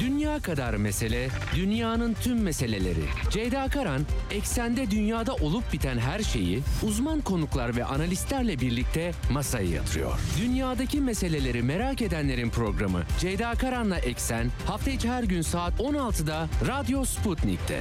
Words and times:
Dünya 0.00 0.40
kadar 0.40 0.74
mesele, 0.74 1.28
dünyanın 1.56 2.14
tüm 2.14 2.42
meseleleri. 2.42 3.04
Ceyda 3.30 3.68
Karan, 3.68 4.02
eksende 4.30 4.90
dünyada 4.90 5.34
olup 5.34 5.72
biten 5.72 5.98
her 5.98 6.20
şeyi 6.20 6.62
uzman 6.86 7.20
konuklar 7.20 7.76
ve 7.76 7.84
analistlerle 7.84 8.60
birlikte 8.60 9.12
masaya 9.32 9.70
yatırıyor. 9.70 10.12
Dünyadaki 10.40 11.00
meseleleri 11.00 11.62
merak 11.62 12.02
edenlerin 12.02 12.50
programı 12.50 13.02
Ceyda 13.20 13.52
Karan'la 13.54 13.98
Eksen 13.98 14.50
hafta 14.66 14.90
içi 14.90 15.08
her 15.10 15.22
gün 15.22 15.42
saat 15.42 15.80
16'da 15.80 16.48
Radyo 16.68 17.04
Sputnik'te. 17.04 17.80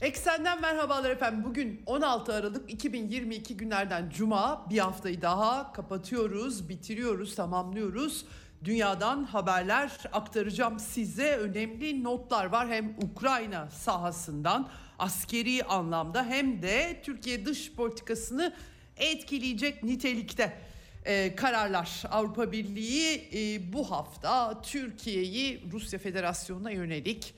Eksenden 0.00 0.60
merhabalar 0.60 1.10
efendim. 1.10 1.44
Bugün 1.44 1.82
16 1.86 2.34
Aralık 2.34 2.70
2022 2.72 3.56
günlerden 3.56 4.10
Cuma. 4.10 4.66
Bir 4.70 4.78
haftayı 4.78 5.22
daha 5.22 5.72
kapatıyoruz, 5.72 6.68
bitiriyoruz, 6.68 7.34
tamamlıyoruz. 7.34 8.24
Dünyadan 8.64 9.24
haberler 9.24 9.90
aktaracağım 10.12 10.78
size. 10.78 11.36
Önemli 11.36 12.04
notlar 12.04 12.44
var 12.44 12.68
hem 12.68 12.96
Ukrayna 13.02 13.70
sahasından 13.70 14.68
askeri 14.98 15.64
anlamda 15.64 16.24
hem 16.24 16.62
de 16.62 17.00
Türkiye 17.04 17.46
dış 17.46 17.72
politikasını 17.72 18.54
etkileyecek 18.96 19.82
nitelikte 19.82 20.58
e, 21.04 21.36
kararlar. 21.36 22.02
Avrupa 22.10 22.52
Birliği 22.52 23.28
e, 23.34 23.72
bu 23.72 23.90
hafta 23.90 24.62
Türkiye'yi 24.62 25.62
Rusya 25.72 25.98
Federasyonu'na 25.98 26.70
yönelik 26.70 27.34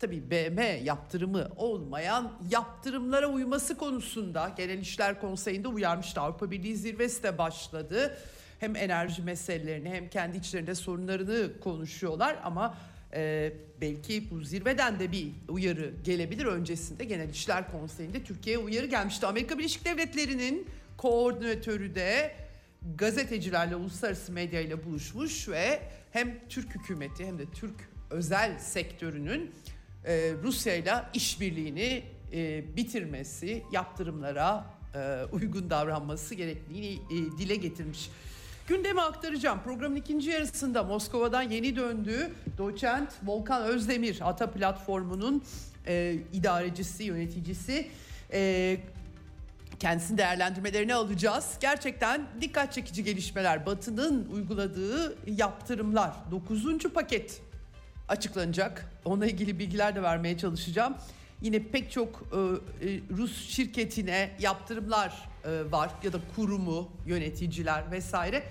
tabii 0.00 0.30
BM 0.30 0.62
yaptırımı 0.84 1.48
olmayan 1.56 2.32
yaptırımlara 2.50 3.26
uyması 3.26 3.76
konusunda 3.76 4.52
Genel 4.56 4.78
İşler 4.78 5.20
Konseyi'nde 5.20 5.68
uyarmıştı. 5.68 6.20
Avrupa 6.20 6.50
Birliği 6.50 6.76
zirvesi 6.76 7.22
de 7.22 7.38
başladı. 7.38 8.18
Hem 8.62 8.76
enerji 8.76 9.22
meselelerini 9.22 9.90
hem 9.90 10.08
kendi 10.08 10.36
içlerinde 10.36 10.74
sorunlarını 10.74 11.60
konuşuyorlar 11.60 12.36
ama 12.44 12.78
e, 13.14 13.52
belki 13.80 14.30
bu 14.30 14.40
zirveden 14.40 15.00
de 15.00 15.12
bir 15.12 15.32
uyarı 15.48 15.92
gelebilir. 16.04 16.44
Öncesinde 16.44 17.04
Genel 17.04 17.28
İşler 17.28 17.70
Konseyi'nde 17.72 18.24
Türkiye'ye 18.24 18.64
uyarı 18.64 18.86
gelmişti. 18.86 19.26
Amerika 19.26 19.58
Birleşik 19.58 19.84
Devletleri'nin 19.84 20.66
koordinatörü 20.96 21.94
de 21.94 22.34
gazetecilerle, 22.96 23.76
uluslararası 23.76 24.32
medya 24.32 24.60
ile 24.60 24.84
buluşmuş 24.84 25.48
ve 25.48 25.82
hem 26.12 26.48
Türk 26.48 26.74
hükümeti 26.74 27.26
hem 27.26 27.38
de 27.38 27.44
Türk 27.54 27.90
özel 28.10 28.58
sektörünün 28.58 29.50
e, 30.04 30.32
Rusya 30.42 30.74
ile 30.74 30.94
işbirliğini 31.14 32.02
e, 32.32 32.64
bitirmesi, 32.76 33.62
yaptırımlara 33.72 34.66
e, 34.94 35.24
uygun 35.32 35.70
davranması 35.70 36.34
gerektiğini 36.34 36.92
e, 36.92 37.38
dile 37.38 37.56
getirmiş. 37.56 38.10
Gündemi 38.66 39.00
aktaracağım. 39.00 39.60
Programın 39.64 39.96
ikinci 39.96 40.30
yarısında 40.30 40.82
Moskova'dan 40.82 41.42
yeni 41.42 41.76
döndüğü 41.76 42.30
doçent 42.58 43.12
Volkan 43.22 43.62
Özdemir 43.62 44.18
Ata 44.20 44.50
Platformu'nun 44.50 45.42
e, 45.86 46.18
idarecisi, 46.32 47.04
yöneticisi. 47.04 47.90
E, 48.32 48.80
kendisinin 49.78 50.18
değerlendirmelerini 50.18 50.94
alacağız. 50.94 51.56
Gerçekten 51.60 52.26
dikkat 52.40 52.72
çekici 52.72 53.04
gelişmeler. 53.04 53.66
Batı'nın 53.66 54.28
uyguladığı 54.32 55.16
yaptırımlar. 55.26 56.12
9. 56.30 56.78
paket 56.78 57.40
açıklanacak. 58.08 58.90
Onunla 59.04 59.26
ilgili 59.26 59.58
bilgiler 59.58 59.96
de 59.96 60.02
vermeye 60.02 60.38
çalışacağım. 60.38 60.94
Yine 61.42 61.62
pek 61.62 61.90
çok 61.90 62.08
e, 62.32 62.36
e, 62.88 63.00
Rus 63.16 63.48
şirketine 63.48 64.30
yaptırımlar 64.40 65.28
e, 65.44 65.72
var 65.72 65.90
ya 66.02 66.12
da 66.12 66.18
kurumu, 66.36 66.90
yöneticiler 67.06 67.90
vesaire. 67.90 68.42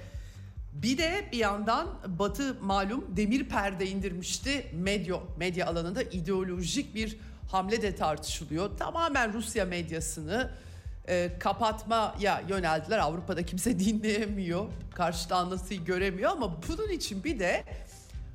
Bir 0.74 0.98
de 0.98 1.30
bir 1.32 1.38
yandan 1.38 1.88
Batı 2.20 2.58
malum 2.62 3.06
demir 3.18 3.50
perde 3.50 3.88
indirmişti 3.88 4.66
medya 4.74 5.16
medya 5.38 5.68
alanında 5.68 6.04
ideolojik 6.04 6.96
bir 6.96 7.18
hamle 7.52 7.82
de 7.82 7.96
tartışılıyor. 7.96 8.78
Tamamen 8.78 9.34
Rusya 9.34 9.66
medyasını 9.66 10.52
e, 11.08 11.32
kapatmaya 11.40 12.44
yöneldiler. 12.50 12.98
Avrupa'da 12.98 13.46
kimse 13.46 13.80
dinleyemiyor, 13.80 14.66
karşıda 14.96 15.36
anlatıyı 15.36 15.86
göremiyor 15.86 16.32
ama 16.32 16.58
bunun 16.68 16.90
için 16.90 17.24
bir 17.24 17.40
de 17.40 17.64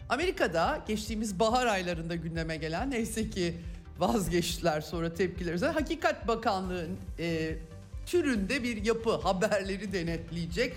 Amerika'da 0.09 0.85
geçtiğimiz 0.89 1.41
bahar 1.41 1.67
aylarında 1.67 2.15
gündeme 2.15 2.57
gelen 2.57 2.91
neyse 2.91 3.31
ki 3.31 3.55
vazgeçtiler 3.99 4.81
sonra 4.81 5.15
tepkiler 5.15 5.55
üzerine 5.55 5.75
Hakikat 5.75 6.29
Bakanlığı'nın 6.29 6.99
e, 7.19 7.57
türünde 8.07 8.63
bir 8.63 8.85
yapı 8.85 9.17
haberleri 9.17 9.93
denetleyecek. 9.93 10.77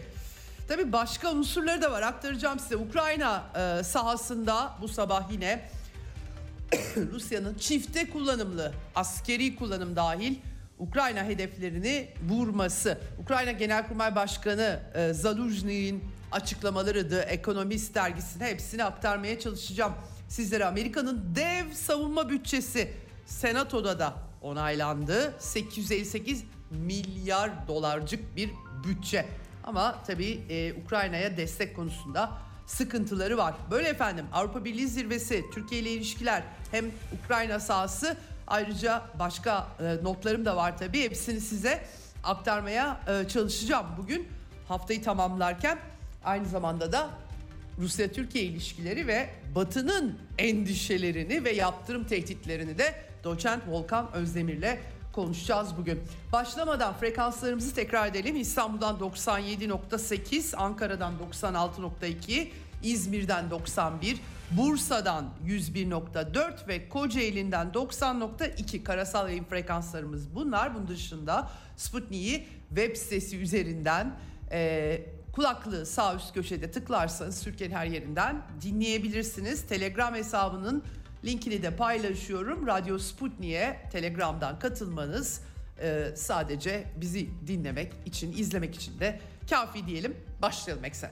Tabi 0.68 0.92
başka 0.92 1.32
unsurları 1.32 1.82
da 1.82 1.92
var 1.92 2.02
aktaracağım 2.02 2.60
size. 2.60 2.78
Ukrayna 2.78 3.44
e, 3.56 3.84
sahasında 3.84 4.78
bu 4.82 4.88
sabah 4.88 5.32
yine 5.32 5.70
Rusya'nın 7.12 7.54
çifte 7.54 8.10
kullanımlı 8.10 8.74
askeri 8.96 9.56
kullanım 9.56 9.96
dahil 9.96 10.36
Ukrayna 10.80 11.24
hedeflerini 11.24 12.08
vurması. 12.30 12.98
Ukrayna 13.24 13.52
Genelkurmay 13.52 14.16
Başkanı 14.16 14.80
e, 14.96 15.14
Zaluzhny'in 15.14 16.04
açıklamaları 16.32 17.10
The 17.10 17.20
Economist 17.20 17.96
dergisine 17.96 18.48
hepsini 18.48 18.84
aktarmaya 18.84 19.40
çalışacağım. 19.40 19.94
Sizlere 20.30 20.66
Amerika'nın 20.66 21.36
dev 21.36 21.74
savunma 21.74 22.30
bütçesi 22.30 22.94
Senato'da 23.30 24.00
da 24.00 24.14
onaylandı. 24.42 25.34
858 25.40 26.44
milyar 26.72 27.68
dolarcık 27.68 28.36
bir 28.36 28.50
bütçe. 28.84 29.26
Ama 29.64 30.04
tabii 30.08 30.42
e, 30.50 30.74
Ukrayna'ya 30.74 31.38
destek 31.38 31.76
konusunda 31.76 32.32
sıkıntıları 32.66 33.38
var. 33.38 33.54
Böyle 33.72 33.88
efendim 33.88 34.26
Avrupa 34.34 34.66
Birliği 34.66 34.88
zirvesi, 34.88 35.46
Türkiye 35.54 35.82
ile 35.82 35.92
ilişkiler 35.92 36.44
hem 36.72 36.86
Ukrayna 37.24 37.60
sahası 37.60 38.18
ayrıca 38.48 39.04
başka 39.20 39.68
e, 39.80 39.98
notlarım 40.04 40.46
da 40.46 40.56
var 40.56 40.78
tabii. 40.78 41.02
Hepsini 41.02 41.42
size 41.42 41.84
aktarmaya 42.24 43.02
e, 43.08 43.28
çalışacağım 43.28 43.86
bugün 43.98 44.28
haftayı 44.68 45.04
tamamlarken. 45.04 45.80
Aynı 46.24 46.48
zamanda 46.48 46.92
da 46.92 47.10
Rusya-Türkiye 47.80 48.44
ilişkileri 48.44 49.08
ve 49.08 49.30
Batı'nın 49.56 50.20
endişelerini 50.38 51.44
ve 51.44 51.52
yaptırım 51.52 52.04
tehditlerini 52.08 52.78
de 52.78 53.09
doçent 53.24 53.64
Volkan 53.68 54.14
Özdemir'le 54.14 54.78
konuşacağız 55.14 55.78
bugün. 55.78 56.00
Başlamadan 56.32 56.94
frekanslarımızı 56.94 57.76
tekrar 57.76 58.08
edelim. 58.08 58.36
İstanbul'dan 58.36 58.96
97.8, 58.96 60.56
Ankara'dan 60.56 61.14
96.2, 61.32 62.48
İzmir'den 62.84 63.50
91, 63.50 64.18
Bursa'dan 64.52 65.30
101.4 65.46 66.68
ve 66.68 66.90
Kocaeli'nden 66.90 67.68
90.2 67.68 68.84
karasal 68.84 69.30
yayın 69.30 69.44
frekanslarımız 69.44 70.36
bunlar. 70.36 70.76
Bunun 70.76 70.88
dışında 70.88 71.50
Sputnik'i 71.78 72.46
web 72.70 72.96
sitesi 72.96 73.38
üzerinden 73.38 74.16
e, 74.52 75.02
kulaklığı 75.32 75.86
sağ 75.86 76.16
üst 76.16 76.34
köşede 76.34 76.72
tıklarsanız 76.72 77.44
Türkiye'nin 77.44 77.76
her 77.76 77.86
yerinden 77.86 78.42
dinleyebilirsiniz. 78.62 79.68
Telegram 79.68 80.16
hesabının 80.16 80.84
linkini 81.26 81.64
de 81.64 81.76
paylaşıyorum. 81.76 82.68
Radyo 82.68 83.00
Sputnik'e 83.00 83.90
Telegram'dan 83.92 84.60
katılmanız 84.60 85.42
e, 85.82 86.12
sadece 86.16 86.84
bizi 86.96 87.30
dinlemek 87.48 87.94
için, 88.06 88.32
izlemek 88.32 88.76
için 88.76 89.00
de 89.00 89.20
kafi 89.50 89.88
diyelim. 89.88 90.18
Başlayalım 90.42 90.86
Ekser. 90.86 91.12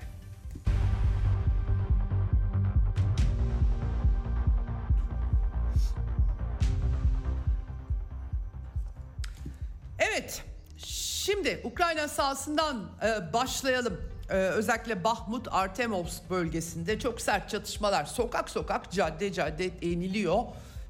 Evet, 9.99 10.43
şimdi 10.77 11.61
Ukrayna 11.63 12.07
sahasından 12.07 12.91
e, 13.03 13.33
başlayalım. 13.33 14.16
E, 14.29 14.33
özellikle 14.33 15.03
Bahmut, 15.03 15.47
Artemovsk 15.51 16.29
bölgesinde 16.29 16.99
çok 16.99 17.21
sert 17.21 17.49
çatışmalar. 17.49 18.05
Sokak 18.05 18.49
sokak, 18.49 18.91
cadde 18.91 19.33
cadde 19.33 19.65
eniliyor. 19.81 20.43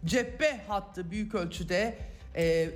Cephe 0.06 0.62
hattı 0.68 1.12
büyük 1.12 1.36
ölçüde 1.36 1.98
e, 2.36 2.70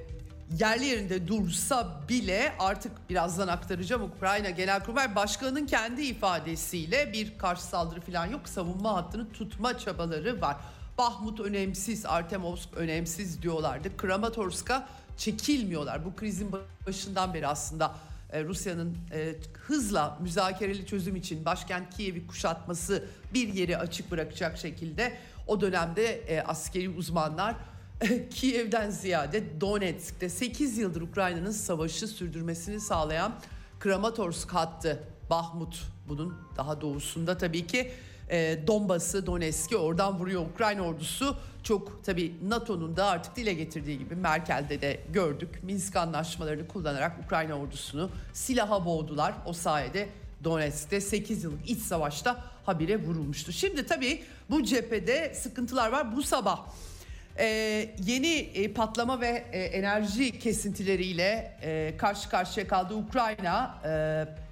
yerli 0.59 0.85
yerinde 0.85 1.27
dursa 1.27 2.01
bile 2.09 2.53
artık 2.59 3.09
birazdan 3.09 3.47
aktaracağım 3.47 4.03
Ukrayna 4.03 4.49
Genelkurmay 4.49 5.15
Başkanı'nın 5.15 5.65
kendi 5.65 6.01
ifadesiyle 6.01 7.13
bir 7.13 7.37
karşı 7.37 7.63
saldırı 7.63 8.01
falan 8.01 8.25
yok. 8.25 8.49
Savunma 8.49 8.95
hattını 8.95 9.31
tutma 9.31 9.77
çabaları 9.77 10.41
var. 10.41 10.57
Bahmut 10.97 11.39
önemsiz, 11.39 12.05
Artemovsk 12.05 12.69
önemsiz 12.75 13.41
diyorlardı. 13.41 13.97
Kramatorsk'a 13.97 14.87
çekilmiyorlar. 15.17 16.05
Bu 16.05 16.15
krizin 16.15 16.51
başından 16.87 17.33
beri 17.33 17.47
aslında 17.47 17.95
Rusya'nın 18.33 18.97
e, 19.11 19.35
hızla 19.53 20.17
müzakereli 20.21 20.85
çözüm 20.85 21.15
için 21.15 21.45
başkent 21.45 21.97
Kiev'i 21.97 22.27
kuşatması 22.27 23.03
bir 23.33 23.47
yeri 23.47 23.77
açık 23.77 24.11
bırakacak 24.11 24.57
şekilde 24.57 25.17
o 25.47 25.61
dönemde 25.61 26.03
e, 26.05 26.41
askeri 26.41 26.89
uzmanlar 26.89 27.55
Kiev'den 28.29 28.89
ziyade 28.89 29.61
Donetsk'te 29.61 30.29
8 30.29 30.77
yıldır 30.77 31.01
Ukrayna'nın 31.01 31.51
savaşı 31.51 32.07
sürdürmesini 32.07 32.79
sağlayan 32.79 33.35
Kramatorsk 33.79 34.53
hattı 34.53 35.03
Bahmut 35.29 35.83
bunun 36.07 36.37
daha 36.57 36.81
doğusunda 36.81 37.37
tabii 37.37 37.67
ki 37.67 37.91
e, 38.29 38.67
Donbas'ı, 38.67 39.25
Donetsk'i 39.25 39.77
oradan 39.77 40.19
vuruyor 40.19 40.45
Ukrayna 40.45 40.81
ordusu. 40.81 41.37
Çok 41.63 42.03
tabii 42.03 42.33
NATO'nun 42.47 42.95
da 42.95 43.05
artık 43.05 43.35
dile 43.35 43.53
getirdiği 43.53 43.99
gibi 43.99 44.15
Merkel'de 44.15 44.81
de 44.81 44.99
gördük. 45.13 45.63
Minsk 45.63 45.95
anlaşmalarını 45.95 46.67
kullanarak 46.67 47.17
Ukrayna 47.25 47.53
ordusunu 47.53 48.09
silaha 48.33 48.85
boğdular. 48.85 49.33
O 49.45 49.53
sayede 49.53 50.09
Donetsk'te 50.43 51.01
8 51.01 51.43
yıllık 51.43 51.69
iç 51.69 51.79
savaşta 51.79 52.43
habire 52.65 52.97
vurulmuştu. 52.97 53.51
Şimdi 53.51 53.85
tabii 53.85 54.23
bu 54.49 54.63
cephede 54.63 55.33
sıkıntılar 55.35 55.91
var. 55.91 56.15
Bu 56.15 56.23
sabah 56.23 56.65
e, 57.39 57.45
yeni 58.05 58.35
e, 58.35 58.73
patlama 58.73 59.21
ve 59.21 59.45
e, 59.51 59.63
enerji 59.63 60.39
kesintileriyle 60.39 61.57
e, 61.61 61.97
karşı 61.97 62.29
karşıya 62.29 62.67
kaldı 62.67 62.93
Ukrayna. 62.93 63.75
E, 63.85 64.50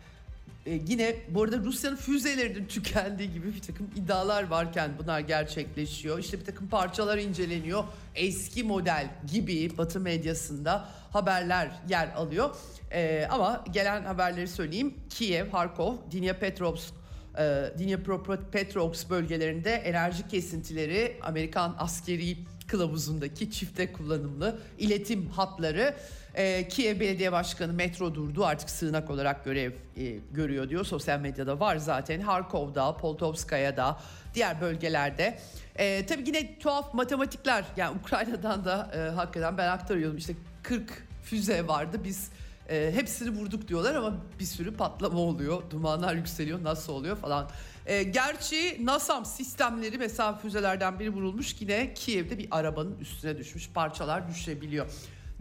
e, 0.65 0.81
yine 0.87 1.15
bu 1.29 1.43
arada 1.43 1.57
Rusya'nın 1.57 1.95
füzelerinin 1.95 2.65
tükendiği 2.65 3.31
gibi 3.31 3.55
bir 3.55 3.61
takım 3.61 3.89
iddialar 3.95 4.47
varken 4.47 4.91
bunlar 5.03 5.19
gerçekleşiyor. 5.19 6.19
İşte 6.19 6.39
bir 6.39 6.45
takım 6.45 6.67
parçalar 6.67 7.17
inceleniyor. 7.17 7.83
Eski 8.15 8.63
model 8.63 9.09
gibi 9.31 9.77
Batı 9.77 9.99
medyasında 9.99 10.89
haberler 11.13 11.71
yer 11.89 12.09
alıyor. 12.15 12.55
E, 12.91 13.27
ama 13.29 13.65
gelen 13.71 14.03
haberleri 14.03 14.47
söyleyeyim. 14.47 14.93
Kiev, 15.09 15.49
Harkov, 15.49 15.95
Dnipropetrovsk 16.11 16.93
e, 17.37 17.43
Dnipropetrovsk 17.79 19.09
bölgelerinde 19.09 19.71
enerji 19.71 20.27
kesintileri 20.27 21.17
Amerikan 21.21 21.75
askeri 21.79 22.37
kılavuzundaki 22.69 23.51
çifte 23.51 23.93
kullanımlı 23.93 24.59
iletim 24.77 25.29
hatları 25.29 25.95
e, 26.35 26.67
Kiev 26.67 26.99
Belediye 26.99 27.31
Başkanı 27.31 27.73
metro 27.73 28.15
durdu 28.15 28.45
artık 28.45 28.69
sığınak 28.69 29.09
olarak 29.09 29.45
görev 29.45 29.71
e, 29.71 30.17
görüyor 30.31 30.69
diyor. 30.69 30.85
Sosyal 30.85 31.19
medyada 31.19 31.59
var 31.59 31.77
zaten. 31.77 32.21
Harkov'da, 32.21 32.97
Poltovskaya'da, 32.97 33.99
diğer 34.33 34.61
bölgelerde. 34.61 35.39
E, 35.75 36.05
tabii 36.05 36.23
yine 36.27 36.59
tuhaf 36.59 36.93
matematikler 36.93 37.65
yani 37.77 37.97
Ukrayna'dan 37.99 38.65
da 38.65 38.91
e, 38.95 39.15
hakikaten 39.15 39.57
ben 39.57 39.67
aktarıyorum. 39.67 40.17
İşte 40.17 40.33
40 40.63 41.07
füze 41.23 41.67
vardı 41.67 41.97
biz 42.03 42.31
e, 42.69 42.91
hepsini 42.93 43.29
vurduk 43.29 43.67
diyorlar 43.67 43.95
ama 43.95 44.13
bir 44.39 44.45
sürü 44.45 44.73
patlama 44.73 45.19
oluyor. 45.19 45.63
Dumanlar 45.69 46.15
yükseliyor 46.15 46.63
nasıl 46.63 46.93
oluyor 46.93 47.15
falan. 47.15 47.49
E, 47.89 48.03
gerçi 48.03 48.85
NASAM 48.85 49.25
sistemleri 49.25 49.97
mesela 49.97 50.37
füzelerden 50.37 50.99
biri 50.99 51.09
vurulmuş 51.09 51.55
yine 51.59 51.93
Kiev'de 51.93 52.37
bir 52.37 52.47
arabanın 52.51 52.99
üstüne 52.99 53.37
düşmüş 53.37 53.69
parçalar 53.69 54.29
düşebiliyor. 54.29 54.85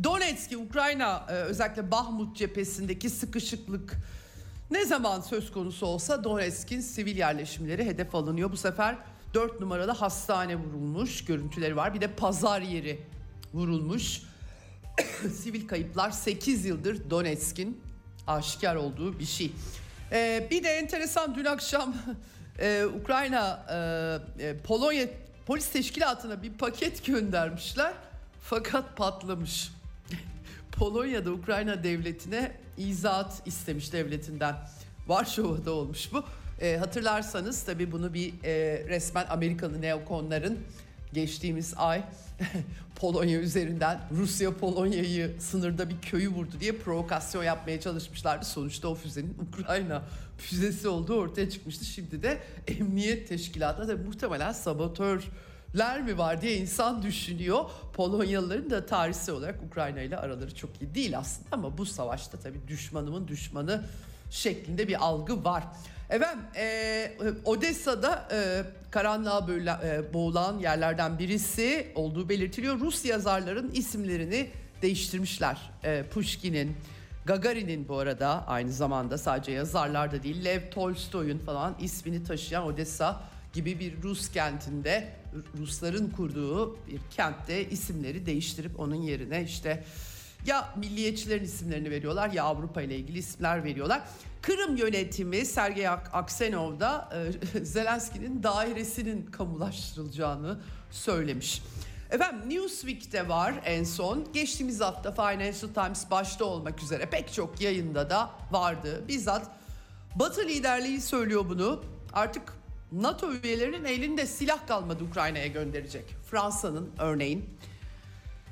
Donetsk'i 0.04 0.56
Ukrayna 0.56 1.26
e, 1.28 1.32
özellikle 1.32 1.90
Bahmut 1.90 2.36
cephesindeki 2.36 3.10
sıkışıklık 3.10 3.96
ne 4.70 4.84
zaman 4.84 5.20
söz 5.20 5.52
konusu 5.52 5.86
olsa 5.86 6.24
Donetsk'in 6.24 6.80
sivil 6.80 7.16
yerleşimleri 7.16 7.84
hedef 7.84 8.14
alınıyor. 8.14 8.52
Bu 8.52 8.56
sefer 8.56 8.96
4 9.34 9.60
numaralı 9.60 9.92
hastane 9.92 10.56
vurulmuş 10.56 11.24
görüntüleri 11.24 11.76
var. 11.76 11.94
Bir 11.94 12.00
de 12.00 12.14
pazar 12.14 12.60
yeri 12.60 13.00
vurulmuş. 13.54 14.22
sivil 15.42 15.68
kayıplar 15.68 16.10
8 16.10 16.64
yıldır 16.64 17.10
Donetsk'in 17.10 17.80
aşikar 18.26 18.76
olduğu 18.76 19.18
bir 19.18 19.26
şey. 19.26 19.52
Ee, 20.12 20.48
bir 20.50 20.64
de 20.64 20.68
enteresan 20.68 21.34
dün 21.34 21.44
akşam 21.44 21.94
e, 22.58 22.84
Ukrayna 22.84 23.66
e, 24.40 24.56
Polonya 24.56 25.06
polis 25.46 25.68
teşkilatına 25.68 26.42
bir 26.42 26.52
paket 26.52 27.06
göndermişler 27.06 27.92
fakat 28.42 28.96
patlamış. 28.96 29.70
Polonya'da 30.72 31.30
Ukrayna 31.30 31.84
devletine 31.84 32.52
izahat 32.78 33.42
istemiş 33.46 33.92
devletinden. 33.92 34.56
Varşova'da 35.06 35.72
olmuş 35.72 36.12
bu. 36.12 36.24
E, 36.60 36.76
hatırlarsanız 36.76 37.62
tabii 37.62 37.92
bunu 37.92 38.14
bir 38.14 38.32
e, 38.44 38.84
resmen 38.88 39.26
Amerikalı 39.28 39.82
neokonların 39.82 40.58
geçtiğimiz 41.12 41.74
ay 41.76 42.02
Polonya 42.96 43.38
üzerinden 43.38 44.00
Rusya 44.16 44.56
Polonya'yı 44.56 45.36
sınırda 45.40 45.88
bir 45.88 46.00
köyü 46.00 46.28
vurdu 46.28 46.60
diye 46.60 46.72
provokasyon 46.72 47.44
yapmaya 47.44 47.80
çalışmışlardı. 47.80 48.44
Sonuçta 48.44 48.88
o 48.88 48.94
füzenin 48.94 49.36
Ukrayna 49.48 50.02
füzesi 50.38 50.88
olduğu 50.88 51.14
ortaya 51.14 51.50
çıkmıştı. 51.50 51.84
Şimdi 51.84 52.22
de 52.22 52.38
emniyet 52.66 53.28
teşkilatında 53.28 53.88
da 53.88 53.96
muhtemelen 53.96 54.52
sabotörler 54.52 56.02
mi 56.04 56.18
var 56.18 56.42
diye 56.42 56.56
insan 56.56 57.02
düşünüyor. 57.02 57.64
Polonyalıların 57.92 58.70
da 58.70 58.86
tarihsel 58.86 59.34
olarak 59.34 59.62
Ukrayna 59.62 60.00
ile 60.00 60.16
araları 60.16 60.54
çok 60.54 60.70
iyi 60.82 60.94
değil 60.94 61.18
aslında 61.18 61.48
ama 61.52 61.78
bu 61.78 61.86
savaşta 61.86 62.38
tabii 62.38 62.68
düşmanımın 62.68 63.28
düşmanı 63.28 63.84
şeklinde 64.30 64.88
bir 64.88 65.04
algı 65.04 65.44
var. 65.44 65.64
Efendim 66.10 66.44
e, 66.56 67.12
Odessa'da 67.44 68.28
e, 68.32 68.62
karanlığa 68.90 69.48
böyle, 69.48 69.70
e, 69.84 70.14
boğulan 70.14 70.58
yerlerden 70.58 71.18
birisi 71.18 71.92
olduğu 71.94 72.28
belirtiliyor. 72.28 72.80
Rus 72.80 73.04
yazarların 73.04 73.70
isimlerini 73.70 74.50
değiştirmişler. 74.82 75.70
E, 75.84 76.04
Pushkin'in, 76.10 76.76
Gagarin'in 77.24 77.88
bu 77.88 77.98
arada 77.98 78.46
aynı 78.46 78.72
zamanda 78.72 79.18
sadece 79.18 79.52
yazarlar 79.52 80.12
da 80.12 80.22
değil 80.22 80.44
Lev 80.44 80.70
Tolstoy'un 80.70 81.38
falan 81.38 81.76
ismini 81.80 82.24
taşıyan 82.24 82.64
Odessa 82.64 83.22
gibi 83.52 83.80
bir 83.80 84.02
Rus 84.02 84.30
kentinde 84.30 85.12
Rusların 85.58 86.10
kurduğu 86.10 86.76
bir 86.86 87.00
kentte 87.10 87.70
isimleri 87.70 88.26
değiştirip 88.26 88.80
onun 88.80 88.94
yerine 88.94 89.42
işte 89.42 89.84
ya 90.46 90.74
milliyetçilerin 90.76 91.44
isimlerini 91.44 91.90
veriyorlar 91.90 92.30
ya 92.30 92.44
Avrupa 92.44 92.82
ile 92.82 92.96
ilgili 92.96 93.18
isimler 93.18 93.64
veriyorlar. 93.64 94.02
Kırım 94.42 94.76
yönetimi 94.76 95.44
Sergey 95.44 95.88
Aksenov 95.88 96.80
da 96.80 97.08
e, 97.54 97.64
Zelenski'nin 97.64 98.42
dairesinin 98.42 99.26
kamulaştırılacağını 99.26 100.58
söylemiş. 100.90 101.62
Efendim 102.10 102.50
Newsweek'te 102.50 103.28
var 103.28 103.54
en 103.64 103.84
son. 103.84 104.32
Geçtiğimiz 104.32 104.80
hafta 104.80 105.12
Financial 105.12 105.72
Times 105.74 106.10
başta 106.10 106.44
olmak 106.44 106.82
üzere 106.82 107.06
pek 107.06 107.32
çok 107.32 107.60
yayında 107.60 108.10
da 108.10 108.30
vardı. 108.50 109.04
Bizzat 109.08 109.50
Batı 110.14 110.40
liderliği 110.40 111.00
söylüyor 111.00 111.44
bunu. 111.48 111.84
Artık 112.12 112.42
NATO 112.92 113.32
üyelerinin 113.32 113.84
elinde 113.84 114.26
silah 114.26 114.66
kalmadı 114.66 115.04
Ukrayna'ya 115.04 115.46
gönderecek. 115.46 116.04
Fransa'nın 116.30 116.90
örneğin 116.98 117.58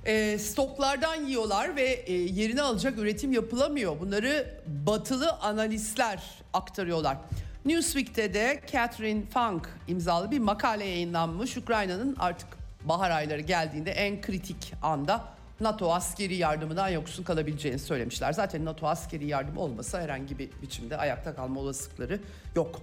e, 0.04 0.38
stoklardan 0.38 1.24
yiyorlar 1.24 1.76
ve 1.76 1.84
e, 1.84 2.12
yerini 2.12 2.62
alacak 2.62 2.98
üretim 2.98 3.32
yapılamıyor. 3.32 4.00
Bunları 4.00 4.60
batılı 4.66 5.32
analistler 5.32 6.22
aktarıyorlar. 6.52 7.16
Newsweek'te 7.64 8.34
de 8.34 8.60
Catherine 8.72 9.22
Funk 9.26 9.68
imzalı 9.88 10.30
bir 10.30 10.38
makale 10.38 10.84
yayınlanmış. 10.84 11.56
Ukrayna'nın 11.56 12.16
artık 12.18 12.48
bahar 12.88 13.10
ayları 13.10 13.40
geldiğinde 13.40 13.90
en 13.90 14.20
kritik 14.20 14.72
anda 14.82 15.24
NATO 15.60 15.94
askeri 15.94 16.34
yardımından 16.34 16.88
yoksun 16.88 17.24
kalabileceğini 17.24 17.78
söylemişler. 17.78 18.32
Zaten 18.32 18.64
NATO 18.64 18.86
askeri 18.86 19.26
yardım 19.26 19.58
olmasa 19.58 20.00
herhangi 20.00 20.38
bir 20.38 20.50
biçimde 20.62 20.96
ayakta 20.96 21.34
kalma 21.34 21.60
olasılıkları 21.60 22.20
yok. 22.54 22.80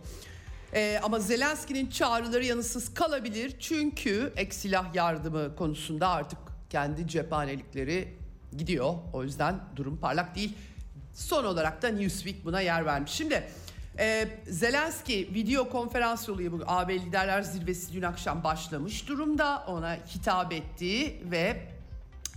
Ee, 0.74 1.00
ama 1.04 1.20
Zelenski'nin 1.20 1.90
çağrıları 1.90 2.46
yanısız 2.46 2.94
kalabilir. 2.94 3.56
Çünkü 3.60 4.34
ek 4.36 4.52
silah 4.52 4.96
yardımı 4.96 5.56
konusunda 5.56 6.08
artık 6.08 6.40
kendi 6.70 7.08
cephanelikleri 7.08 8.18
gidiyor. 8.58 8.94
O 9.14 9.24
yüzden 9.24 9.60
durum 9.76 9.98
parlak 9.98 10.36
değil. 10.36 10.58
Son 11.14 11.46
olarak 11.46 11.82
da 11.82 11.88
Newsweek 11.88 12.46
buna 12.46 12.62
yer 12.62 12.86
vermiş. 12.86 13.12
Şimdi 13.12 13.44
e, 14.00 14.28
Zelenski 14.48 15.30
video 15.34 15.70
konferans 15.70 16.28
yoluyla 16.28 16.52
bu 16.52 16.64
AB 16.68 17.00
Liderler 17.00 17.42
Zirvesi 17.42 17.94
dün 17.94 18.02
akşam 18.02 18.44
başlamış 18.44 19.08
durumda. 19.08 19.64
Ona 19.68 19.96
hitap 19.96 20.54
etti 20.54 21.22
ve 21.32 21.62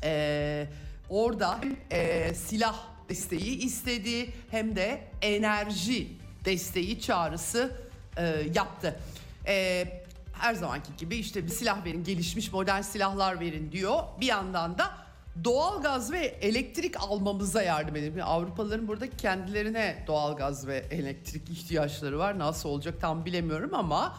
e, 0.04 0.66
orada 1.08 1.60
e, 1.90 2.34
silah 2.34 2.76
desteği 3.08 3.58
istedi 3.58 4.30
hem 4.50 4.76
de 4.76 5.08
enerji 5.22 6.08
desteği 6.44 7.00
çağrısı 7.00 7.76
e, 8.16 8.22
yaptı. 8.54 9.00
E, 9.46 9.86
her 10.32 10.54
zamanki 10.54 10.96
gibi 10.98 11.16
işte 11.16 11.44
bir 11.44 11.50
silah 11.50 11.84
verin, 11.84 12.04
gelişmiş 12.04 12.52
modern 12.52 12.80
silahlar 12.80 13.40
verin 13.40 13.72
diyor. 13.72 14.02
Bir 14.20 14.26
yandan 14.26 14.78
da 14.78 15.05
doğal 15.44 15.82
gaz 15.82 16.12
ve 16.12 16.18
elektrik 16.18 17.00
almamıza 17.00 17.62
yardım 17.62 17.96
edin. 17.96 18.18
Avrupalıların 18.18 18.88
burada 18.88 19.10
kendilerine 19.10 20.04
doğal 20.06 20.36
gaz 20.36 20.66
ve 20.66 20.76
elektrik 20.90 21.50
ihtiyaçları 21.50 22.18
var. 22.18 22.38
Nasıl 22.38 22.68
olacak 22.68 23.00
tam 23.00 23.24
bilemiyorum 23.24 23.74
ama 23.74 24.18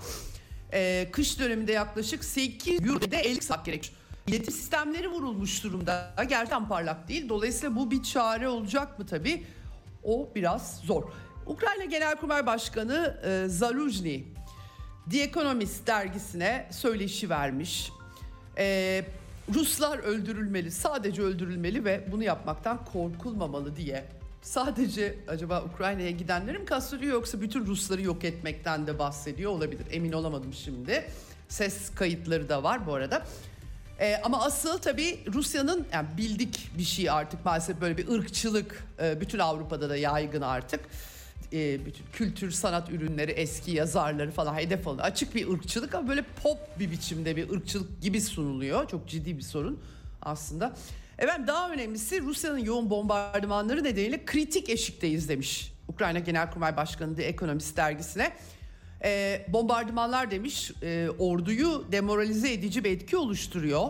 e, 0.74 1.10
kış 1.12 1.40
döneminde 1.40 1.72
yaklaşık 1.72 2.24
8 2.24 2.88
euro'da 2.88 3.16
50 3.16 3.42
saat 3.42 3.66
gerek. 3.66 3.94
İletim 4.28 4.54
sistemleri 4.54 5.08
vurulmuş 5.08 5.64
durumda. 5.64 6.14
Gerçekten 6.30 6.68
parlak 6.68 7.08
değil. 7.08 7.30
Dolayısıyla 7.30 7.76
bu 7.76 7.92
bir 7.92 8.04
çare 8.04 8.48
olacak 8.48 9.00
mı 9.00 9.06
tabii? 9.06 9.44
O 10.04 10.30
biraz 10.36 10.78
zor. 10.78 11.04
Ukrayna 11.46 11.86
Genelkurmay 11.86 12.46
Başkanı 12.46 13.20
e, 13.26 13.50
Zaluzny 13.50 14.24
The 15.12 15.22
Economist 15.22 15.88
dergisine 15.88 16.68
söyleşi 16.72 17.30
vermiş. 17.30 17.92
Ee, 18.58 19.06
Ruslar 19.54 19.98
öldürülmeli, 19.98 20.72
sadece 20.72 21.22
öldürülmeli 21.22 21.86
ve 21.86 22.08
bunu 22.12 22.24
yapmaktan 22.24 22.86
korkulmamalı 22.94 23.76
diye 23.76 24.06
sadece 24.42 25.16
acaba 25.28 25.64
Ukrayna'ya 25.64 26.12
gidenleri 26.12 26.58
mi 26.60 26.66
yoksa 27.06 27.42
bütün 27.42 27.66
Rusları 27.66 28.02
yok 28.02 28.24
etmekten 28.24 28.88
de 28.88 29.00
bahsediyor 29.00 29.52
olabilir. 29.52 29.86
Emin 29.92 30.12
olamadım 30.12 30.54
şimdi. 30.54 31.06
Ses 31.50 31.90
kayıtları 31.96 32.50
da 32.50 32.64
var 32.64 32.88
bu 32.88 32.94
arada. 32.94 33.24
Ee, 34.00 34.22
ama 34.24 34.46
asıl 34.46 34.78
tabii 34.78 35.20
Rusya'nın 35.34 35.88
yani 35.94 36.08
bildik 36.18 36.72
bir 36.78 36.84
şey 36.84 37.10
artık 37.10 37.46
maalesef 37.46 37.82
böyle 37.82 37.98
bir 37.98 38.08
ırkçılık 38.08 38.84
e, 39.02 39.22
bütün 39.22 39.40
Avrupa'da 39.40 39.90
da 39.90 39.98
yaygın 39.98 40.42
artık. 40.42 40.80
E, 41.54 41.86
bütün 41.86 42.06
kültür 42.14 42.52
sanat 42.52 42.90
ürünleri 42.90 43.32
eski 43.32 43.72
yazarları 43.72 44.32
falan 44.32 44.56
hedef 44.56 44.88
alıyor. 44.88 45.06
Açık 45.06 45.36
bir 45.36 45.50
ırkçılık 45.50 45.96
ama 45.96 46.08
böyle 46.08 46.26
pop 46.44 46.80
bir 46.80 46.92
biçimde 46.92 47.36
bir 47.36 47.50
ırkçılık 47.50 48.02
gibi 48.02 48.22
sunuluyor. 48.22 48.88
Çok 48.88 49.08
ciddi 49.08 49.38
bir 49.38 49.42
sorun 49.42 49.80
aslında. 50.22 50.76
Efendim 51.20 51.48
daha 51.48 51.72
önemlisi 51.72 52.22
Rusya'nın 52.22 52.58
yoğun 52.58 52.90
bombardımanları 52.90 53.84
nedeniyle 53.84 54.26
kritik 54.26 54.70
eşikteyiz 54.70 55.30
demiş. 55.30 55.74
Ukrayna 55.88 56.20
Genelkurmay 56.20 56.78
Başkanı 56.78 57.16
The 57.16 57.24
Economist 57.24 57.78
dergisine. 57.78 58.32
E, 59.04 59.46
bombardımanlar 59.48 60.32
demiş 60.32 60.72
e, 60.84 61.10
orduyu 61.20 61.86
demoralize 61.92 62.54
edici 62.54 62.84
bir 62.84 62.92
etki 62.92 63.18
oluşturuyor. 63.18 63.88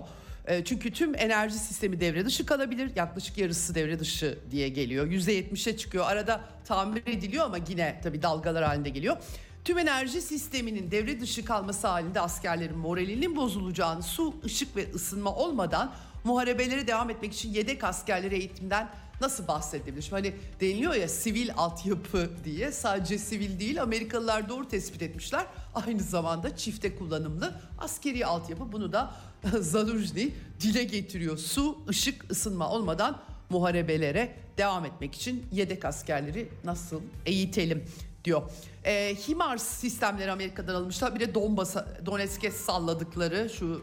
E, 0.48 0.64
çünkü 0.64 0.92
tüm 0.92 1.16
enerji 1.16 1.60
sistemi 1.60 2.00
devre 2.00 2.26
dışı 2.26 2.46
kalabilir. 2.46 2.92
Yaklaşık 2.96 3.38
yarısı 3.38 3.76
devre 3.76 4.00
dışı 4.00 4.40
diye 4.52 4.70
geliyor. 4.70 5.08
%70'e 5.08 5.78
çıkıyor. 5.78 6.06
Arada 6.08 6.42
tamir 6.66 7.08
ediliyor 7.08 7.46
ama 7.46 7.58
yine 7.70 8.00
tabii 8.04 8.22
dalgalar 8.22 8.64
halinde 8.64 8.90
geliyor. 8.90 9.18
Tüm 9.66 9.78
enerji 9.78 10.22
sisteminin 10.22 10.92
devre 10.92 11.20
dışı 11.22 11.46
kalması 11.46 11.88
halinde 11.88 12.22
askerlerin 12.22 12.78
moralinin 12.78 13.36
bozulacağını, 13.36 14.04
su, 14.04 14.34
ışık 14.46 14.76
ve 14.76 14.94
ısınma 14.94 15.36
olmadan 15.36 15.94
muharebelere 16.24 16.88
devam 16.88 17.10
etmek 17.10 17.34
için 17.34 17.54
yedek 17.54 17.84
askerleri 17.84 18.36
eğitimden 18.36 18.90
nasıl 19.22 19.48
bahsedebilir? 19.48 20.08
Hani 20.12 20.34
deniliyor 20.62 20.94
ya 20.94 21.08
sivil 21.08 21.50
altyapı 21.58 22.30
diye 22.44 22.72
sadece 22.72 23.18
sivil 23.18 23.60
değil 23.60 23.82
Amerikalılar 23.82 24.50
doğru 24.50 24.68
tespit 24.68 25.02
etmişler. 25.02 25.46
Aynı 25.76 26.02
zamanda 26.02 26.58
çifte 26.58 26.96
kullanımlı 26.96 27.56
askeri 27.78 28.26
altyapı 28.26 28.72
bunu 28.72 28.94
da 28.94 29.14
Zaluzny 29.60 30.30
dile 30.60 30.84
getiriyor. 30.84 31.38
Su, 31.38 31.78
ışık, 31.90 32.32
ısınma 32.32 32.70
olmadan 32.70 33.22
muharebelere 33.50 34.36
devam 34.58 34.86
etmek 34.86 35.16
için 35.16 35.46
yedek 35.52 35.86
askerleri 35.86 36.50
nasıl 36.64 37.02
eğitelim 37.26 37.86
diyor. 38.26 38.42
E, 38.86 39.16
HIMARS 39.28 39.64
sistemleri 39.64 40.32
Amerika'dan 40.32 40.76
alınmışlar. 40.76 41.16
Bir 41.16 41.20
de 41.20 41.36
Donbas'a, 41.36 41.88
Donetsk'e 42.06 42.52
salladıkları 42.52 43.50
şu 43.50 43.82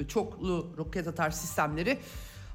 e, 0.00 0.08
çoklu 0.08 0.74
roket 0.78 1.08
atar 1.08 1.30
sistemleri 1.30 1.98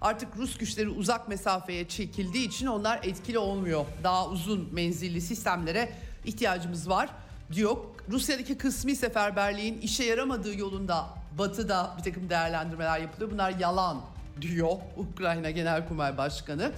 artık 0.01 0.37
Rus 0.37 0.57
güçleri 0.57 0.89
uzak 0.89 1.27
mesafeye 1.27 1.87
çekildiği 1.87 2.47
için 2.47 2.67
onlar 2.67 2.99
etkili 3.03 3.39
olmuyor. 3.39 3.85
Daha 4.03 4.29
uzun 4.29 4.69
menzilli 4.73 5.21
sistemlere 5.21 5.89
ihtiyacımız 6.25 6.89
var 6.89 7.09
diyor. 7.51 7.77
Rusya'daki 8.09 8.57
kısmi 8.57 8.95
seferberliğin 8.95 9.81
işe 9.81 10.03
yaramadığı 10.03 10.57
yolunda 10.57 11.18
batıda 11.37 11.95
bir 11.97 12.03
takım 12.03 12.29
değerlendirmeler 12.29 12.99
yapılıyor. 12.99 13.31
Bunlar 13.31 13.51
yalan 13.59 14.01
diyor 14.41 14.71
Ukrayna 14.97 15.51
Genelkurmay 15.51 16.17
Başkanı. 16.17 16.71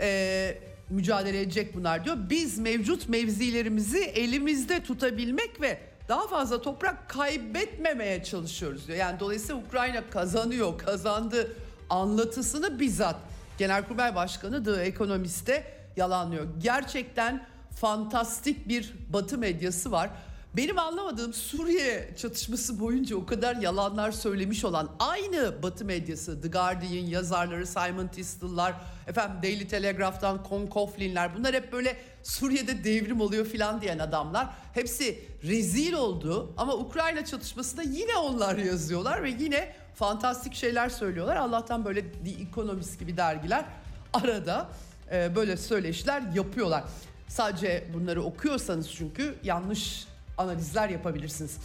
Ee, 0.00 0.58
mücadele 0.90 1.40
edecek 1.40 1.76
bunlar 1.76 2.04
diyor. 2.04 2.16
Biz 2.30 2.58
mevcut 2.58 3.08
mevzilerimizi 3.08 3.98
elimizde 4.04 4.82
tutabilmek 4.82 5.60
ve 5.60 5.78
daha 6.08 6.28
fazla 6.28 6.62
toprak 6.62 7.08
kaybetmemeye 7.08 8.24
çalışıyoruz 8.24 8.86
diyor. 8.86 8.98
Yani 8.98 9.20
dolayısıyla 9.20 9.62
Ukrayna 9.62 10.10
kazanıyor, 10.10 10.78
kazandı 10.78 11.52
anlatısını 11.90 12.80
bizzat 12.80 13.16
Genelkurmay 13.58 14.14
Başkanı 14.14 14.64
The 14.64 14.82
Economist'te 14.82 15.64
yalanlıyor. 15.96 16.46
Gerçekten 16.62 17.46
fantastik 17.76 18.68
bir 18.68 18.94
batı 19.08 19.38
medyası 19.38 19.92
var. 19.92 20.10
Benim 20.56 20.78
anlamadığım 20.78 21.32
Suriye 21.32 22.14
çatışması 22.16 22.80
boyunca 22.80 23.16
o 23.16 23.26
kadar 23.26 23.56
yalanlar 23.56 24.12
söylemiş 24.12 24.64
olan 24.64 24.90
aynı 24.98 25.62
Batı 25.62 25.84
medyası, 25.84 26.40
The 26.42 26.48
Guardian 26.48 27.06
yazarları, 27.06 27.66
Simon 27.66 28.06
Tistle'lar, 28.06 28.74
efendim 29.06 29.36
Daily 29.42 29.68
Telegraph'tan 29.68 30.40
Con 30.48 30.66
Coughlin'ler 30.66 31.36
bunlar 31.36 31.54
hep 31.54 31.72
böyle 31.72 31.96
Suriye'de 32.22 32.84
devrim 32.84 33.20
oluyor 33.20 33.46
filan 33.46 33.80
diyen 33.80 33.98
adamlar. 33.98 34.48
Hepsi 34.74 35.24
rezil 35.42 35.92
oldu 35.92 36.52
ama 36.56 36.74
Ukrayna 36.74 37.24
çatışmasında 37.24 37.82
yine 37.82 38.16
onlar 38.16 38.56
yazıyorlar 38.56 39.22
ve 39.22 39.30
yine 39.30 39.74
fantastik 39.94 40.54
şeyler 40.54 40.88
söylüyorlar. 40.88 41.36
Allah'tan 41.36 41.84
böyle 41.84 42.12
The 42.12 42.30
Economist 42.50 42.98
gibi 42.98 43.16
dergiler 43.16 43.64
arada 44.12 44.68
e, 45.12 45.36
böyle 45.36 45.56
söyleşiler 45.56 46.22
yapıyorlar. 46.34 46.84
Sadece 47.28 47.88
bunları 47.94 48.22
okuyorsanız 48.22 48.90
çünkü 48.90 49.34
yanlış 49.44 50.11
analizler 50.42 50.88
yapabilirsiniz. 50.88 51.58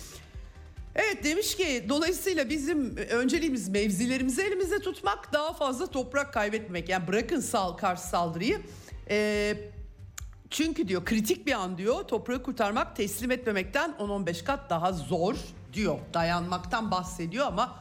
Evet 0.95 1.23
demiş 1.23 1.55
ki 1.55 1.85
dolayısıyla 1.89 2.49
bizim 2.49 2.97
önceliğimiz 2.97 3.69
mevzilerimizi 3.69 4.41
elimizde 4.41 4.79
tutmak 4.79 5.33
daha 5.33 5.53
fazla 5.53 5.87
toprak 5.87 6.33
kaybetmek. 6.33 6.89
Yani 6.89 7.07
bırakın 7.07 7.39
sal 7.39 7.73
karşı 7.73 8.01
saldırıyı. 8.01 8.61
Ee, 9.09 9.57
çünkü 10.49 10.87
diyor 10.87 11.05
kritik 11.05 11.47
bir 11.47 11.51
an 11.51 11.77
diyor 11.77 12.03
toprağı 12.03 12.43
kurtarmak 12.43 12.95
teslim 12.95 13.31
etmemekten 13.31 13.95
10-15 13.99 14.43
kat 14.43 14.69
daha 14.69 14.93
zor 14.93 15.35
diyor. 15.73 15.99
Dayanmaktan 16.13 16.91
bahsediyor 16.91 17.47
ama 17.47 17.75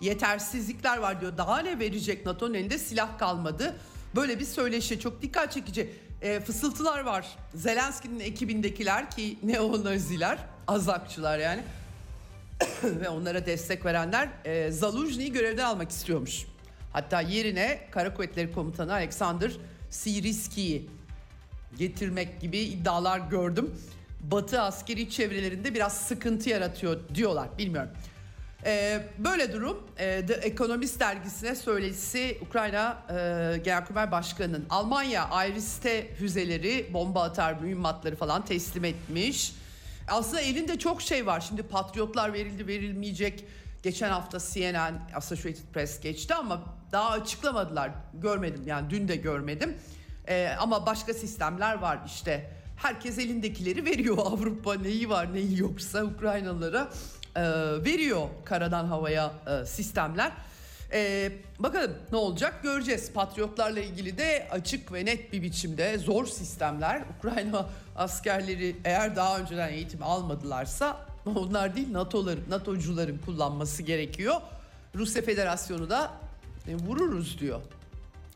yetersizlikler 0.00 0.98
var 0.98 1.20
diyor. 1.20 1.38
Daha 1.38 1.58
ne 1.58 1.78
verecek 1.78 2.26
NATO'nun 2.26 2.54
elinde 2.54 2.78
silah 2.78 3.18
kalmadı. 3.18 3.76
Böyle 4.16 4.40
bir 4.40 4.44
söyleşi 4.44 5.00
çok 5.00 5.22
dikkat 5.22 5.52
çekici. 5.52 5.94
E, 6.22 6.40
fısıltılar 6.40 7.00
var. 7.00 7.26
Zelenski'nin 7.54 8.20
ekibindekiler 8.20 9.10
ki 9.10 9.38
neonaziler, 9.42 10.38
azakçılar 10.68 11.38
yani. 11.38 11.62
ve 12.84 13.08
onlara 13.08 13.46
destek 13.46 13.84
verenler 13.84 14.28
e, 14.44 14.70
Zaluzny'yi 14.70 15.32
görevden 15.32 15.64
almak 15.64 15.90
istiyormuş. 15.90 16.46
Hatta 16.92 17.20
yerine 17.20 17.80
Kara 17.90 18.14
Kuvvetleri 18.14 18.52
Komutanı 18.52 18.92
Alexander 18.92 19.52
Siriski'yi 19.90 20.90
getirmek 21.78 22.40
gibi 22.40 22.58
iddialar 22.58 23.18
gördüm. 23.18 23.74
Batı 24.20 24.60
askeri 24.60 25.10
çevrelerinde 25.10 25.74
biraz 25.74 25.96
sıkıntı 25.96 26.50
yaratıyor 26.50 27.00
diyorlar. 27.14 27.48
Bilmiyorum. 27.58 27.90
Ee, 28.64 29.02
böyle 29.18 29.52
durum 29.52 29.82
e, 29.98 30.26
The 30.26 30.34
Economist 30.34 31.00
dergisine 31.00 31.54
söyleşisi 31.54 32.38
Ukrayna 32.48 33.02
e, 33.10 33.58
Genelkurmay 33.64 34.10
Başkanı'nın 34.12 34.66
Almanya 34.70 35.46
Iris'te 35.46 36.14
füzeleri, 36.14 36.90
bomba 36.94 37.22
atar 37.22 37.54
mühimmatları 37.54 38.16
falan 38.16 38.44
teslim 38.44 38.84
etmiş. 38.84 39.54
Aslında 40.08 40.40
elinde 40.40 40.78
çok 40.78 41.02
şey 41.02 41.26
var. 41.26 41.40
Şimdi 41.40 41.62
patriotlar 41.62 42.32
verildi 42.32 42.66
verilmeyecek. 42.66 43.44
Geçen 43.82 44.10
hafta 44.10 44.38
CNN, 44.38 45.00
Associated 45.14 45.64
Press 45.74 46.00
geçti 46.00 46.34
ama 46.34 46.62
daha 46.92 47.10
açıklamadılar. 47.10 47.90
Görmedim 48.14 48.62
yani 48.66 48.90
dün 48.90 49.08
de 49.08 49.16
görmedim. 49.16 49.76
Ee, 50.28 50.48
ama 50.58 50.86
başka 50.86 51.14
sistemler 51.14 51.74
var 51.78 51.98
işte. 52.06 52.50
Herkes 52.76 53.18
elindekileri 53.18 53.84
veriyor. 53.84 54.18
Avrupa 54.26 54.74
neyi 54.74 55.10
var 55.10 55.34
neyi 55.34 55.58
yoksa 55.58 56.04
Ukraynalılara 56.04 56.90
e, 57.36 57.42
veriyor 57.84 58.28
karadan 58.44 58.84
havaya 58.84 59.32
e, 59.46 59.66
sistemler. 59.66 60.32
E, 60.92 61.32
bakalım 61.58 61.92
ne 62.12 62.16
olacak 62.16 62.62
göreceğiz. 62.62 63.12
Patriotlarla 63.12 63.80
ilgili 63.80 64.18
de 64.18 64.48
açık 64.50 64.92
ve 64.92 65.04
net 65.04 65.32
bir 65.32 65.42
biçimde 65.42 65.98
zor 65.98 66.26
sistemler. 66.26 67.02
Ukrayna 67.18 67.66
askerleri 67.96 68.76
eğer 68.84 69.16
daha 69.16 69.38
önceden 69.38 69.68
eğitim 69.68 70.02
almadılarsa 70.02 71.06
onlar 71.34 71.76
değil 71.76 71.92
NATO'ların, 71.92 72.44
NATO'cuların 72.50 73.18
kullanması 73.18 73.82
gerekiyor. 73.82 74.34
Rusya 74.94 75.22
Federasyonu 75.22 75.90
da 75.90 76.10
e, 76.68 76.74
vururuz 76.74 77.40
diyor. 77.40 77.60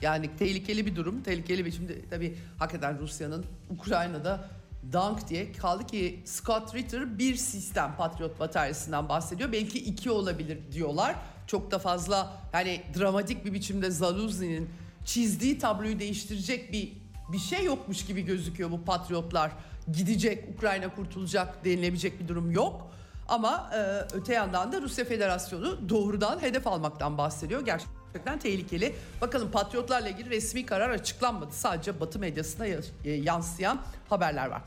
Yani 0.01 0.31
tehlikeli 0.39 0.87
bir 0.87 0.97
durum, 0.97 1.23
tehlikeli 1.23 1.65
bir 1.65 1.73
şimdi 1.73 2.05
tabii 2.11 2.37
hakikaten 2.59 2.99
Rusya'nın 2.99 3.45
Ukrayna'da 3.71 4.49
Dank 4.93 5.29
diye 5.29 5.53
kaldı 5.53 5.87
ki 5.87 6.23
Scott 6.25 6.75
Ritter 6.75 7.19
bir 7.19 7.37
sistem 7.37 7.95
Patriot 7.99 8.41
bataryasından 8.41 9.09
bahsediyor. 9.09 9.53
Belki 9.53 9.79
iki 9.79 10.11
olabilir 10.11 10.59
diyorlar. 10.73 11.17
Çok 11.47 11.71
da 11.71 11.79
fazla 11.79 12.33
yani 12.53 12.83
dramatik 12.99 13.45
bir 13.45 13.53
biçimde 13.53 13.91
Zaluzny'nin 13.91 14.71
çizdiği 15.05 15.59
tabloyu 15.59 15.99
değiştirecek 15.99 16.73
bir 16.73 16.93
bir 17.33 17.39
şey 17.39 17.65
yokmuş 17.65 18.07
gibi 18.07 18.23
gözüküyor 18.23 18.71
bu 18.71 18.85
patriotlar. 18.85 19.53
Gidecek, 19.93 20.45
Ukrayna 20.57 20.95
kurtulacak 20.95 21.65
denilebilecek 21.65 22.21
bir 22.21 22.29
durum 22.29 22.51
yok. 22.51 22.91
Ama 23.29 23.71
e, 23.75 23.79
öte 24.17 24.35
yandan 24.35 24.73
da 24.73 24.83
Rusya 24.83 25.05
Federasyonu 25.05 25.89
doğrudan 25.89 26.43
hedef 26.43 26.67
almaktan 26.67 27.19
bahsediyor. 27.19 27.65
Gerçekten 27.65 27.96
tehlikeli. 28.39 28.95
Bakalım 29.21 29.51
patriotlarla 29.51 30.09
ilgili 30.09 30.31
resmi 30.31 30.67
karar 30.67 30.91
açıklanmadı. 30.91 31.53
Sadece 31.53 32.01
Batı 32.01 32.19
medyasına 32.19 32.67
yansıyan 33.05 33.83
haberler 34.09 34.47
var. 34.47 34.63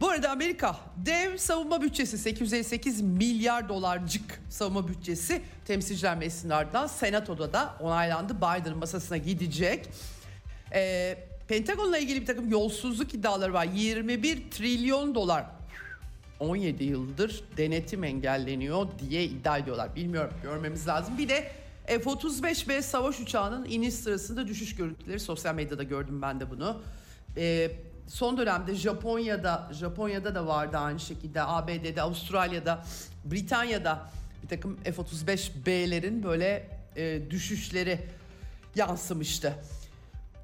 Bu 0.00 0.08
arada 0.08 0.30
Amerika 0.30 0.76
dev 0.96 1.36
savunma 1.36 1.82
bütçesi 1.82 2.18
858 2.18 3.00
milyar 3.00 3.68
dolarcık 3.68 4.40
savunma 4.50 4.88
bütçesi 4.88 5.42
temsilciler 5.66 6.16
meclisinin 6.16 6.52
ardından 6.52 6.86
senatoda 6.86 7.52
da 7.52 7.74
onaylandı. 7.80 8.36
Biden 8.36 8.76
masasına 8.76 9.16
gidecek. 9.16 9.88
Ee, 10.72 11.18
Pentagon'la 11.48 11.98
ilgili 11.98 12.20
bir 12.20 12.26
takım 12.26 12.50
yolsuzluk 12.50 13.14
iddiaları 13.14 13.52
var. 13.52 13.64
21 13.64 14.50
trilyon 14.50 15.14
dolar 15.14 15.46
17 16.40 16.84
yıldır 16.84 17.44
denetim 17.56 18.04
engelleniyor 18.04 18.86
diye 18.98 19.24
iddia 19.24 19.58
ediyorlar. 19.58 19.96
Bilmiyorum 19.96 20.32
görmemiz 20.42 20.88
lazım. 20.88 21.18
Bir 21.18 21.28
de 21.28 21.50
F-35B 21.86 22.82
savaş 22.82 23.20
uçağının 23.20 23.64
iniş 23.64 23.94
sırasında 23.94 24.48
düşüş 24.48 24.74
görüntüleri 24.74 25.20
sosyal 25.20 25.54
medyada 25.54 25.82
gördüm 25.82 26.22
ben 26.22 26.40
de 26.40 26.50
bunu. 26.50 26.82
Ee, 27.36 27.70
son 28.08 28.38
dönemde 28.38 28.74
Japonya'da 28.74 29.70
Japonya'da 29.72 30.34
da 30.34 30.46
vardı 30.46 30.76
aynı 30.76 31.00
şekilde 31.00 31.42
ABD'de, 31.42 32.02
Avustralya'da, 32.02 32.84
Britanya'da 33.24 34.10
bir 34.42 34.48
takım 34.48 34.76
F-35B'lerin 34.84 36.22
böyle 36.22 36.68
e, 36.96 37.30
düşüşleri 37.30 38.00
yansımıştı. 38.74 39.54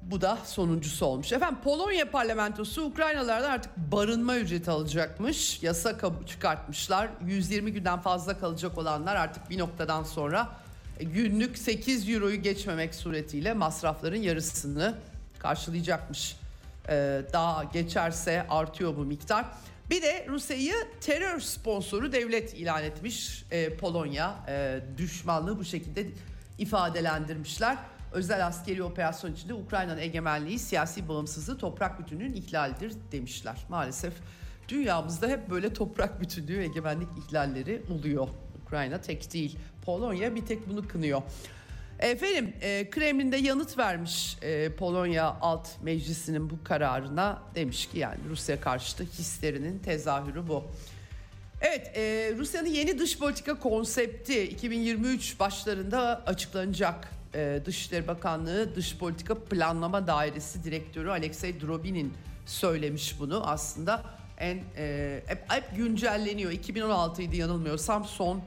Bu 0.01 0.21
da 0.21 0.37
sonuncusu 0.45 1.05
olmuş. 1.05 1.31
Efendim 1.31 1.57
Polonya 1.63 2.11
parlamentosu 2.11 2.83
Ukraynalılardan 2.83 3.49
artık 3.49 3.77
barınma 3.77 4.37
ücreti 4.37 4.71
alacakmış. 4.71 5.63
Yasa 5.63 5.97
çıkartmışlar. 6.27 7.09
120 7.25 7.71
günden 7.71 8.01
fazla 8.01 8.39
kalacak 8.39 8.77
olanlar 8.77 9.15
artık 9.15 9.49
bir 9.49 9.59
noktadan 9.59 10.03
sonra 10.03 10.41
e, 10.41 10.62
günlük 10.99 11.57
8 11.57 12.09
euroyu 12.09 12.41
geçmemek 12.41 12.95
suretiyle 12.95 13.53
masrafların 13.53 14.21
yarısını 14.21 14.95
karşılayacakmış. 15.39 16.35
Ee, 16.89 17.21
daha 17.33 17.63
geçerse 17.63 18.45
artıyor 18.49 18.97
bu 18.97 19.05
miktar. 19.05 19.45
Bir 19.89 20.01
de 20.01 20.25
Rusya'yı 20.29 20.73
terör 21.01 21.39
sponsoru 21.39 22.11
devlet 22.11 22.53
ilan 22.53 22.83
etmiş 22.83 23.45
Ee, 23.51 23.77
Polonya. 23.77 24.35
Ee, 24.47 24.79
düşmanlığı 24.97 25.59
bu 25.59 25.65
şekilde 25.65 26.07
ifadelendirmişler. 26.57 27.77
Özel 28.11 28.47
askeri 28.47 28.83
operasyon 28.83 29.33
içinde 29.33 29.53
Ukrayna'nın 29.53 29.99
egemenliği, 30.01 30.59
siyasi 30.59 31.09
bağımsızlığı, 31.09 31.57
toprak 31.57 31.99
bütünlüğün 31.99 32.33
ihlalidir 32.33 32.93
demişler. 33.11 33.65
Maalesef 33.69 34.13
dünyamızda 34.69 35.27
hep 35.27 35.49
böyle 35.49 35.73
toprak 35.73 36.21
bütünlüğü, 36.21 36.63
egemenlik 36.63 37.07
ihlalleri 37.17 37.81
oluyor. 37.89 38.27
Ukrayna 38.73 39.01
tek 39.01 39.33
değil. 39.33 39.57
Polonya 39.85 40.35
bir 40.35 40.45
tek 40.45 40.69
bunu 40.69 40.87
kınıyor. 40.87 41.21
Efendim 41.99 42.53
e, 42.61 42.89
Kremlin'de 42.89 43.37
yanıt 43.37 43.77
vermiş 43.77 44.37
e, 44.41 44.69
Polonya 44.69 45.37
Alt 45.41 45.67
Meclisi'nin 45.83 46.49
bu 46.49 46.63
kararına 46.63 47.41
demiş 47.55 47.89
ki 47.89 47.99
yani 47.99 48.17
Rusya 48.29 48.61
karşıtı 48.61 49.03
hislerinin 49.03 49.79
tezahürü 49.79 50.47
bu. 50.47 50.63
Evet 51.61 51.97
e, 51.97 52.33
Rusya'nın 52.37 52.67
yeni 52.67 52.99
dış 52.99 53.19
politika 53.19 53.59
konsepti 53.59 54.43
2023 54.43 55.39
başlarında 55.39 56.23
açıklanacak. 56.25 57.09
E, 57.35 57.61
Dışişleri 57.65 58.07
Bakanlığı 58.07 58.75
Dış 58.75 58.97
Politika 58.97 59.35
Planlama 59.35 60.07
Dairesi 60.07 60.63
Direktörü 60.63 61.09
Alexey 61.09 61.61
Drobin'in 61.61 62.13
söylemiş 62.45 63.19
bunu 63.19 63.47
aslında 63.47 64.03
en 64.37 64.63
e, 64.77 65.21
hep, 65.25 65.39
hep 65.47 65.75
güncelleniyor 65.75 66.51
2016 66.51 67.21
idi 67.21 67.37
yanılmıyorsam 67.37 68.05
son 68.05 68.41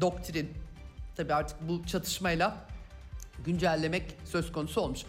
doktrin 0.00 0.52
tabi 1.16 1.34
artık 1.34 1.56
bu 1.68 1.86
çatışmayla 1.86 2.66
güncellemek 3.44 4.16
söz 4.24 4.52
konusu 4.52 4.80
olmuş. 4.80 5.00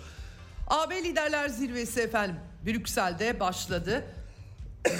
AB 0.67 1.03
Liderler 1.03 1.49
Zirvesi 1.49 2.01
efendim 2.01 2.35
Brüksel'de 2.65 3.39
başladı. 3.39 4.05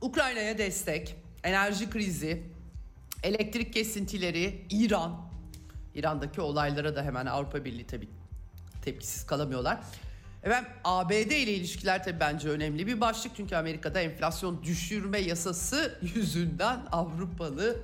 Ukrayna'ya 0.00 0.58
destek, 0.58 1.16
enerji 1.44 1.90
krizi, 1.90 2.42
elektrik 3.22 3.72
kesintileri, 3.72 4.66
İran, 4.70 5.20
İran'daki 5.94 6.40
olaylara 6.40 6.96
da 6.96 7.02
hemen 7.02 7.26
Avrupa 7.26 7.64
Birliği 7.64 7.86
tabii 7.86 8.08
tepkisiz 8.84 9.26
kalamıyorlar. 9.26 9.78
Efendim 10.42 10.70
ABD 10.84 11.12
ile 11.12 11.52
ilişkiler 11.52 12.04
tabii 12.04 12.20
bence 12.20 12.48
önemli 12.48 12.86
bir 12.86 13.00
başlık 13.00 13.32
çünkü 13.36 13.56
Amerika'da 13.56 14.00
enflasyon 14.00 14.62
düşürme 14.62 15.18
yasası 15.18 15.98
yüzünden 16.14 16.80
Avrupalı 16.92 17.76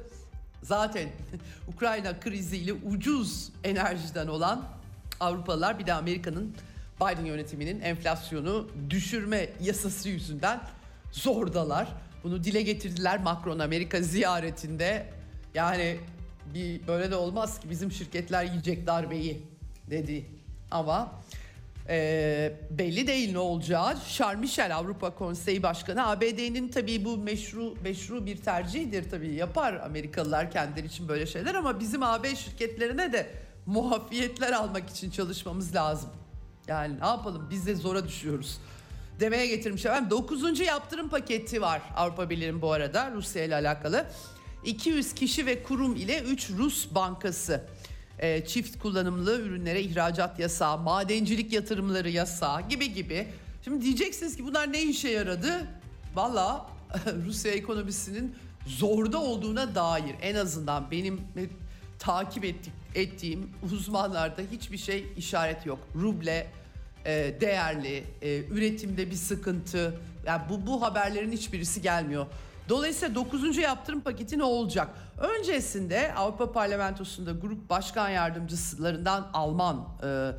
zaten 0.62 1.08
Ukrayna 1.74 2.20
kriziyle 2.20 2.72
ucuz 2.72 3.52
enerjiden 3.64 4.26
olan 4.26 4.64
Avrupalılar 5.20 5.78
bir 5.78 5.86
de 5.86 5.92
Amerika'nın 5.92 6.54
Biden 7.00 7.24
yönetiminin 7.24 7.80
enflasyonu 7.80 8.68
düşürme 8.90 9.50
yasası 9.60 10.08
yüzünden 10.08 10.60
zordalar. 11.12 11.88
Bunu 12.24 12.44
dile 12.44 12.62
getirdiler 12.62 13.20
Macron 13.20 13.58
Amerika 13.58 14.00
ziyaretinde. 14.00 15.06
Yani 15.54 15.96
bir 16.54 16.86
böyle 16.86 17.10
de 17.10 17.16
olmaz 17.16 17.60
ki 17.60 17.70
bizim 17.70 17.92
şirketler 17.92 18.44
yiyecek 18.44 18.86
darbeyi 18.86 19.42
dedi. 19.90 20.26
Ama 20.70 21.12
e, 21.88 22.52
belli 22.70 23.06
değil 23.06 23.32
ne 23.32 23.38
olacağı. 23.38 23.96
Michel 24.38 24.76
Avrupa 24.76 25.14
Konseyi 25.14 25.62
Başkanı 25.62 26.08
ABD'nin 26.08 26.68
tabii 26.68 27.04
bu 27.04 27.16
meşru 27.16 27.74
meşru 27.82 28.26
bir 28.26 28.36
tercihidir 28.36 29.10
tabii 29.10 29.34
yapar 29.34 29.74
Amerikalılar 29.74 30.50
kendileri 30.50 30.86
için 30.86 31.08
böyle 31.08 31.26
şeyler 31.26 31.54
ama 31.54 31.80
bizim 31.80 32.02
AB 32.02 32.36
şirketlerine 32.36 33.12
de 33.12 33.26
muafiyetler 33.66 34.52
almak 34.52 34.90
için 34.90 35.10
çalışmamız 35.10 35.74
lazım. 35.74 36.10
Yani 36.68 37.00
ne 37.00 37.06
yapalım 37.06 37.46
biz 37.50 37.66
de 37.66 37.74
zora 37.74 38.08
düşüyoruz 38.08 38.58
demeye 39.20 39.46
getirmiş 39.46 39.86
efendim. 39.86 40.10
9. 40.10 40.60
yaptırım 40.60 41.08
paketi 41.08 41.62
var 41.62 41.82
Avrupa 41.96 42.30
Birliği'nin 42.30 42.62
bu 42.62 42.72
arada 42.72 43.10
Rusya 43.10 43.44
ile 43.44 43.54
alakalı. 43.54 44.06
200 44.64 45.14
kişi 45.14 45.46
ve 45.46 45.62
kurum 45.62 45.96
ile 45.96 46.20
3 46.20 46.50
Rus 46.50 46.94
bankası 46.94 47.64
e, 48.18 48.46
çift 48.46 48.78
kullanımlı 48.78 49.40
ürünlere 49.40 49.82
ihracat 49.82 50.38
yasağı, 50.38 50.78
madencilik 50.78 51.52
yatırımları 51.52 52.10
yasağı 52.10 52.68
gibi 52.68 52.92
gibi. 52.94 53.28
Şimdi 53.64 53.84
diyeceksiniz 53.84 54.36
ki 54.36 54.44
bunlar 54.44 54.72
ne 54.72 54.82
işe 54.82 55.08
yaradı? 55.08 55.66
Valla 56.14 56.66
Rusya 57.26 57.52
ekonomisinin 57.52 58.34
zorda 58.66 59.20
olduğuna 59.20 59.74
dair 59.74 60.14
en 60.22 60.34
azından 60.34 60.90
benim 60.90 61.14
e, 61.14 61.46
takip 61.98 62.44
ettik, 62.44 62.72
ettiğim 62.94 63.50
uzmanlarda 63.72 64.42
hiçbir 64.52 64.78
şey 64.78 65.04
işaret 65.16 65.66
yok. 65.66 65.78
Ruble 65.94 66.46
e, 67.04 67.40
değerli, 67.40 68.04
e, 68.22 68.38
üretimde 68.44 69.10
bir 69.10 69.16
sıkıntı. 69.16 70.00
Yani 70.26 70.42
bu 70.48 70.66
bu 70.66 70.82
haberlerin 70.82 71.32
hiçbirisi 71.32 71.82
gelmiyor. 71.82 72.26
Dolayısıyla 72.68 73.14
9. 73.14 73.56
yaptırım 73.58 74.00
paketi 74.00 74.38
ne 74.38 74.44
olacak? 74.44 74.88
Öncesinde 75.18 76.14
Avrupa 76.14 76.52
Parlamentosu'nda 76.52 77.32
grup 77.32 77.70
başkan 77.70 78.08
yardımcılarından 78.08 79.30
Alman 79.32 79.88
e, 80.02 80.32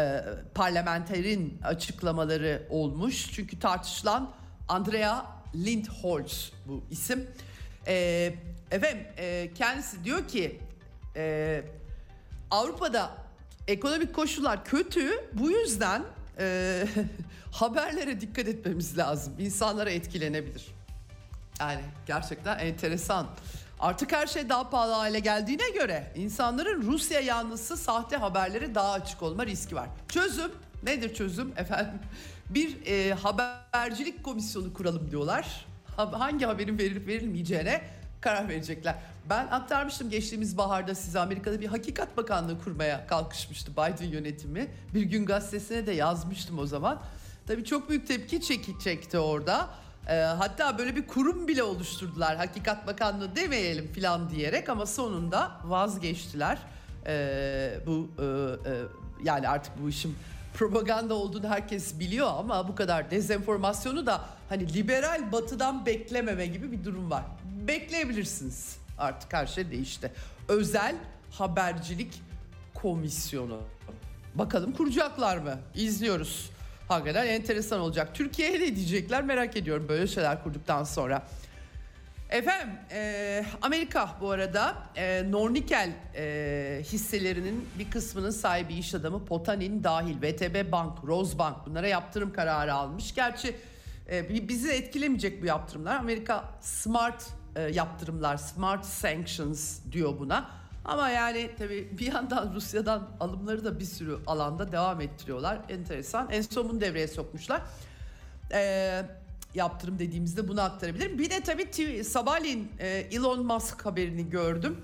e, 0.00 0.24
parlamenterin 0.54 1.58
açıklamaları 1.64 2.66
olmuş. 2.70 3.32
Çünkü 3.32 3.58
tartışılan 3.58 4.30
Andrea 4.68 5.26
Lindholz 5.54 6.52
bu 6.66 6.84
isim. 6.90 7.26
E, 7.86 7.94
efendim 8.70 9.06
e, 9.18 9.50
kendisi 9.54 10.04
diyor 10.04 10.28
ki 10.28 10.60
e, 11.16 11.62
Avrupa'da 12.50 13.10
ekonomik 13.68 14.14
koşullar 14.14 14.64
kötü. 14.64 15.10
Bu 15.32 15.50
yüzden 15.50 16.02
e, 16.38 16.86
haberlere 17.52 18.20
dikkat 18.20 18.48
etmemiz 18.48 18.98
lazım. 18.98 19.32
İnsanlara 19.38 19.90
etkilenebilir. 19.90 20.74
Yani 21.60 21.80
gerçekten 22.06 22.58
enteresan. 22.58 23.26
Artık 23.80 24.12
her 24.12 24.26
şey 24.26 24.48
daha 24.48 24.70
pahalı 24.70 24.92
hale 24.92 25.18
geldiğine 25.18 25.70
göre 25.70 26.12
insanların 26.16 26.82
Rusya 26.82 27.20
yanlısı 27.20 27.76
sahte 27.76 28.16
haberlere 28.16 28.74
daha 28.74 28.92
açık 28.92 29.22
olma 29.22 29.46
riski 29.46 29.76
var. 29.76 29.88
Çözüm 30.08 30.52
nedir 30.82 31.14
çözüm 31.14 31.52
efendim? 31.56 31.98
Bir 32.50 32.86
e, 32.86 33.14
habercilik 33.14 34.24
komisyonu 34.24 34.74
kuralım 34.74 35.10
diyorlar. 35.10 35.66
Ha- 35.96 36.20
Hangi 36.20 36.44
haberin 36.46 36.78
verilip 36.78 37.06
verilmeyeceğine 37.06 37.82
karar 38.20 38.48
verecekler. 38.48 38.94
Ben 39.30 39.46
aktarmıştım 39.46 40.10
geçtiğimiz 40.10 40.56
baharda 40.58 40.94
size 40.94 41.20
Amerika'da 41.20 41.60
bir 41.60 41.66
hakikat 41.66 42.16
bakanlığı 42.16 42.62
kurmaya 42.64 43.06
kalkışmıştı 43.06 43.72
Biden 43.72 44.06
yönetimi. 44.08 44.66
Bir 44.94 45.02
gün 45.02 45.26
gazetesine 45.26 45.86
de 45.86 45.92
yazmıştım 45.92 46.58
o 46.58 46.66
zaman. 46.66 47.02
Tabii 47.46 47.64
çok 47.64 47.88
büyük 47.90 48.06
tepki 48.06 48.40
çeki 48.40 48.78
çekti 48.84 49.18
orada. 49.18 49.68
Ee, 50.08 50.14
hatta 50.14 50.78
böyle 50.78 50.96
bir 50.96 51.06
kurum 51.06 51.48
bile 51.48 51.62
oluşturdular. 51.62 52.36
Hakikat 52.36 52.86
Bakanlığı 52.86 53.36
demeyelim 53.36 53.92
falan 53.92 54.30
diyerek 54.30 54.68
ama 54.68 54.86
sonunda 54.86 55.52
vazgeçtiler. 55.64 56.58
Ee, 57.06 57.78
bu 57.86 58.10
e, 58.18 58.24
e, 58.24 58.72
yani 59.24 59.48
artık 59.48 59.72
bu 59.82 59.88
işin 59.88 60.16
propaganda 60.54 61.14
olduğunu 61.14 61.48
herkes 61.48 61.98
biliyor 62.00 62.30
ama 62.38 62.68
bu 62.68 62.74
kadar 62.74 63.10
dezenformasyonu 63.10 64.06
da 64.06 64.20
hani 64.48 64.74
liberal 64.74 65.32
batıdan 65.32 65.86
beklememe 65.86 66.46
gibi 66.46 66.72
bir 66.72 66.84
durum 66.84 67.10
var. 67.10 67.24
Bekleyebilirsiniz. 67.44 68.76
Artık 68.98 69.32
her 69.32 69.46
şey 69.46 69.70
değişti. 69.70 70.12
Özel 70.48 70.94
habercilik 71.30 72.22
komisyonu. 72.74 73.60
Bakalım 74.34 74.72
kuracaklar 74.72 75.36
mı? 75.36 75.58
İzliyoruz. 75.74 76.50
Hakikaten 76.88 77.26
enteresan 77.26 77.80
olacak. 77.80 78.14
Türkiye'ye 78.14 78.60
ne 78.60 78.76
diyecekler 78.76 79.24
merak 79.24 79.56
ediyorum 79.56 79.86
böyle 79.88 80.06
şeyler 80.06 80.42
kurduktan 80.42 80.84
sonra. 80.84 81.22
Efendim 82.30 82.74
e, 82.90 83.44
Amerika 83.62 84.10
bu 84.20 84.30
arada 84.30 84.74
e, 84.96 85.30
Nornikel 85.30 85.90
e, 86.16 86.80
hisselerinin 86.82 87.68
bir 87.78 87.90
kısmının 87.90 88.30
sahibi 88.30 88.74
iş 88.74 88.94
adamı 88.94 89.24
Potanin 89.24 89.84
dahil 89.84 90.16
VTB 90.22 90.72
Bank, 90.72 91.04
Rosebank 91.04 91.66
bunlara 91.66 91.88
yaptırım 91.88 92.32
kararı 92.32 92.74
almış. 92.74 93.14
Gerçi 93.14 93.56
e, 94.10 94.48
bizi 94.48 94.70
etkilemeyecek 94.70 95.42
bu 95.42 95.46
yaptırımlar. 95.46 95.96
Amerika 95.96 96.44
smart 96.60 97.26
e, 97.56 97.62
yaptırımlar, 97.62 98.36
smart 98.36 98.84
sanctions 98.84 99.78
diyor 99.92 100.18
buna. 100.18 100.63
Ama 100.84 101.10
yani 101.10 101.50
tabii 101.58 101.88
bir 101.98 102.12
yandan 102.12 102.54
Rusya'dan 102.54 103.10
alımları 103.20 103.64
da 103.64 103.80
bir 103.80 103.84
sürü 103.84 104.18
alanda 104.26 104.72
devam 104.72 105.00
ettiriyorlar. 105.00 105.58
Enteresan. 105.68 106.28
En 106.30 106.42
son 106.42 106.68
bunu 106.68 106.80
devreye 106.80 107.08
sokmuşlar. 107.08 107.62
Eee 108.52 109.04
yaptırım 109.54 109.98
dediğimizde 109.98 110.48
bunu 110.48 110.60
aktarabilirim. 110.62 111.18
Bir 111.18 111.30
de 111.30 111.40
tabii 111.40 112.04
sabahleyin 112.04 112.72
e, 112.78 112.88
Elon 112.88 113.46
Musk 113.46 113.86
haberini 113.86 114.30
gördüm. 114.30 114.76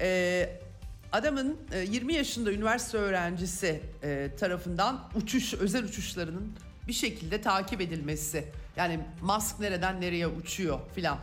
E, 0.00 0.60
adamın 1.12 1.56
e, 1.72 1.78
20 1.78 2.14
yaşında 2.14 2.52
üniversite 2.52 2.98
öğrencisi 2.98 3.82
e, 4.02 4.30
tarafından 4.38 5.08
uçuş 5.14 5.54
özel 5.54 5.84
uçuşlarının 5.84 6.52
bir 6.88 6.92
şekilde 6.92 7.40
takip 7.40 7.80
edilmesi. 7.80 8.44
Yani 8.76 9.00
Musk 9.22 9.60
nereden 9.60 10.00
nereye 10.00 10.26
uçuyor 10.26 10.78
filan. 10.94 11.18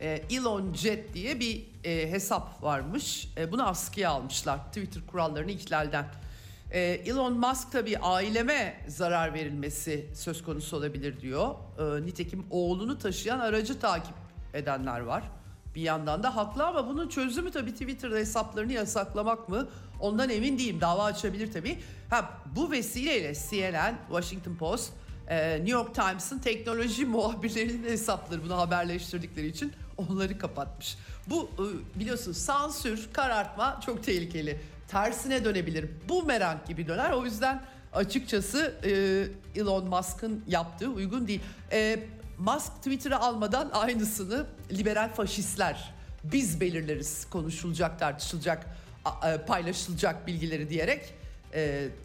E, 0.00 0.22
Elon 0.30 0.74
Jet 0.74 1.14
diye 1.14 1.40
bir 1.40 1.66
e, 1.84 2.10
hesap 2.10 2.62
varmış. 2.62 3.28
E, 3.36 3.52
bunu 3.52 3.68
askıya 3.68 4.10
almışlar 4.10 4.58
Twitter 4.58 5.06
kurallarını 5.06 5.50
ihlalden. 5.50 6.06
Ee, 6.72 6.80
Elon 6.80 7.38
Musk 7.38 7.72
tabii 7.72 7.98
aileme 7.98 8.80
zarar 8.88 9.34
verilmesi 9.34 10.06
söz 10.14 10.42
konusu 10.42 10.76
olabilir 10.76 11.20
diyor. 11.20 11.54
Ee, 11.78 12.06
nitekim 12.06 12.46
oğlunu 12.50 12.98
taşıyan 12.98 13.38
aracı 13.38 13.80
takip 13.80 14.14
edenler 14.54 15.00
var. 15.00 15.22
Bir 15.74 15.80
yandan 15.80 16.22
da 16.22 16.36
haklı 16.36 16.66
ama 16.66 16.88
bunun 16.88 17.08
çözümü 17.08 17.50
tabii 17.50 17.72
Twitter'da 17.72 18.16
hesaplarını 18.16 18.72
yasaklamak 18.72 19.48
mı? 19.48 19.68
Ondan 20.00 20.30
emin 20.30 20.58
değilim. 20.58 20.80
Dava 20.80 21.04
açabilir 21.04 21.52
tabii. 21.52 21.78
Ha, 22.10 22.30
bu 22.56 22.70
vesileyle 22.70 23.34
CNN, 23.34 23.98
Washington 24.08 24.54
Post, 24.54 24.92
e, 25.28 25.56
New 25.56 25.70
York 25.70 25.94
Times'ın 25.94 26.38
teknoloji 26.38 27.06
muhabirlerinin 27.06 27.88
hesapları 27.88 28.44
bunu 28.44 28.56
haberleştirdikleri 28.56 29.46
için 29.46 29.72
onları 29.98 30.38
kapatmış. 30.38 30.96
Bu 31.26 31.50
e, 31.58 31.98
biliyorsun 32.00 32.32
sansür, 32.32 33.08
karartma 33.12 33.80
çok 33.86 34.04
tehlikeli 34.04 34.60
tersine 34.88 35.44
dönebilir. 35.44 35.86
Bu 36.08 36.22
merak 36.22 36.66
gibi 36.66 36.86
döner. 36.86 37.10
O 37.10 37.24
yüzden 37.24 37.62
açıkçası 37.92 38.74
e, 38.84 39.60
Elon 39.60 39.88
Musk'ın 39.88 40.44
yaptığı 40.48 40.88
uygun 40.88 41.28
değil. 41.28 41.40
E, 41.72 42.00
Musk 42.38 42.76
Twitter'ı 42.76 43.18
almadan 43.18 43.70
aynısını 43.72 44.46
liberal 44.72 45.14
faşistler 45.14 45.94
biz 46.24 46.60
belirleriz 46.60 47.30
konuşulacak, 47.30 47.98
tartışılacak, 47.98 48.66
paylaşılacak 49.46 50.26
bilgileri 50.26 50.68
diyerek 50.68 51.14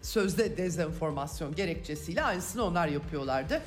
sözde 0.02 0.58
dezenformasyon 0.58 1.56
gerekçesiyle 1.56 2.24
aynısını 2.24 2.64
onlar 2.64 2.88
yapıyorlardı. 2.88 3.62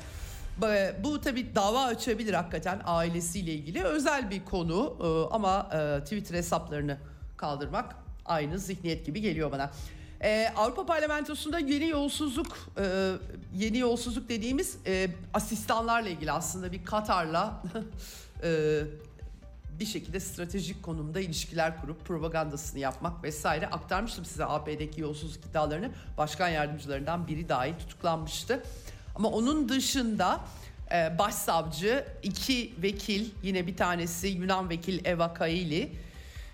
Bu 1.03 1.21
tabi 1.21 1.55
dava 1.55 1.83
açabilir 1.83 2.33
hakikaten 2.33 2.81
ailesiyle 2.85 3.53
ilgili 3.53 3.83
özel 3.83 4.29
bir 4.29 4.45
konu 4.45 4.97
e, 5.01 5.33
ama 5.35 5.69
e, 5.73 6.03
Twitter 6.03 6.35
hesaplarını 6.35 6.97
kaldırmak 7.37 7.95
aynı 8.25 8.59
zihniyet 8.59 9.05
gibi 9.05 9.21
geliyor 9.21 9.51
bana. 9.51 9.71
Ee, 10.23 10.53
Avrupa 10.55 10.85
Parlamentosu'nda 10.85 11.59
yeni 11.59 11.87
yolsuzluk, 11.87 12.57
e, 12.77 13.11
yeni 13.55 13.77
yolsuzluk 13.77 14.29
dediğimiz 14.29 14.77
e, 14.87 15.09
asistanlarla 15.33 16.09
ilgili 16.09 16.31
aslında 16.31 16.71
bir 16.71 16.85
Katar'la 16.85 17.63
e, 18.43 18.81
bir 19.79 19.85
şekilde 19.85 20.19
stratejik 20.19 20.83
konumda 20.83 21.19
ilişkiler 21.19 21.81
kurup 21.81 22.05
propagandasını 22.05 22.79
yapmak 22.79 23.23
vesaire 23.23 23.67
aktarmıştım 23.67 24.25
size 24.25 24.45
AP'deki 24.45 25.01
yolsuzluk 25.01 25.45
iddialarını. 25.45 25.91
Başkan 26.17 26.49
yardımcılarından 26.49 27.27
biri 27.27 27.49
dahil 27.49 27.73
tutuklanmıştı. 27.73 28.63
Ama 29.17 29.29
onun 29.29 29.69
dışında 29.69 30.39
e, 30.93 31.19
başsavcı, 31.19 32.05
iki 32.23 32.73
vekil, 32.81 33.29
yine 33.43 33.67
bir 33.67 33.77
tanesi 33.77 34.27
Yunan 34.27 34.69
vekil 34.69 35.05
Eva 35.05 35.33
Kaili, 35.33 35.91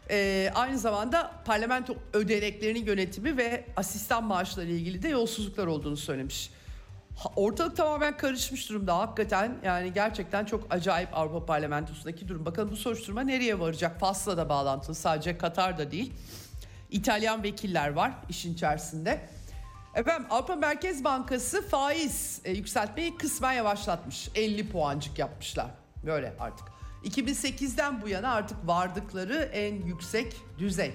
ee, 0.09 0.51
aynı 0.55 0.79
zamanda 0.79 1.31
parlamento 1.45 1.95
ödeneklerinin 2.13 2.85
yönetimi 2.85 3.37
ve 3.37 3.65
asistan 3.77 4.23
maaşları 4.23 4.67
ilgili 4.67 5.03
de 5.03 5.07
yolsuzluklar 5.09 5.67
olduğunu 5.67 5.97
söylemiş. 5.97 6.49
Ortalık 7.35 7.77
tamamen 7.77 8.17
karışmış 8.17 8.69
durumda 8.69 8.97
hakikaten 8.97 9.57
yani 9.63 9.93
gerçekten 9.93 10.45
çok 10.45 10.67
acayip 10.69 11.17
Avrupa 11.17 11.45
Parlamentosu'ndaki 11.45 12.27
durum. 12.27 12.45
Bakalım 12.45 12.71
bu 12.71 12.75
soruşturma 12.75 13.21
nereye 13.21 13.59
varacak? 13.59 13.99
Fas'la 13.99 14.37
da 14.37 14.49
bağlantılı 14.49 14.95
sadece 14.95 15.37
Katar'da 15.37 15.91
değil. 15.91 16.13
İtalyan 16.91 17.43
vekiller 17.43 17.89
var 17.89 18.13
işin 18.29 18.53
içerisinde. 18.53 19.21
Efendim 19.95 20.27
Avrupa 20.29 20.55
Merkez 20.55 21.03
Bankası 21.03 21.67
faiz 21.67 22.41
e, 22.45 22.51
yükseltmeyi 22.51 23.17
kısmen 23.17 23.53
yavaşlatmış. 23.53 24.29
50 24.35 24.69
puancık 24.69 25.19
yapmışlar. 25.19 25.67
Böyle 26.05 26.33
artık. 26.39 26.67
2008'den 27.03 28.01
bu 28.01 28.09
yana 28.09 28.33
artık 28.33 28.67
vardıkları 28.67 29.35
en 29.53 29.75
yüksek 29.75 30.35
düzey. 30.59 30.93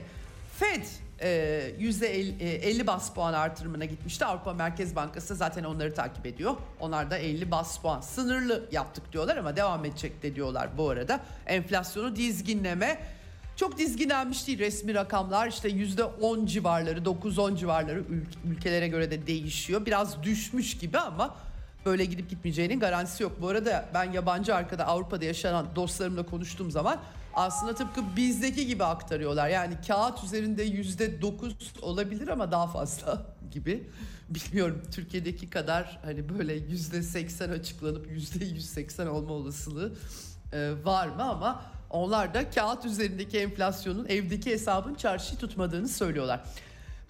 Fed 0.58 0.84
e, 1.20 1.28
%50 1.80 2.82
e, 2.82 2.86
bas 2.86 3.14
puan 3.14 3.32
artırımına 3.32 3.84
gitmişti. 3.84 4.24
Avrupa 4.24 4.52
Merkez 4.52 4.96
Bankası 4.96 5.34
zaten 5.34 5.64
onları 5.64 5.94
takip 5.94 6.26
ediyor. 6.26 6.56
Onlar 6.80 7.10
da 7.10 7.18
50 7.18 7.50
bas 7.50 7.78
puan 7.78 8.00
sınırlı 8.00 8.68
yaptık 8.72 9.12
diyorlar 9.12 9.36
ama 9.36 9.56
devam 9.56 9.84
edecek 9.84 10.22
de 10.22 10.34
diyorlar 10.34 10.68
bu 10.78 10.90
arada. 10.90 11.20
Enflasyonu 11.46 12.16
dizginleme 12.16 12.98
çok 13.58 13.78
dizginlenmiş 13.78 14.46
değil 14.46 14.58
resmi 14.58 14.94
rakamlar 14.94 15.48
işte 15.48 15.68
%10 15.68 16.46
civarları 16.46 16.98
9-10 16.98 17.56
civarları 17.56 18.04
ülkelere 18.44 18.88
göre 18.88 19.10
de 19.10 19.26
değişiyor. 19.26 19.86
Biraz 19.86 20.22
düşmüş 20.22 20.78
gibi 20.78 20.98
ama 20.98 21.36
böyle 21.86 22.04
gidip 22.04 22.30
gitmeyeceğinin 22.30 22.80
garantisi 22.80 23.22
yok. 23.22 23.32
Bu 23.40 23.48
arada 23.48 23.88
ben 23.94 24.12
yabancı 24.12 24.54
arkada 24.54 24.86
Avrupa'da 24.86 25.24
yaşanan 25.24 25.66
dostlarımla 25.76 26.26
konuştuğum 26.26 26.70
zaman 26.70 27.00
aslında 27.34 27.74
tıpkı 27.74 28.16
bizdeki 28.16 28.66
gibi 28.66 28.84
aktarıyorlar. 28.84 29.48
Yani 29.48 29.74
kağıt 29.86 30.24
üzerinde 30.24 30.62
yüzde 30.62 31.22
dokuz 31.22 31.56
olabilir 31.82 32.28
ama 32.28 32.52
daha 32.52 32.66
fazla 32.66 33.26
gibi. 33.50 33.90
Bilmiyorum 34.28 34.82
Türkiye'deki 34.90 35.50
kadar 35.50 35.98
hani 36.04 36.28
böyle 36.28 36.54
yüzde 36.54 37.02
seksen 37.02 37.48
açıklanıp 37.50 38.10
yüzde 38.10 38.44
yüz 38.44 38.66
seksen 38.70 39.06
olma 39.06 39.32
olasılığı 39.32 39.92
e, 40.52 40.72
var 40.84 41.08
mı 41.08 41.22
ama 41.22 41.77
onlar 41.90 42.34
da 42.34 42.50
kağıt 42.50 42.84
üzerindeki 42.84 43.38
enflasyonun 43.38 44.06
evdeki 44.08 44.50
hesabın 44.50 44.94
çarşıyı 44.94 45.40
tutmadığını 45.40 45.88
söylüyorlar. 45.88 46.40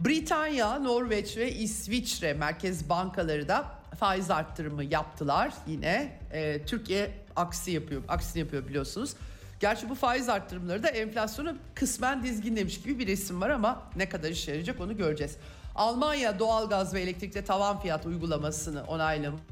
Britanya, 0.01 0.79
Norveç 0.79 1.37
ve 1.37 1.53
İsviçre 1.53 2.33
merkez 2.33 2.89
bankaları 2.89 3.49
da 3.49 3.65
faiz 3.99 4.31
arttırımı 4.31 4.85
yaptılar 4.85 5.53
yine. 5.67 6.19
E, 6.33 6.65
Türkiye 6.67 7.11
aksi 7.37 7.71
yapıyor, 7.71 8.03
aksini 8.09 8.41
yapıyor 8.41 8.69
biliyorsunuz. 8.69 9.15
Gerçi 9.61 9.89
bu 9.89 9.95
faiz 9.95 10.29
arttırımları 10.29 10.83
da 10.83 10.89
enflasyonu 10.89 11.57
kısmen 11.75 12.23
dizginlemiş 12.23 12.83
gibi 12.83 12.99
bir 12.99 13.07
resim 13.07 13.41
var 13.41 13.51
ama 13.51 13.83
ne 13.97 14.09
kadar 14.09 14.31
işe 14.31 14.51
yarayacak 14.51 14.81
onu 14.81 14.97
göreceğiz. 14.97 15.37
Almanya 15.75 16.39
doğalgaz 16.39 16.95
ve 16.95 17.01
elektrikte 17.01 17.45
tavan 17.45 17.81
fiyat 17.81 18.07
uygulamasını 18.07 18.85
onaylamış. 18.85 19.43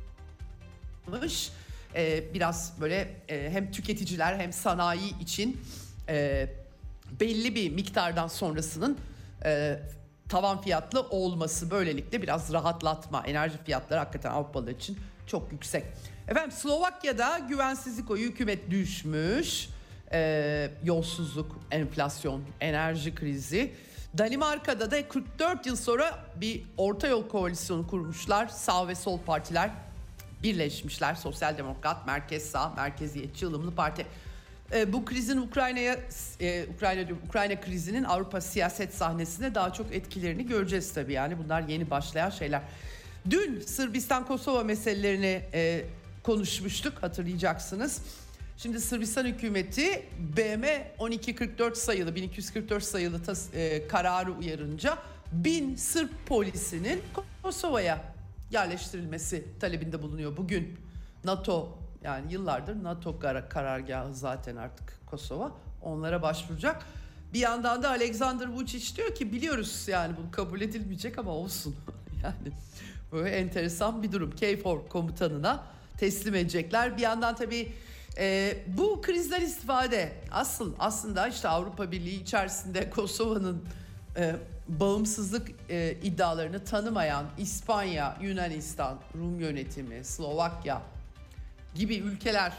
Ee, 1.97 2.35
biraz 2.35 2.73
böyle 2.81 3.09
e, 3.29 3.51
hem 3.51 3.73
tüketiciler 3.73 4.39
hem 4.39 4.53
sanayi 4.53 5.21
için 5.21 5.61
e, 6.09 6.49
belli 7.21 7.55
bir 7.55 7.71
miktardan 7.71 8.29
sonrasının 8.29 8.99
e, 9.45 9.79
tavan 10.29 10.61
fiyatlı 10.61 11.01
olması 11.01 11.71
böylelikle 11.71 12.23
biraz 12.23 12.53
rahatlatma. 12.53 13.23
Enerji 13.27 13.59
fiyatları 13.65 13.99
hakikaten 13.99 14.31
Avrupalılar 14.31 14.73
için 14.73 14.99
çok 15.27 15.53
yüksek. 15.53 15.85
Efendim 16.29 16.53
Slovakya'da 16.53 17.39
güvensizlik 17.39 18.11
oyu 18.11 18.29
hükümet 18.29 18.71
düşmüş. 18.71 19.69
Ee, 20.13 20.71
yolsuzluk, 20.85 21.61
enflasyon, 21.71 22.43
enerji 22.61 23.15
krizi. 23.15 23.75
Danimarka'da 24.19 24.91
da 24.91 25.09
44 25.09 25.67
yıl 25.67 25.77
sonra 25.77 26.25
bir 26.37 26.63
orta 26.77 27.07
yol 27.07 27.29
koalisyonu 27.29 27.87
kurmuşlar. 27.87 28.49
Sağ 28.49 28.89
ve 28.89 28.95
sol 28.95 29.19
partiler 29.19 29.71
birleşmişler. 30.47 31.15
Sosyal 31.15 31.59
Demokrat, 31.59 32.07
Merkez 32.07 32.51
Sağ, 32.51 32.69
Merkeziyetçi, 32.69 33.47
ılımlı 33.47 33.75
Parti. 33.75 34.07
E, 34.73 34.93
bu 34.93 35.05
krizin 35.05 35.39
Ukrayna'ya 35.39 35.99
e, 36.41 36.67
Ukrayna 36.75 37.09
Ukrayna 37.29 37.61
krizinin 37.61 38.05
Avrupa 38.05 38.41
siyaset 38.41 38.95
sahnesinde 38.95 39.55
daha 39.55 39.73
çok 39.73 39.95
etkilerini 39.95 40.47
göreceğiz 40.47 40.95
tabii. 40.95 41.13
Yani 41.13 41.39
bunlar 41.45 41.63
yeni 41.69 41.91
başlayan 41.91 42.31
şeyler. 42.31 42.63
Dün 43.31 43.61
Sırbistan 43.61 44.27
Kosova 44.27 44.65
meselelerini 44.65 45.43
e, 45.55 45.85
konuşmuştuk 46.23 47.03
hatırlayacaksınız. 47.03 48.03
Şimdi 48.59 48.81
Sırbistan 48.81 49.25
hükümeti 49.25 50.03
BM 50.37 50.93
1244 51.01 51.77
sayılı 51.77 52.15
1244 52.15 52.85
sayılı 52.85 53.23
tas, 53.23 53.55
e, 53.55 53.89
kararı 53.89 54.33
uyarınca 54.33 54.99
bin 55.33 55.77
Sırp 55.77 56.11
polisinin 56.27 57.03
Kosova'ya 57.43 58.16
yerleştirilmesi 58.51 59.59
talebinde 59.61 60.03
bulunuyor 60.03 60.37
bugün. 60.37 60.79
NATO 61.25 61.79
Yani 62.03 62.33
yıllardır 62.33 62.85
NATO 62.85 63.19
kar- 63.19 63.49
karargahı 63.49 64.15
zaten 64.15 64.57
artık 64.57 65.01
Kosova. 65.07 65.53
Onlara 65.83 66.23
başvuracak. 66.23 66.83
Bir 67.33 67.39
yandan 67.39 67.83
da 67.83 67.91
Alexander 67.91 68.47
Vučić 68.47 68.97
diyor 68.97 69.15
ki 69.15 69.33
biliyoruz 69.33 69.85
yani 69.89 70.15
bu 70.17 70.31
kabul 70.31 70.61
edilmeyecek 70.61 71.19
ama 71.19 71.31
olsun. 71.31 71.77
yani 72.25 72.55
böyle 73.13 73.31
enteresan 73.31 74.03
bir 74.03 74.13
durum. 74.13 74.31
KFOR 74.31 74.89
komutanına 74.89 75.65
teslim 75.99 76.35
edecekler. 76.35 76.97
Bir 76.97 77.03
yandan 77.03 77.37
tabii 77.37 77.73
e, 78.19 78.57
bu 78.67 79.03
krizden 79.03 79.41
istifade 79.41 80.13
asıl 80.31 80.75
aslında 80.79 81.29
işte 81.29 81.49
Avrupa 81.49 81.93
Birliği 81.93 82.23
içerisinde 82.23 82.91
Kosova'nın 82.91 83.65
e, 84.17 84.37
bağımsızlık 84.69 85.49
e, 85.71 85.97
iddialarını 86.03 86.65
tanımayan 86.65 87.27
İspanya, 87.39 88.17
Yunanistan, 88.23 88.99
Rum 89.15 89.41
yönetimi, 89.41 90.05
Slovakya 90.05 90.83
gibi 91.75 91.97
ülkeler. 91.97 92.53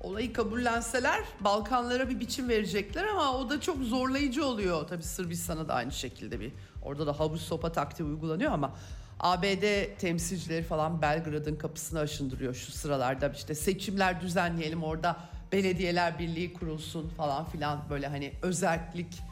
Olayı 0.00 0.32
kabullenseler 0.32 1.20
Balkanlara 1.40 2.08
bir 2.08 2.20
biçim 2.20 2.48
verecekler 2.48 3.04
ama 3.04 3.38
o 3.38 3.50
da 3.50 3.60
çok 3.60 3.78
zorlayıcı 3.78 4.46
oluyor. 4.46 4.88
Tabii 4.88 5.02
Sırbistan'a 5.02 5.68
da 5.68 5.74
aynı 5.74 5.92
şekilde 5.92 6.40
bir 6.40 6.52
orada 6.82 7.06
da 7.06 7.20
havuz 7.20 7.42
sopa 7.42 7.72
taktiği 7.72 8.04
uygulanıyor 8.04 8.52
ama 8.52 8.72
ABD 9.20 9.96
temsilcileri 9.98 10.62
falan 10.62 11.02
Belgrad'ın 11.02 11.56
kapısını 11.56 12.00
aşındırıyor 12.00 12.54
şu 12.54 12.72
sıralarda. 12.72 13.28
İşte 13.28 13.54
seçimler 13.54 14.20
düzenleyelim 14.20 14.82
orada 14.82 15.16
belediyeler 15.52 16.18
birliği 16.18 16.52
kurulsun 16.54 17.08
falan 17.08 17.44
filan. 17.44 17.80
Böyle 17.90 18.06
hani 18.06 18.32
özellik 18.42 19.22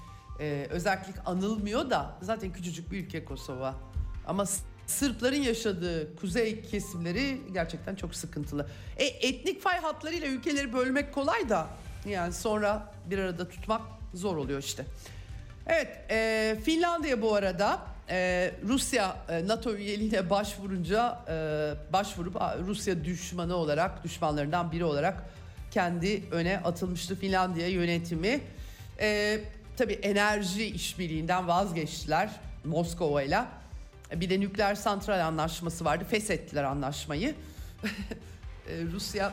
e, 0.41 0.67
özellik 0.71 1.15
anılmıyor 1.27 1.91
da 1.91 2.19
zaten 2.21 2.53
küçücük 2.53 2.93
bir 2.93 3.05
ülke 3.05 3.25
Kosova 3.25 3.75
ama 4.27 4.47
Sırpların 4.87 5.43
yaşadığı 5.43 6.17
kuzey 6.17 6.63
kesimleri 6.63 7.41
gerçekten 7.53 7.95
çok 7.95 8.15
sıkıntılı. 8.15 8.67
E, 8.97 9.05
etnik 9.05 9.63
fay 9.63 9.81
hatlarıyla 9.81 10.29
ülkeleri 10.29 10.73
bölmek 10.73 11.15
kolay 11.15 11.49
da 11.49 11.67
yani 12.09 12.33
sonra 12.33 12.93
bir 13.11 13.19
arada 13.19 13.49
tutmak 13.49 13.83
zor 14.15 14.37
oluyor 14.37 14.59
işte. 14.59 14.85
Evet 15.67 15.89
e, 16.11 16.57
Finlandiya 16.65 17.23
bu 17.23 17.35
arada 17.35 17.81
e, 18.11 18.51
Rusya 18.65 19.17
e, 19.29 19.47
NATO 19.47 19.75
üyeliğine 19.75 20.31
başvurunca 20.31 21.25
e, 21.29 21.93
başvurup 21.93 22.37
Rusya 22.67 23.05
düşmanı 23.05 23.57
olarak 23.57 24.05
düşmanlarından 24.05 24.73
biri 24.73 24.85
olarak 24.85 25.23
kendi 25.71 26.23
öne 26.31 26.59
atılmıştı 26.59 27.17
Finlandiya 27.17 27.69
yönetimi. 27.69 28.41
E, 29.01 29.41
tabii 29.77 29.93
enerji 29.93 30.65
işbirliğinden 30.65 31.49
vazgeçtiler 31.49 32.31
Moskova 32.65 33.23
ile. 33.23 33.45
Bir 34.13 34.31
de 34.31 34.41
nükleer 34.41 34.75
santral 34.75 35.27
anlaşması 35.27 35.85
vardı. 35.85 36.05
Feshettiler 36.11 36.65
anlaşmayı. 36.65 37.35
E, 38.69 38.85
Rusya 38.85 39.33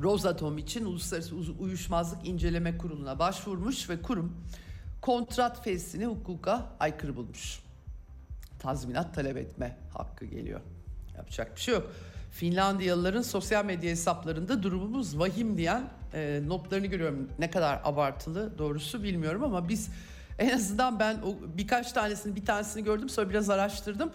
Rosatom 0.00 0.58
için 0.58 0.84
Uluslararası 0.84 1.34
Uyuşmazlık 1.60 2.26
İnceleme 2.26 2.78
Kurulu'na 2.78 3.18
başvurmuş 3.18 3.90
ve 3.90 4.02
kurum 4.02 4.36
kontrat 5.00 5.64
feshini 5.64 6.06
hukuka 6.06 6.66
aykırı 6.80 7.16
bulmuş. 7.16 7.60
Tazminat 8.58 9.14
talep 9.14 9.36
etme 9.36 9.76
hakkı 9.94 10.24
geliyor. 10.24 10.60
Yapacak 11.16 11.56
bir 11.56 11.60
şey 11.60 11.74
yok. 11.74 11.92
Finlandiyalıların 12.32 13.22
sosyal 13.22 13.64
medya 13.64 13.90
hesaplarında 13.90 14.62
durumumuz 14.62 15.18
vahim 15.18 15.56
diyen 15.56 15.84
e, 16.14 16.40
notlarını 16.46 16.86
görüyorum. 16.86 17.28
Ne 17.38 17.50
kadar 17.50 17.80
abartılı 17.84 18.58
doğrusu 18.58 19.02
bilmiyorum 19.02 19.44
ama 19.44 19.68
biz 19.68 19.88
en 20.38 20.50
azından 20.50 21.00
ben 21.00 21.14
o 21.14 21.36
birkaç 21.56 21.92
tanesini 21.92 22.36
bir 22.36 22.44
tanesini 22.44 22.84
gördüm 22.84 23.08
sonra 23.08 23.30
biraz 23.30 23.50
araştırdım. 23.50 24.12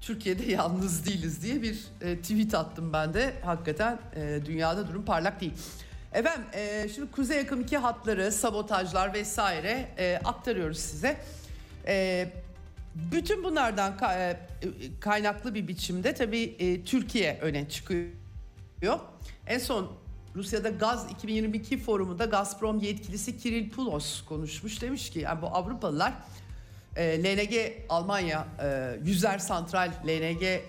Türkiye'de 0.00 0.44
yalnız 0.52 1.06
değiliz 1.06 1.42
diye 1.42 1.62
bir 1.62 1.84
e, 2.00 2.16
tweet 2.16 2.54
attım 2.54 2.92
ben 2.92 3.14
de. 3.14 3.34
Hakikaten 3.44 3.98
e, 4.16 4.40
dünyada 4.44 4.88
durum 4.88 5.04
parlak 5.04 5.40
değil. 5.40 5.52
Efendim 6.12 6.44
e, 6.52 6.88
şimdi 6.94 7.10
kuzey 7.10 7.38
yakın 7.38 7.62
iki 7.62 7.78
hatları, 7.78 8.32
sabotajlar 8.32 9.14
vesaire 9.14 9.88
e, 9.98 10.20
aktarıyoruz 10.24 10.78
size. 10.78 11.16
E, 11.86 12.28
bütün 12.94 13.44
bunlardan 13.44 13.98
e, 14.18 14.36
kaynaklı 15.00 15.54
bir 15.54 15.68
biçimde 15.68 16.14
tabii 16.14 16.56
e, 16.58 16.84
Türkiye 16.84 17.38
öne 17.40 17.68
çıkıyor. 17.68 18.98
En 19.46 19.58
son 19.58 19.92
Rusya'da 20.36 20.68
Gaz 20.68 21.10
2022 21.10 21.78
forumunda 21.78 22.24
Gazprom 22.24 22.78
yetkilisi 22.78 23.38
Kiril 23.38 23.70
Pulos 23.70 24.24
konuşmuş. 24.24 24.82
Demiş 24.82 25.10
ki 25.10 25.18
yani 25.18 25.42
bu 25.42 25.46
Avrupalılar 25.46 26.14
e, 26.96 27.24
LNG 27.24 27.72
Almanya 27.88 28.46
yüzer 29.04 29.38
santral 29.38 29.90
LNG 30.06 30.60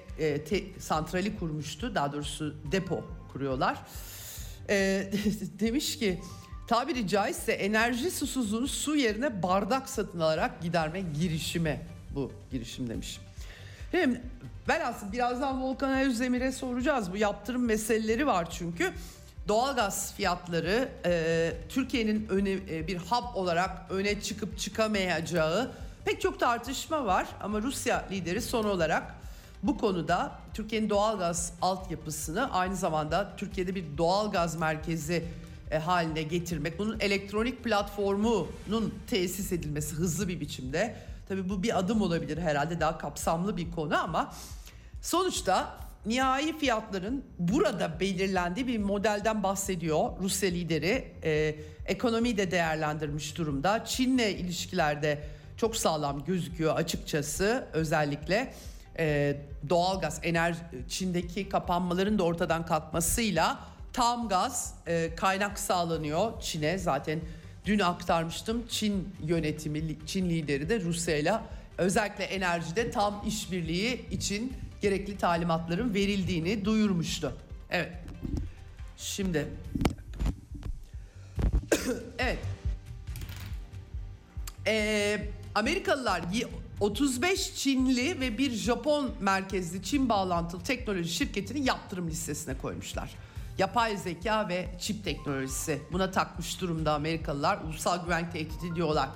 santrali 0.79 1.37
kurmuştu. 1.37 1.95
Daha 1.95 2.13
doğrusu 2.13 2.55
depo 2.71 3.03
kuruyorlar. 3.33 3.77
Demiş 5.59 5.99
ki 5.99 6.21
tabiri 6.67 7.07
caizse 7.07 7.51
enerji 7.51 8.11
susuzluğunu 8.11 8.67
su 8.67 8.95
yerine 8.95 9.43
bardak 9.43 9.89
satın 9.89 10.19
alarak 10.19 10.61
giderme 10.61 11.01
girişimi 11.19 11.94
bu 12.15 12.31
girişim 12.51 12.89
demiş. 12.89 13.19
Hem 13.91 14.21
velhasıl 14.67 15.11
birazdan 15.11 15.63
Volkan 15.63 15.99
Özdemir'e 15.99 16.51
soracağız. 16.51 17.11
Bu 17.11 17.17
yaptırım 17.17 17.65
meseleleri 17.65 18.27
var 18.27 18.49
çünkü. 18.51 18.93
Doğalgaz 19.47 20.13
fiyatları 20.13 20.89
e, 21.05 21.53
Türkiye'nin 21.69 22.27
öne, 22.29 22.51
e, 22.51 22.87
bir 22.87 22.97
hub 22.97 23.35
olarak 23.35 23.71
öne 23.89 24.21
çıkıp 24.21 24.59
çıkamayacağı 24.59 25.71
pek 26.05 26.21
çok 26.21 26.39
tartışma 26.39 27.05
var. 27.05 27.27
Ama 27.41 27.61
Rusya 27.61 28.05
lideri 28.11 28.41
son 28.41 28.63
olarak 28.63 29.15
bu 29.63 29.77
konuda 29.77 30.39
Türkiye'nin 30.53 30.89
doğalgaz 30.89 31.53
altyapısını 31.61 32.53
aynı 32.53 32.75
zamanda 32.75 33.35
Türkiye'de 33.37 33.75
bir 33.75 33.85
doğalgaz 33.97 34.55
merkezi 34.55 35.23
e, 35.71 35.77
haline 35.77 36.23
getirmek, 36.23 36.79
bunun 36.79 36.99
elektronik 36.99 37.63
platformunun 37.63 38.93
tesis 39.07 39.51
edilmesi 39.51 39.95
hızlı 39.95 40.27
bir 40.27 40.39
biçimde. 40.39 40.95
Tabii 41.27 41.49
bu 41.49 41.63
bir 41.63 41.79
adım 41.79 42.01
olabilir 42.01 42.37
herhalde 42.37 42.79
daha 42.79 42.97
kapsamlı 42.97 43.57
bir 43.57 43.71
konu 43.71 44.03
ama 44.03 44.33
sonuçta 45.01 45.77
nihai 46.05 46.57
fiyatların 46.57 47.25
burada 47.39 47.99
belirlendiği 47.99 48.67
bir 48.67 48.77
modelden 48.77 49.43
bahsediyor 49.43 50.09
Rusya 50.21 50.49
lideri. 50.49 51.13
E, 51.23 51.55
ekonomiyi 51.85 52.37
de 52.37 52.51
değerlendirmiş 52.51 53.37
durumda. 53.37 53.85
Çin'le 53.85 54.29
ilişkilerde 54.29 55.23
çok 55.57 55.75
sağlam 55.75 56.25
gözüküyor 56.25 56.75
açıkçası 56.75 57.67
özellikle 57.73 58.53
e, 58.99 59.37
doğalgaz 59.69 60.19
enerji 60.23 60.59
Çin'deki 60.89 61.49
kapanmaların 61.49 62.19
da 62.19 62.23
ortadan 62.23 62.65
kalkmasıyla 62.65 63.59
tam 63.93 64.29
gaz 64.29 64.73
e, 64.87 65.15
kaynak 65.15 65.59
sağlanıyor 65.59 66.41
Çin'e 66.41 66.77
zaten 66.77 67.19
dün 67.65 67.79
aktarmıştım 67.79 68.67
Çin 68.69 69.09
yönetimi 69.23 69.97
Çin 70.05 70.29
lideri 70.29 70.69
de 70.69 70.81
Rusya 70.81 71.17
ile 71.17 71.33
özellikle 71.77 72.23
enerjide 72.23 72.91
tam 72.91 73.23
işbirliği 73.27 74.09
için 74.11 74.53
gerekli 74.81 75.17
talimatların 75.17 75.93
verildiğini 75.93 76.65
duyurmuştu. 76.65 77.33
Evet. 77.69 77.91
Şimdi 78.97 79.47
evet. 82.19 82.39
Ee, 84.67 85.27
Amerikalılar 85.55 86.21
y- 86.33 86.47
35 86.79 87.55
Çinli 87.55 88.19
ve 88.19 88.37
bir 88.37 88.51
Japon 88.51 89.11
merkezli 89.19 89.83
Çin 89.83 90.09
bağlantılı 90.09 90.63
teknoloji 90.63 91.13
şirketini 91.13 91.67
yaptırım 91.67 92.07
listesine 92.07 92.57
koymuşlar. 92.57 93.11
Yapay 93.57 93.97
zeka 93.97 94.49
ve 94.49 94.67
çip 94.79 95.03
teknolojisi 95.03 95.81
buna 95.91 96.11
takmış 96.11 96.61
durumda 96.61 96.93
Amerikalılar. 96.93 97.59
Ulusal 97.63 98.03
güvenlik 98.05 98.31
tehdidi 98.31 98.75
diyorlar. 98.75 99.09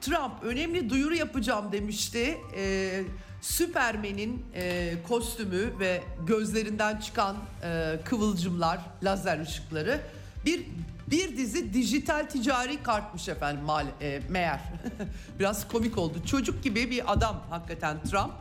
Trump 0.00 0.42
önemli 0.42 0.90
duyuru 0.90 1.14
yapacağım 1.14 1.72
demişti. 1.72 2.38
Ee, 2.56 3.04
Süpermen'in 3.40 4.46
e, 4.54 4.94
kostümü 5.08 5.78
ve 5.78 6.02
gözlerinden 6.26 7.00
çıkan 7.00 7.36
e, 7.62 8.00
kıvılcımlar, 8.04 8.80
lazer 9.02 9.40
ışıkları 9.40 10.00
bir 10.46 10.66
bir 11.10 11.36
dizi 11.36 11.74
dijital 11.74 12.28
ticari 12.28 12.82
kartmış 12.82 13.28
efendim 13.28 13.64
mal, 13.64 13.86
e, 14.00 14.20
meğer. 14.28 14.60
biraz 15.38 15.68
komik 15.68 15.98
oldu. 15.98 16.18
Çocuk 16.26 16.62
gibi 16.64 16.90
bir 16.90 17.12
adam 17.12 17.42
hakikaten 17.50 18.02
Trump. 18.02 18.32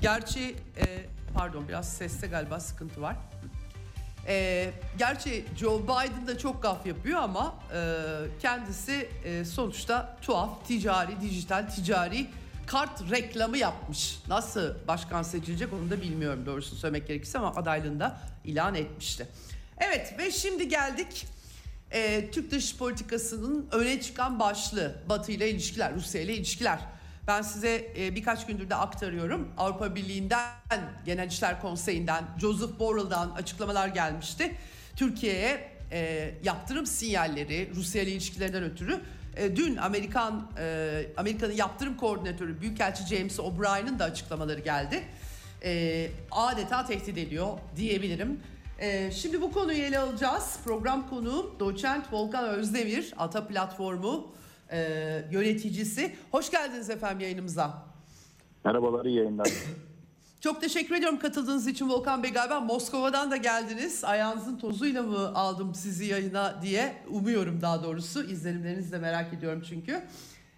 Gerçi 0.00 0.56
e, 0.76 1.06
pardon 1.34 1.68
biraz 1.68 1.92
seste 1.92 2.26
galiba 2.26 2.60
sıkıntı 2.60 3.02
var. 3.02 3.16
E, 4.26 4.70
gerçi 4.98 5.44
Joe 5.56 5.82
Biden 5.82 6.26
da 6.26 6.38
çok 6.38 6.62
gaf 6.62 6.86
yapıyor 6.86 7.20
ama 7.20 7.54
e, 7.74 7.80
kendisi 8.40 9.08
e, 9.24 9.44
sonuçta 9.44 10.16
tuhaf 10.22 10.66
ticari, 10.66 11.20
dijital 11.20 11.70
ticari 11.70 12.26
kart 12.66 13.10
reklamı 13.10 13.58
yapmış. 13.58 14.18
Nasıl 14.28 14.74
başkan 14.88 15.22
seçilecek 15.22 15.72
onu 15.72 15.90
da 15.90 16.02
bilmiyorum 16.02 16.46
doğrusu 16.46 16.76
söylemek 16.76 17.08
gerekirse 17.08 17.38
ama 17.38 17.54
adaylığını 17.54 18.00
da 18.00 18.20
ilan 18.44 18.74
etmişti. 18.74 19.26
Evet 19.78 20.14
ve 20.18 20.30
şimdi 20.30 20.68
geldik 20.68 21.26
e, 21.90 22.30
Türk 22.30 22.50
dış 22.50 22.76
politikasının 22.76 23.68
öne 23.72 24.00
çıkan 24.00 24.40
başlığı 24.40 24.94
Batı 25.08 25.32
ile 25.32 25.50
ilişkiler, 25.50 25.94
Rusya 25.94 26.20
ile 26.20 26.34
ilişkiler. 26.34 26.78
Ben 27.26 27.42
size 27.42 27.92
e, 27.98 28.14
birkaç 28.14 28.46
gündür 28.46 28.70
de 28.70 28.74
aktarıyorum. 28.74 29.48
Avrupa 29.58 29.94
Birliği'nden, 29.94 30.80
Genel 31.04 31.28
İşler 31.28 31.60
Konseyi'nden, 31.60 32.24
Joseph 32.40 32.78
Borrell'dan 32.78 33.30
açıklamalar 33.30 33.88
gelmişti. 33.88 34.54
Türkiye'ye 34.96 35.72
e, 35.92 36.30
yaptırım 36.44 36.86
sinyalleri 36.86 37.70
Rusya 37.74 38.02
ile 38.02 38.10
ilişkilerinden 38.10 38.62
ötürü 38.62 39.00
e, 39.36 39.56
dün 39.56 39.76
Amerikan 39.76 40.50
Amerika'nın 41.16 41.52
yaptırım 41.52 41.96
koordinatörü 41.96 42.60
Büyükelçi 42.60 43.16
James 43.16 43.40
O'Brien'in 43.40 43.98
de 43.98 44.04
açıklamaları 44.04 44.60
geldi. 44.60 45.02
Adeta 46.30 46.86
tehdit 46.86 47.18
ediyor 47.18 47.58
diyebilirim. 47.76 48.40
Şimdi 49.14 49.42
bu 49.42 49.52
konuyu 49.52 49.78
ele 49.78 49.98
alacağız. 49.98 50.56
Program 50.64 51.08
konuğum 51.10 51.54
doçent 51.60 52.12
Volkan 52.12 52.44
Özdemir, 52.44 53.14
Ata 53.18 53.46
Platformu 53.46 54.32
e, 54.72 54.78
yöneticisi. 55.30 56.16
Hoş 56.30 56.50
geldiniz 56.50 56.90
efendim 56.90 57.20
yayınımıza. 57.20 57.84
Merhabalar, 58.64 59.04
iyi 59.04 59.16
yayınlar. 59.16 59.48
Çok 60.40 60.60
teşekkür 60.60 60.94
ediyorum 60.94 61.18
katıldığınız 61.18 61.66
için 61.66 61.88
Volkan 61.88 62.22
Bey. 62.22 62.32
Galiba 62.32 62.60
Moskova'dan 62.60 63.30
da 63.30 63.36
geldiniz. 63.36 64.04
Ayağınızın 64.04 64.58
tozuyla 64.58 65.02
mı 65.02 65.34
aldım 65.34 65.74
sizi 65.74 66.04
yayına 66.04 66.62
diye 66.62 66.96
umuyorum 67.08 67.60
daha 67.60 67.82
doğrusu. 67.82 68.24
İzlenimlerinizi 68.24 68.92
de 68.92 68.98
merak 68.98 69.34
ediyorum 69.34 69.62
çünkü. 69.68 70.02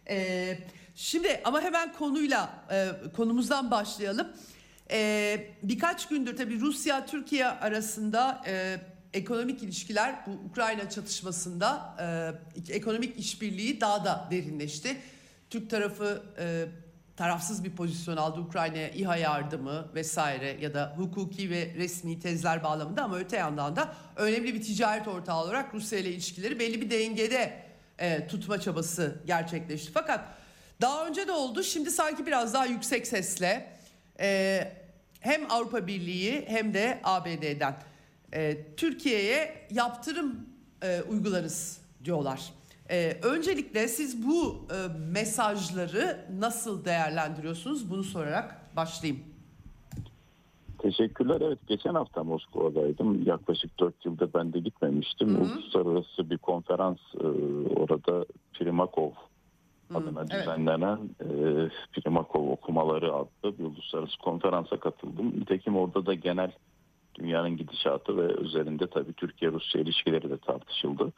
Ee, 0.09 0.59
şimdi 0.94 1.40
ama 1.44 1.61
hemen 1.61 1.92
konuyla, 1.92 2.50
e, 2.70 2.88
konumuzdan 3.16 3.70
başlayalım. 3.70 4.29
Ee, 4.90 5.46
birkaç 5.62 6.09
gündür 6.09 6.37
tabii 6.37 6.61
Rusya-Türkiye 6.61 7.46
arasında 7.46 8.42
e, 8.46 8.81
ekonomik 9.14 9.62
ilişkiler 9.62 10.27
bu 10.27 10.31
Ukrayna 10.31 10.90
çatışmasında 10.90 11.96
e, 12.68 12.74
ekonomik 12.74 13.18
işbirliği 13.18 13.81
daha 13.81 14.05
da 14.05 14.29
derinleşti. 14.31 14.96
Türk 15.50 15.70
tarafı 15.70 16.22
e, 16.38 16.66
tarafsız 17.16 17.64
bir 17.64 17.70
pozisyon 17.70 18.16
aldı 18.16 18.40
Ukrayna'ya 18.40 18.88
İHA 18.88 19.16
yardımı 19.16 19.94
vesaire 19.94 20.57
ya 20.61 20.74
da 20.74 20.94
hukuki 20.96 21.50
ve 21.50 21.74
resmi 21.74 22.20
tezler 22.20 22.64
bağlamında 22.64 23.03
ama 23.03 23.18
öte 23.18 23.37
yandan 23.37 23.77
da 23.77 23.94
önemli 24.16 24.55
bir 24.55 24.62
ticaret 24.62 25.09
ortağı 25.09 25.42
olarak 25.42 25.74
Rusya 25.74 25.98
ile 25.98 26.11
ilişkileri 26.11 26.59
belli 26.59 26.81
bir 26.81 26.90
dengede 26.90 27.62
e, 27.98 28.27
tutma 28.27 28.61
çabası 28.61 29.22
gerçekleşti. 29.27 29.92
Fakat 29.92 30.24
daha 30.81 31.07
önce 31.07 31.29
de 31.29 31.33
oldu 31.33 31.62
şimdi 31.62 31.90
sanki 31.90 32.27
biraz 32.27 32.55
daha 32.55 32.66
yüksek 32.66 33.07
sesle 33.07 33.79
e, 34.20 34.72
hem 35.20 35.50
Avrupa 35.50 35.87
Birliği 35.87 36.44
hem 36.48 36.74
de 36.74 37.00
ABD'den 37.05 37.77
e, 38.35 38.75
Türkiye'ye 38.77 39.66
yaptırım 39.70 40.47
e, 40.83 41.03
uygularız 41.03 41.81
diyorlar. 42.05 42.40
Ee, 42.90 43.16
öncelikle 43.23 43.88
siz 43.88 44.27
bu 44.27 44.66
e, 44.70 44.79
mesajları 45.12 46.18
nasıl 46.38 46.85
değerlendiriyorsunuz? 46.85 47.90
Bunu 47.90 48.05
sorarak 48.05 48.77
başlayayım. 48.77 49.25
Teşekkürler. 50.79 51.40
Evet, 51.40 51.59
geçen 51.66 51.94
hafta 51.94 52.25
Moskova'daydım. 52.25 53.27
Yaklaşık 53.27 53.79
4 53.81 54.07
yılda 54.07 54.35
ben 54.35 54.53
de 54.53 54.59
gitmemiştim. 54.59 55.29
Hı 55.29 55.35
hı. 55.35 55.42
Uluslararası 55.42 56.31
bir 56.31 56.38
konferans 56.38 56.99
e, 57.20 57.27
orada 57.77 58.25
Primakov 58.53 59.11
Hı, 59.90 59.99
adına 59.99 60.20
evet. 60.20 60.31
düzenlenen 60.31 60.99
e, 61.20 61.29
Primakov 61.92 62.49
okumaları 62.49 63.14
adlı 63.14 63.59
bir 63.59 63.64
uluslararası 63.64 64.18
konferansa 64.18 64.77
katıldım. 64.77 65.40
Nitekim 65.40 65.77
orada 65.77 66.07
da 66.07 66.14
genel 66.14 66.53
dünyanın 67.14 67.57
gidişatı 67.57 68.16
ve 68.16 68.35
üzerinde 68.35 68.87
tabii 68.87 69.12
Türkiye-Rusya 69.12 69.81
ilişkileri 69.81 70.31
de 70.31 70.38
tartışıldı. 70.38 71.12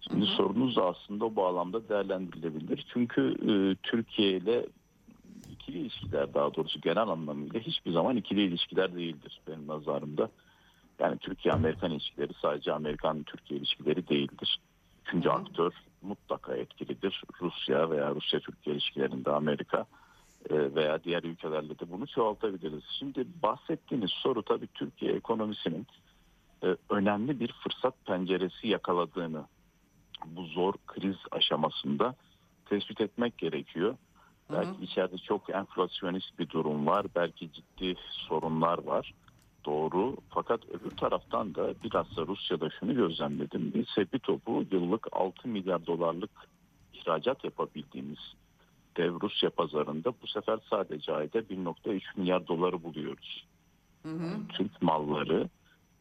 Şimdi 0.00 0.26
sorunuz 0.26 0.76
da 0.76 0.86
aslında 0.86 1.24
o 1.24 1.36
bağlamda 1.36 1.88
değerlendirilebilir. 1.88 2.86
Çünkü 2.92 3.20
e, 3.22 3.52
Türkiye 3.82 4.30
ile 4.30 4.66
ikili 5.50 5.78
ilişkiler 5.78 6.34
daha 6.34 6.54
doğrusu 6.54 6.80
genel 6.80 7.08
anlamıyla 7.08 7.60
hiçbir 7.60 7.92
zaman 7.92 8.16
ikili 8.16 8.42
ilişkiler 8.42 8.94
değildir 8.94 9.40
benim 9.48 9.66
nazarımda. 9.66 10.30
Yani 10.98 11.18
Türkiye-Amerikan 11.18 11.90
ilişkileri 11.90 12.32
sadece 12.42 12.72
Amerikan-Türkiye 12.72 13.60
ilişkileri 13.60 14.08
değildir. 14.08 14.60
Üçüncü 15.06 15.28
aktör 15.28 15.72
mutlaka 16.02 16.56
etkilidir. 16.56 17.22
Rusya 17.40 17.90
veya 17.90 18.14
Rusya-Türkiye 18.14 18.76
ilişkilerinde 18.76 19.30
Amerika 19.30 19.86
veya 20.50 21.04
diğer 21.04 21.22
ülkelerle 21.22 21.78
de 21.78 21.90
bunu 21.90 22.06
çoğaltabiliriz. 22.06 22.82
Şimdi 22.98 23.26
bahsettiğiniz 23.42 24.10
soru 24.10 24.42
tabii 24.42 24.66
Türkiye 24.66 25.12
ekonomisinin 25.12 25.86
e, 26.64 26.76
önemli 26.90 27.40
bir 27.40 27.52
fırsat 27.52 27.94
penceresi 28.06 28.68
yakaladığını 28.68 29.44
bu 30.26 30.44
zor 30.44 30.74
kriz 30.86 31.16
aşamasında 31.30 32.14
tespit 32.66 33.00
etmek 33.00 33.38
gerekiyor. 33.38 33.96
Hı 34.48 34.56
hı. 34.56 34.60
Belki 34.60 34.84
içeride 34.84 35.18
çok 35.18 35.50
enflasyonist 35.50 36.38
bir 36.38 36.48
durum 36.48 36.86
var. 36.86 37.06
Belki 37.16 37.52
ciddi 37.52 37.94
sorunlar 38.10 38.78
var. 38.78 39.14
Doğru. 39.64 40.16
Fakat 40.30 40.60
öbür 40.68 40.90
taraftan 40.90 41.54
da 41.54 41.74
bilhassa 41.84 42.26
Rusya'da 42.26 42.70
şunu 42.80 42.94
gözlemledim. 42.94 43.74
Bir 43.74 43.86
sepi 43.86 44.18
topu 44.18 44.64
yıllık 44.70 45.06
6 45.12 45.48
milyar 45.48 45.86
dolarlık 45.86 46.30
ihracat 46.92 47.44
yapabildiğimiz 47.44 48.18
dev 48.96 49.20
Rusya 49.22 49.50
pazarında 49.50 50.12
bu 50.22 50.26
sefer 50.26 50.58
sadece 50.70 51.12
ayda 51.12 51.38
1.3 51.38 52.00
milyar 52.16 52.46
doları 52.46 52.82
buluyoruz. 52.82 53.46
Hı 54.02 54.12
hı. 54.12 54.46
Türk 54.48 54.82
malları, 54.82 55.48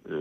e, 0.05 0.15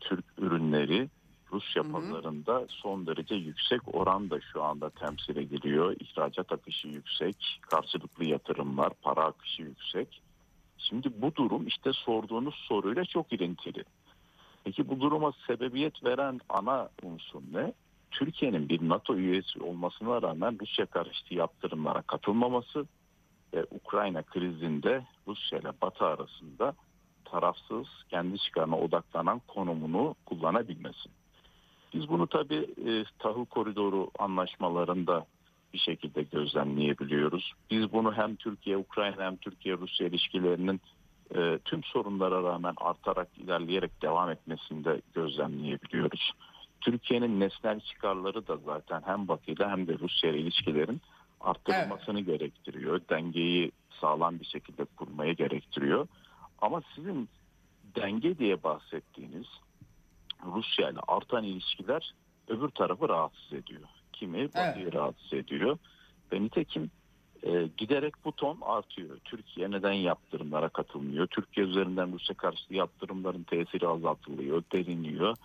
Türk 0.00 0.24
ürünleri 0.38 1.08
Rusya 1.52 1.84
Hı 1.84 1.88
hı. 1.88 1.92
pazarında 1.92 2.66
son 2.68 3.06
derece 3.06 3.34
yüksek 3.34 3.94
oranda 3.94 4.40
şu 4.40 4.62
anda 4.62 4.90
temsil 4.90 5.36
ediliyor. 5.36 5.96
İhracat 6.00 6.52
akışı 6.52 6.88
yüksek, 6.88 7.60
karşılıklı 7.60 8.24
yatırımlar, 8.24 8.92
para 9.02 9.24
akışı 9.24 9.62
yüksek. 9.62 10.22
Şimdi 10.78 11.22
bu 11.22 11.34
durum 11.34 11.66
işte 11.66 11.92
sorduğunuz 11.92 12.54
soruyla 12.54 13.04
çok 13.04 13.32
ilintili. 13.32 13.84
Peki 14.64 14.88
bu 14.88 15.00
duruma 15.00 15.32
sebebiyet 15.46 16.04
veren 16.04 16.40
ana 16.48 16.88
unsur 17.02 17.40
ne? 17.52 17.72
Türkiye'nin 18.12 18.68
bir 18.68 18.88
NATO 18.88 19.16
üyesi 19.16 19.62
olmasına 19.62 20.22
rağmen 20.22 20.58
Rusya 20.60 20.86
karşıtı 20.86 21.34
yaptırımlara 21.34 22.02
katılmaması 22.02 22.86
ve 23.54 23.66
Ukrayna 23.70 24.22
krizinde 24.22 25.06
Rusya 25.28 25.58
ile 25.58 25.72
Batı 25.82 26.04
arasında 26.04 26.74
tarafsız, 27.24 27.86
kendi 28.08 28.38
çıkarına 28.38 28.78
odaklanan 28.78 29.40
konumunu 29.48 30.14
kullanabilmesi. 30.26 31.08
Biz 31.94 32.08
bunu 32.08 32.26
tabii 32.26 32.66
e, 32.86 33.04
tahıl 33.18 33.44
koridoru 33.44 34.10
anlaşmalarında 34.18 35.26
bir 35.74 35.78
şekilde 35.78 36.22
gözlemleyebiliyoruz. 36.22 37.52
Biz 37.70 37.92
bunu 37.92 38.14
hem 38.14 38.36
Türkiye-Ukrayna 38.36 39.24
hem 39.24 39.36
Türkiye-Rusya 39.36 40.06
ilişkilerinin 40.06 40.80
e, 41.34 41.58
tüm 41.64 41.84
sorunlara 41.84 42.42
rağmen 42.42 42.74
artarak 42.76 43.28
ilerleyerek 43.38 44.02
devam 44.02 44.30
etmesinde 44.30 45.00
gözlemleyebiliyoruz. 45.14 46.32
Türkiye'nin 46.82 47.40
nesnel 47.40 47.80
çıkarları 47.80 48.46
da 48.46 48.56
zaten 48.56 49.02
hem 49.06 49.28
Batı 49.28 49.50
ile 49.50 49.68
hem 49.68 49.86
de 49.86 49.98
Rusya 49.98 50.30
ile 50.30 50.38
ilişkilerin 50.38 51.00
arttırılmasını 51.40 52.20
gerektiriyor. 52.20 53.00
Dengeyi 53.10 53.72
sağlam 54.00 54.40
bir 54.40 54.44
şekilde 54.44 54.84
kurmaya 54.84 55.32
gerektiriyor. 55.32 56.06
Ama 56.60 56.82
sizin 56.94 57.28
denge 57.96 58.38
diye 58.38 58.62
bahsettiğiniz 58.62 59.46
Rusya 60.54 60.90
ile 60.90 61.00
artan 61.08 61.44
ilişkiler 61.44 62.14
öbür 62.48 62.68
tarafı 62.68 63.08
rahatsız 63.08 63.52
ediyor. 63.52 63.88
Kimi 64.12 64.48
Batı'yı 64.54 64.92
rahatsız 64.92 65.32
ediyor. 65.32 65.78
Ve 66.32 66.42
nitekim 66.42 66.90
e, 67.42 67.68
giderek 67.76 68.14
bu 68.24 68.32
ton 68.32 68.58
artıyor. 68.62 69.18
Türkiye 69.24 69.70
neden 69.70 69.92
yaptırımlara 69.92 70.68
katılmıyor? 70.68 71.26
Türkiye 71.26 71.66
üzerinden 71.66 72.12
Rusya 72.12 72.36
karşıtı 72.36 72.74
yaptırımların 72.74 73.42
tesiri 73.42 73.88
azaltılıyor, 73.88 74.62
deliniyor. 74.72 75.36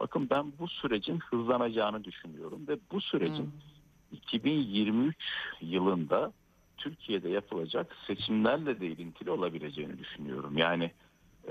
Bakın 0.00 0.30
ben 0.30 0.52
bu 0.58 0.68
sürecin 0.68 1.18
hızlanacağını 1.18 2.04
düşünüyorum 2.04 2.68
ve 2.68 2.78
bu 2.92 3.00
sürecin 3.00 3.44
Hı. 3.44 4.16
2023 4.16 5.16
yılında 5.60 6.32
Türkiye'de 6.76 7.28
yapılacak 7.28 7.96
seçimlerle 8.06 8.80
de 8.80 8.86
ilintili 8.86 9.30
olabileceğini 9.30 9.98
düşünüyorum. 9.98 10.58
Yani 10.58 10.90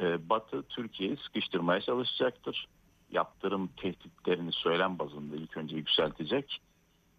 e, 0.02 0.30
Batı 0.30 0.64
Türkiye'yi 0.64 1.18
sıkıştırmaya 1.18 1.82
çalışacaktır. 1.82 2.68
Yaptırım 3.12 3.68
tehditlerini 3.68 4.52
söylem 4.52 5.00
bazında 5.00 5.36
ilk 5.36 5.58
önce 5.58 5.76
yükseltecek 5.76 6.62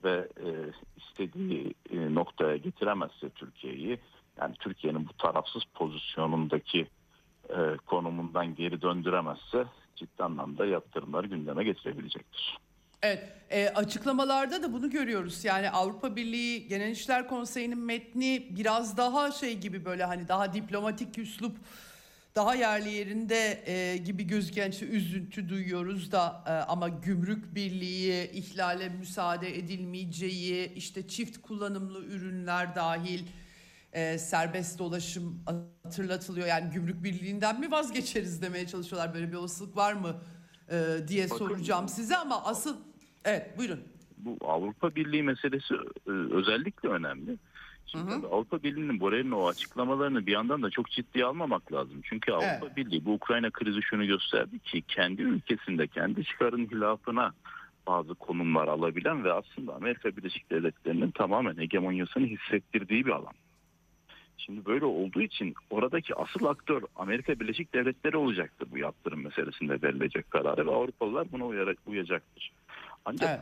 ve 0.04 0.28
e, 0.44 0.48
istediği 0.96 1.74
e, 1.90 2.14
noktaya 2.14 2.56
getiremezse 2.56 3.30
Türkiye'yi 3.30 3.98
yani 4.40 4.54
Türkiye'nin 4.54 5.08
bu 5.08 5.12
tarafsız 5.12 5.62
pozisyonundaki 5.74 6.86
e, 7.48 7.76
konumundan 7.86 8.54
geri 8.54 8.82
döndüremezse 8.82 9.66
ciddi 9.96 10.22
anlamda 10.22 10.66
yaptırımları 10.66 11.26
gündeme 11.26 11.64
getirebilecektir. 11.64 12.58
Evet, 13.02 13.32
e, 13.50 13.68
açıklamalarda 13.68 14.62
da 14.62 14.72
bunu 14.72 14.90
görüyoruz. 14.90 15.44
Yani 15.44 15.70
Avrupa 15.70 16.16
Birliği 16.16 16.68
Genel 16.68 16.90
İşler 16.90 17.28
Konseyi'nin 17.28 17.78
metni 17.78 18.46
biraz 18.50 18.96
daha 18.96 19.30
şey 19.30 19.58
gibi 19.58 19.84
böyle 19.84 20.04
hani 20.04 20.28
daha 20.28 20.52
diplomatik 20.52 21.18
üslup, 21.18 21.56
daha 22.34 22.54
yerli 22.54 22.92
yerinde 22.92 23.62
e, 23.66 23.96
gibi 23.96 24.26
gözüken 24.26 24.70
işte 24.70 24.86
üzüntü 24.86 25.48
duyuyoruz 25.48 26.12
da 26.12 26.44
e, 26.46 26.50
ama 26.50 26.88
gümrük 26.88 27.54
birliği, 27.54 28.30
ihlale 28.30 28.88
müsaade 28.88 29.58
edilmeyeceği, 29.58 30.72
işte 30.74 31.08
çift 31.08 31.42
kullanımlı 31.42 32.04
ürünler 32.04 32.74
dahil 32.74 33.20
e, 33.96 34.18
serbest 34.18 34.78
dolaşım 34.78 35.42
hatırlatılıyor. 35.84 36.46
Yani 36.46 36.70
gümrük 36.70 37.04
birliğinden 37.04 37.60
mi 37.60 37.70
vazgeçeriz 37.70 38.42
demeye 38.42 38.66
çalışıyorlar. 38.66 39.14
Böyle 39.14 39.28
bir 39.28 39.36
olasılık 39.36 39.76
var 39.76 39.92
mı 39.92 40.16
e, 40.70 41.08
diye 41.08 41.24
Bakın- 41.24 41.36
soracağım 41.36 41.88
size 41.88 42.16
ama 42.16 42.44
asıl 42.44 42.76
evet 43.24 43.58
buyurun. 43.58 43.80
Bu 44.16 44.38
Avrupa 44.40 44.94
Birliği 44.94 45.22
meselesi 45.22 45.74
e, 46.06 46.10
özellikle 46.10 46.88
önemli. 46.88 47.36
Şimdi 47.86 48.10
tabii 48.10 48.26
Avrupa 48.26 48.62
Birliği'nin 48.62 49.00
Borrell'in 49.00 49.30
o 49.30 49.46
açıklamalarını 49.46 50.26
bir 50.26 50.32
yandan 50.32 50.62
da 50.62 50.70
çok 50.70 50.90
ciddiye 50.90 51.24
almamak 51.24 51.72
lazım. 51.72 52.00
Çünkü 52.02 52.32
Avrupa 52.32 52.66
Evet. 52.66 52.76
Birliği 52.76 53.04
bu 53.04 53.12
Ukrayna 53.12 53.50
krizi 53.50 53.82
şunu 53.82 54.06
gösterdi 54.06 54.58
ki 54.58 54.82
kendi 54.88 55.22
ülkesinde 55.22 55.86
kendi 55.86 56.24
çıkarın 56.24 56.66
hilafına 56.66 57.32
bazı 57.86 58.14
konumlar 58.14 58.68
alabilen 58.68 59.24
ve 59.24 59.32
aslında 59.32 59.74
Amerika 59.74 60.16
Birleşik 60.16 60.50
Devletleri'nin 60.50 61.10
tamamen 61.10 61.56
hegemonyasını 61.58 62.26
hissettirdiği 62.26 63.06
bir 63.06 63.10
alan. 63.10 63.34
Şimdi 64.38 64.64
böyle 64.66 64.84
olduğu 64.84 65.20
için 65.20 65.54
oradaki 65.70 66.14
asıl 66.14 66.44
aktör 66.44 66.82
Amerika 66.96 67.40
Birleşik 67.40 67.74
Devletleri 67.74 68.16
olacaktır 68.16 68.68
bu 68.70 68.78
yaptırım 68.78 69.24
meselesinde 69.24 69.82
verilecek 69.82 70.30
kararı 70.30 70.66
ve 70.66 70.70
Avrupalılar 70.70 71.32
buna 71.32 71.46
uyarak 71.46 71.78
uyacaktır. 71.86 72.52
Ancak 73.04 73.30
Evet. 73.30 73.40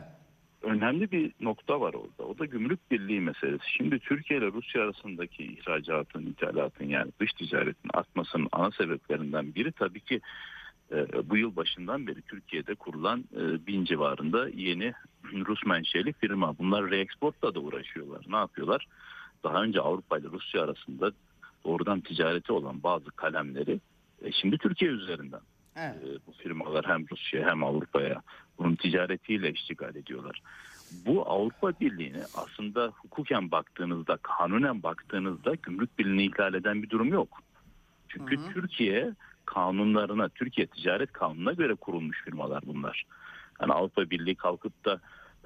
önemli 0.61 1.11
bir 1.11 1.31
nokta 1.39 1.81
var 1.81 1.93
orada. 1.93 2.23
O 2.31 2.37
da 2.37 2.45
gümrük 2.45 2.91
birliği 2.91 3.21
meselesi. 3.21 3.71
Şimdi 3.71 3.99
Türkiye 3.99 4.39
ile 4.39 4.47
Rusya 4.47 4.83
arasındaki 4.83 5.43
ihracatın, 5.43 6.25
ithalatın 6.25 6.85
yani 6.85 7.11
dış 7.19 7.33
ticaretin 7.33 7.89
artmasının 7.93 8.47
ana 8.51 8.71
sebeplerinden 8.71 9.55
biri 9.55 9.71
tabii 9.71 9.99
ki 10.01 10.21
e, 10.91 11.29
bu 11.29 11.37
yıl 11.37 11.55
başından 11.55 12.07
beri 12.07 12.21
Türkiye'de 12.21 12.75
kurulan 12.75 13.23
e, 13.35 13.67
bin 13.67 13.85
civarında 13.85 14.49
yeni 14.49 14.93
Rus 15.33 15.65
menşeli 15.65 16.13
firma. 16.13 16.57
Bunlar 16.57 16.91
reexportla 16.91 17.55
da 17.55 17.59
uğraşıyorlar. 17.59 18.25
Ne 18.27 18.35
yapıyorlar? 18.35 18.87
Daha 19.43 19.63
önce 19.63 19.81
Avrupa 19.81 20.17
ile 20.17 20.27
Rusya 20.27 20.63
arasında 20.63 21.11
doğrudan 21.65 22.01
ticareti 22.01 22.53
olan 22.53 22.83
bazı 22.83 23.11
kalemleri 23.11 23.79
e, 24.21 24.31
şimdi 24.31 24.57
Türkiye 24.57 24.91
üzerinden 24.91 25.41
Evet. 25.75 25.95
e, 26.03 26.27
bu 26.27 26.31
firmalar 26.31 26.85
hem 26.87 27.05
Rusya 27.11 27.49
hem 27.49 27.63
Avrupa'ya 27.63 28.21
bunun 28.57 28.75
ticaretiyle 28.75 29.51
iştigal 29.51 29.95
ediyorlar. 29.95 30.41
Bu 30.91 31.29
Avrupa 31.29 31.79
Birliği'ne 31.79 32.23
aslında 32.33 32.91
hukuken 32.97 33.51
baktığınızda, 33.51 34.17
kanunen 34.17 34.83
baktığınızda 34.83 35.55
gümrük 35.55 35.99
birliğini 35.99 36.25
ihlal 36.25 36.53
eden 36.53 36.83
bir 36.83 36.89
durum 36.89 37.13
yok. 37.13 37.39
Çünkü 38.09 38.53
Türkiye 38.53 39.13
kanunlarına, 39.45 40.29
Türkiye 40.29 40.67
ticaret 40.67 41.11
kanununa 41.11 41.53
göre 41.53 41.75
kurulmuş 41.75 42.23
firmalar 42.23 42.63
bunlar. 42.65 43.03
Yani 43.61 43.73
Avrupa 43.73 44.09
Birliği 44.09 44.35
kalkıp 44.35 44.85
da 44.85 44.99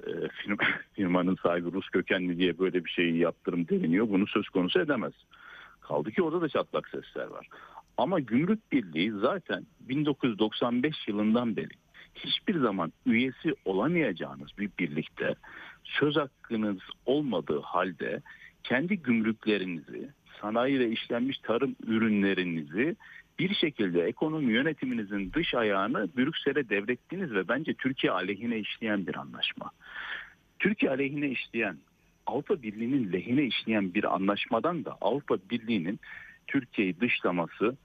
e, 0.06 0.28
firma, 0.28 0.56
firmanın 0.92 1.36
sahibi 1.42 1.72
Rus 1.72 1.88
kökenli 1.88 2.38
diye 2.38 2.58
böyle 2.58 2.84
bir 2.84 2.90
şeyi 2.90 3.16
yaptırım 3.16 3.68
deniliyor. 3.68 4.08
Bunu 4.08 4.26
söz 4.26 4.48
konusu 4.48 4.80
edemez. 4.80 5.12
Kaldı 5.80 6.10
ki 6.10 6.22
orada 6.22 6.40
da 6.40 6.48
çatlak 6.48 6.88
sesler 6.88 7.26
var. 7.26 7.48
Ama 7.96 8.20
Gümrük 8.20 8.72
Birliği 8.72 9.12
zaten 9.12 9.66
1995 9.80 11.08
yılından 11.08 11.56
beri 11.56 11.74
hiçbir 12.14 12.60
zaman 12.60 12.92
üyesi 13.06 13.54
olamayacağınız 13.64 14.48
bir 14.58 14.70
birlikte 14.78 15.34
söz 15.84 16.16
hakkınız 16.16 16.78
olmadığı 17.06 17.60
halde 17.60 18.22
kendi 18.64 19.02
gümrüklerinizi, 19.02 20.10
sanayi 20.40 20.80
ve 20.80 20.88
işlenmiş 20.90 21.38
tarım 21.38 21.76
ürünlerinizi 21.86 22.96
bir 23.40 23.54
şekilde 23.54 24.02
ekonomi 24.02 24.52
yönetiminizin 24.52 25.32
dış 25.32 25.54
ayağını 25.54 26.08
Brüksel'e 26.16 26.68
devrettiğiniz 26.68 27.32
ve 27.32 27.48
bence 27.48 27.74
Türkiye 27.74 28.12
aleyhine 28.12 28.58
işleyen 28.58 29.06
bir 29.06 29.14
anlaşma. 29.14 29.70
Türkiye 30.58 30.92
aleyhine 30.92 31.28
işleyen, 31.28 31.76
Avrupa 32.26 32.62
Birliği'nin 32.62 33.12
lehine 33.12 33.42
işleyen 33.42 33.94
bir 33.94 34.14
anlaşmadan 34.14 34.84
da 34.84 34.98
Avrupa 35.00 35.36
Birliği'nin 35.50 36.00
Türkiye'yi 36.46 37.00
dışlaması, 37.00 37.76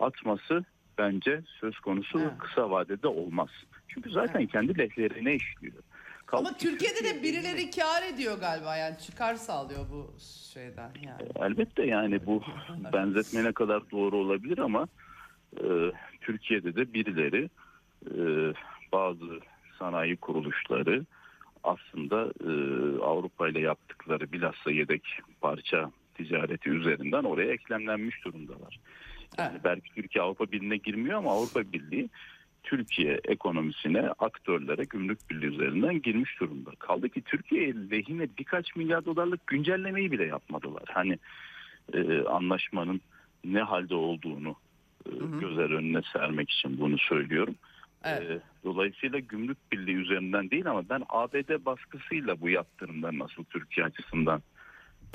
atması 0.00 0.64
bence 0.98 1.42
söz 1.60 1.78
konusu 1.78 2.20
Evet. 2.20 2.38
kısa 2.38 2.70
vadede 2.70 3.08
olmaz. 3.08 3.48
Çünkü 3.88 4.10
zaten 4.10 4.46
kendi 4.46 4.78
lehlerine 4.78 5.34
işliyor. 5.34 5.82
Kaldı 6.26 6.48
Ama 6.48 6.56
ki 6.56 6.68
Türkiye'de 6.68 7.04
de 7.04 7.22
birileri 7.22 7.70
kar 7.70 8.02
ediyor 8.14 8.38
galiba 8.40 8.76
yani 8.76 8.98
çıkar 8.98 9.34
sağlıyor 9.34 9.86
bu 9.92 10.14
şeyden 10.54 10.90
yani. 11.02 11.22
Elbette 11.36 11.86
yani 11.86 12.26
bu 12.26 12.42
benzetme 12.92 13.44
ne 13.44 13.52
kadar 13.52 13.90
doğru 13.90 14.16
olabilir 14.16 14.58
ama 14.58 14.88
e, 15.60 15.92
Türkiye'de 16.20 16.76
de 16.76 16.94
birileri 16.94 17.50
e, 18.06 18.52
bazı 18.92 19.40
sanayi 19.78 20.16
kuruluşları 20.16 21.04
aslında 21.64 22.32
e, 22.44 22.50
Avrupa 23.02 23.48
ile 23.48 23.60
yaptıkları 23.60 24.32
bilhassa 24.32 24.70
yedek 24.70 25.02
parça 25.40 25.90
ticareti 26.14 26.70
üzerinden 26.70 27.24
oraya 27.24 27.52
eklemlenmiş 27.52 28.24
durumdalar. 28.24 28.78
Yani 29.38 29.50
Evet. 29.52 29.64
belki 29.64 29.94
Türkiye 29.94 30.24
Avrupa 30.24 30.52
Birliği'ne 30.52 30.76
girmiyor 30.76 31.18
ama 31.18 31.32
Avrupa 31.32 31.72
Birliği 31.72 32.08
Türkiye 32.62 33.20
ekonomisine 33.24 34.10
aktörlere 34.18 34.84
gümrük 34.84 35.30
birliği 35.30 35.46
üzerinden 35.46 36.02
girmiş 36.02 36.40
durumda. 36.40 36.70
Kaldı 36.78 37.08
ki 37.08 37.22
Türkiye 37.22 37.74
lehine 37.90 38.28
birkaç 38.38 38.76
milyar 38.76 39.04
dolarlık 39.04 39.46
güncellemeyi 39.46 40.12
bile 40.12 40.24
yapmadılar. 40.24 40.84
Hani 40.86 41.18
e, 41.92 42.22
anlaşmanın 42.22 43.00
ne 43.44 43.60
halde 43.60 43.94
olduğunu 43.94 44.56
gözler 45.40 45.70
önüne 45.70 46.00
sermek 46.12 46.50
için 46.50 46.80
bunu 46.80 46.98
söylüyorum. 46.98 47.54
Evet. 48.04 48.30
E, 48.30 48.40
dolayısıyla 48.64 49.18
gümrük 49.18 49.72
birliği 49.72 49.96
üzerinden 49.96 50.50
değil 50.50 50.66
ama 50.70 50.88
ben 50.88 51.02
ABD 51.08 51.64
baskısıyla 51.64 52.40
bu 52.40 52.48
yaptırımdan 52.48 53.18
nasıl 53.18 53.44
Türkiye 53.44 53.86
açısından 53.86 54.42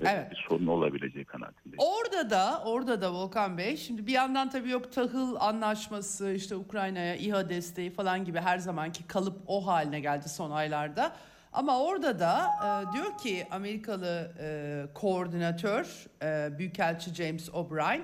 e, 0.02 0.08
Evet. 0.08 0.32
bir 0.32 0.46
sorun 0.50 0.68
olabileceği 0.68 1.26
kanaatindeyim. 1.26 1.78
Orada 1.78 2.30
da 2.30 2.64
orada 2.66 3.02
da 3.02 3.14
Volkan 3.14 3.58
Bey 3.58 3.78
şimdi 3.78 4.08
bir 4.08 4.12
yandan 4.12 4.50
tabii 4.50 4.70
yok 4.70 4.92
tahıl 4.94 5.36
anlaşması 5.40 6.32
işte 6.32 6.56
Ukrayna'ya 6.56 7.16
İHA 7.16 7.50
desteği 7.50 7.90
falan 7.90 8.26
gibi 8.26 8.40
her 8.40 8.58
zamanki 8.58 9.08
kalıp 9.08 9.38
o 9.48 9.68
haline 9.68 10.00
geldi 10.00 10.30
son 10.30 10.52
aylarda. 10.52 11.16
Ama 11.54 11.80
orada 11.84 12.20
da 12.20 12.46
e, 12.64 12.94
diyor 12.94 13.18
ki 13.18 13.48
Amerikalı 13.52 14.32
e, 14.40 14.86
koordinatör 14.94 16.06
e, 16.24 16.58
Büyükelçi 16.58 17.14
James 17.14 17.50
O'Brien 17.54 18.04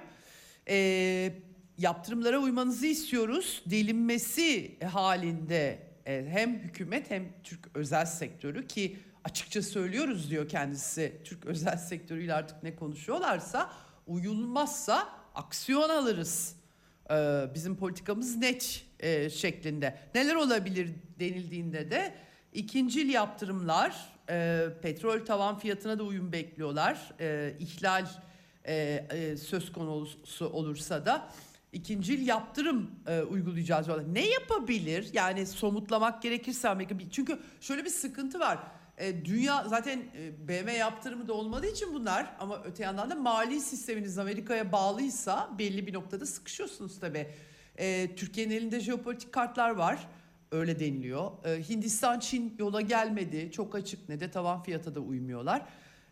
e, 0.69 1.33
yaptırımlara 1.77 2.39
uymanızı 2.39 2.87
istiyoruz. 2.87 3.63
Delinmesi 3.65 4.79
halinde 4.85 5.79
e, 6.05 6.25
hem 6.29 6.59
hükümet 6.59 7.11
hem 7.11 7.23
Türk 7.43 7.69
özel 7.73 8.05
sektörü 8.05 8.67
ki 8.67 8.97
açıkça 9.23 9.61
söylüyoruz 9.61 10.29
diyor 10.29 10.49
kendisi. 10.49 11.21
Türk 11.23 11.45
özel 11.45 11.77
sektörüyle 11.77 12.33
artık 12.33 12.63
ne 12.63 12.75
konuşuyorlarsa 12.75 13.71
uyulmazsa 14.07 15.09
aksiyon 15.35 15.89
alırız. 15.89 16.55
Ee, 17.11 17.45
bizim 17.53 17.75
politikamız 17.75 18.35
net 18.35 18.85
e, 18.99 19.29
şeklinde. 19.29 19.97
Neler 20.15 20.35
olabilir 20.35 20.89
denildiğinde 21.19 21.91
de 21.91 22.15
ikincil 22.53 23.09
yaptırımlar, 23.09 23.95
e, 24.29 24.67
petrol 24.81 25.25
tavan 25.25 25.59
fiyatına 25.59 25.99
da 25.99 26.03
uyum 26.03 26.31
bekliyorlar. 26.31 27.13
E, 27.19 27.53
ihlal 27.59 28.05
e, 28.65 29.05
e, 29.11 29.37
söz 29.37 29.71
konusu 29.71 30.49
olursa 30.49 31.05
da 31.05 31.29
ikincil 31.75 32.27
yaptırım 32.27 32.91
e, 33.07 33.21
uygulayacağız 33.21 33.85
diyorlar. 33.85 34.13
Ne 34.13 34.29
yapabilir? 34.29 35.09
Yani 35.13 35.45
somutlamak 35.45 36.21
gerekirse 36.21 36.69
Amerika 36.69 36.95
çünkü 37.11 37.39
şöyle 37.61 37.85
bir 37.85 37.89
sıkıntı 37.89 38.39
var. 38.39 38.59
E, 38.97 39.25
dünya 39.25 39.63
zaten 39.67 39.99
e, 39.99 40.47
BM 40.47 40.73
yaptırımı 40.73 41.27
da 41.27 41.33
olmadığı 41.33 41.67
için 41.67 41.93
bunlar 41.93 42.35
ama 42.39 42.63
öte 42.63 42.83
yandan 42.83 43.09
da 43.09 43.15
mali 43.15 43.61
sisteminiz 43.61 44.17
Amerika'ya 44.17 44.71
bağlıysa 44.71 45.49
belli 45.59 45.87
bir 45.87 45.93
noktada 45.93 46.25
sıkışıyorsunuz 46.25 46.99
tabii. 46.99 47.27
E, 47.77 48.15
Türkiye'nin 48.15 48.55
elinde 48.55 48.79
jeopolitik 48.79 49.33
kartlar 49.33 49.69
var. 49.69 50.07
Öyle 50.51 50.79
deniliyor. 50.79 51.31
E, 51.45 51.69
Hindistan, 51.69 52.19
Çin 52.19 52.55
yola 52.59 52.81
gelmedi. 52.81 53.51
Çok 53.51 53.75
açık 53.75 54.09
ne 54.09 54.19
de 54.19 54.31
tavan 54.31 54.63
fiyata 54.63 54.95
da 54.95 54.99
uymuyorlar. 54.99 55.61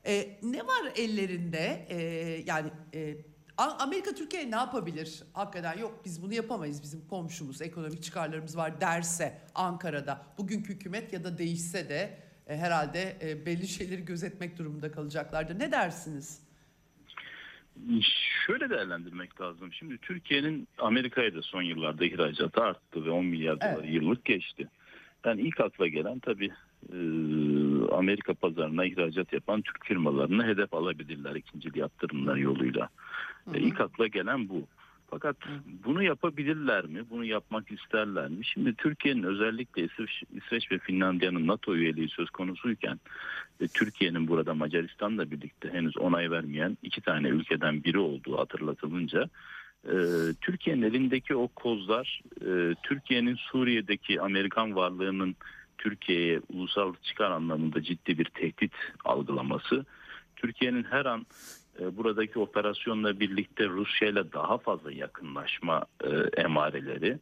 E, 0.06 0.40
ne 0.44 0.60
var 0.60 0.92
ellerinde? 0.96 1.88
E, 1.90 1.98
yani 2.46 2.70
e, 2.94 3.16
Amerika 3.58 4.16
Türkiye 4.16 4.52
ne 4.52 4.56
yapabilir? 4.56 5.24
Hakikaten 5.34 5.78
yok 5.78 6.02
biz 6.06 6.24
bunu 6.24 6.34
yapamayız. 6.34 6.84
Bizim 6.84 7.08
komşumuz, 7.08 7.62
ekonomik 7.62 8.04
çıkarlarımız 8.04 8.58
var 8.58 8.82
derse 8.82 9.42
Ankara'da 9.56 10.26
bugünkü 10.38 10.74
hükümet 10.74 11.14
ya 11.14 11.24
da 11.24 11.38
değişse 11.38 11.90
de 11.90 12.18
e, 12.48 12.58
herhalde 12.58 13.18
e, 13.22 13.46
belli 13.46 13.68
şeyleri 13.68 14.06
gözetmek 14.06 14.58
durumunda 14.58 14.92
kalacaklardır. 14.92 15.60
Ne 15.60 15.72
dersiniz? 15.72 16.44
Şöyle 18.48 18.70
değerlendirmek 18.70 19.42
lazım. 19.42 19.74
Şimdi 19.74 19.98
Türkiye'nin 19.98 20.68
Amerika'ya 20.78 21.36
da 21.36 21.42
son 21.42 21.62
yıllarda 21.62 22.06
ihracatı 22.06 22.62
arttı 22.62 23.06
ve 23.06 23.10
10 23.12 23.26
milyar 23.26 23.62
dolar 23.62 23.80
Evet. 23.80 23.94
yıllık 23.94 24.26
geçti. 24.26 24.68
Yani 25.26 25.42
ilk 25.42 25.60
akla 25.60 25.88
gelen 25.88 26.20
tabii 26.20 26.52
e, 26.90 26.98
Amerika 28.04 28.34
pazarına 28.34 28.86
ihracat 28.86 29.34
yapan 29.34 29.62
Türk 29.62 29.86
firmalarını 29.86 30.46
hedef 30.46 30.74
alabilirler 30.74 31.36
ikinci 31.36 31.80
yaptırımlar 31.80 32.36
yoluyla. 32.36 32.90
E, 33.54 33.60
ilk 33.60 33.82
akla 33.82 34.08
gelen 34.08 34.50
bu. 34.50 34.68
Fakat 35.10 35.36
bunu 35.86 36.04
yapabilirler 36.04 36.86
mi? 36.86 37.04
Bunu 37.10 37.26
yapmak 37.26 37.72
isterler 37.72 38.30
mi? 38.30 38.46
Şimdi 38.46 38.74
Türkiye'nin 38.74 39.24
özellikle 39.24 39.84
İsveç, 39.84 40.24
İsveç 40.34 40.72
ve 40.72 40.78
Finlandiya'nın 40.80 41.48
NATO 41.48 41.76
üyeliği 41.76 42.10
söz 42.10 42.30
konusuyken 42.30 43.00
ve 43.62 43.68
Türkiye'nin 43.68 44.28
burada 44.28 44.54
Macaristan'la 44.54 45.32
birlikte 45.32 45.70
henüz 45.74 45.98
onay 45.98 46.32
vermeyen 46.32 46.78
iki 46.84 47.02
tane 47.02 47.28
ülkeden 47.28 47.84
biri 47.84 48.00
olduğu 48.00 48.38
hatırlatılınca 48.38 49.30
e, 49.88 49.96
Türkiye'nin 50.42 50.82
elindeki 50.82 51.36
o 51.36 51.48
kozlar 51.48 52.22
e, 52.42 52.76
Türkiye'nin 52.84 53.36
Suriye'deki 53.36 54.22
Amerikan 54.22 54.76
varlığının 54.76 55.36
Türkiye'ye 55.84 56.42
ulusal 56.54 56.94
çıkar 57.04 57.32
anlamında 57.32 57.84
ciddi 57.84 58.18
bir 58.18 58.26
tehdit 58.26 58.72
algılaması 59.06 59.86
Türkiye'nin 60.36 60.84
her 60.84 61.06
an 61.06 61.26
e, 61.80 61.98
buradaki 61.98 62.40
operasyonla 62.40 63.20
birlikte 63.20 63.68
Rusya 63.68 64.10
ile 64.10 64.34
daha 64.34 64.58
fazla 64.58 64.92
yakınlaşma 64.92 65.86
e, 66.04 66.42
emareleri 66.42 67.20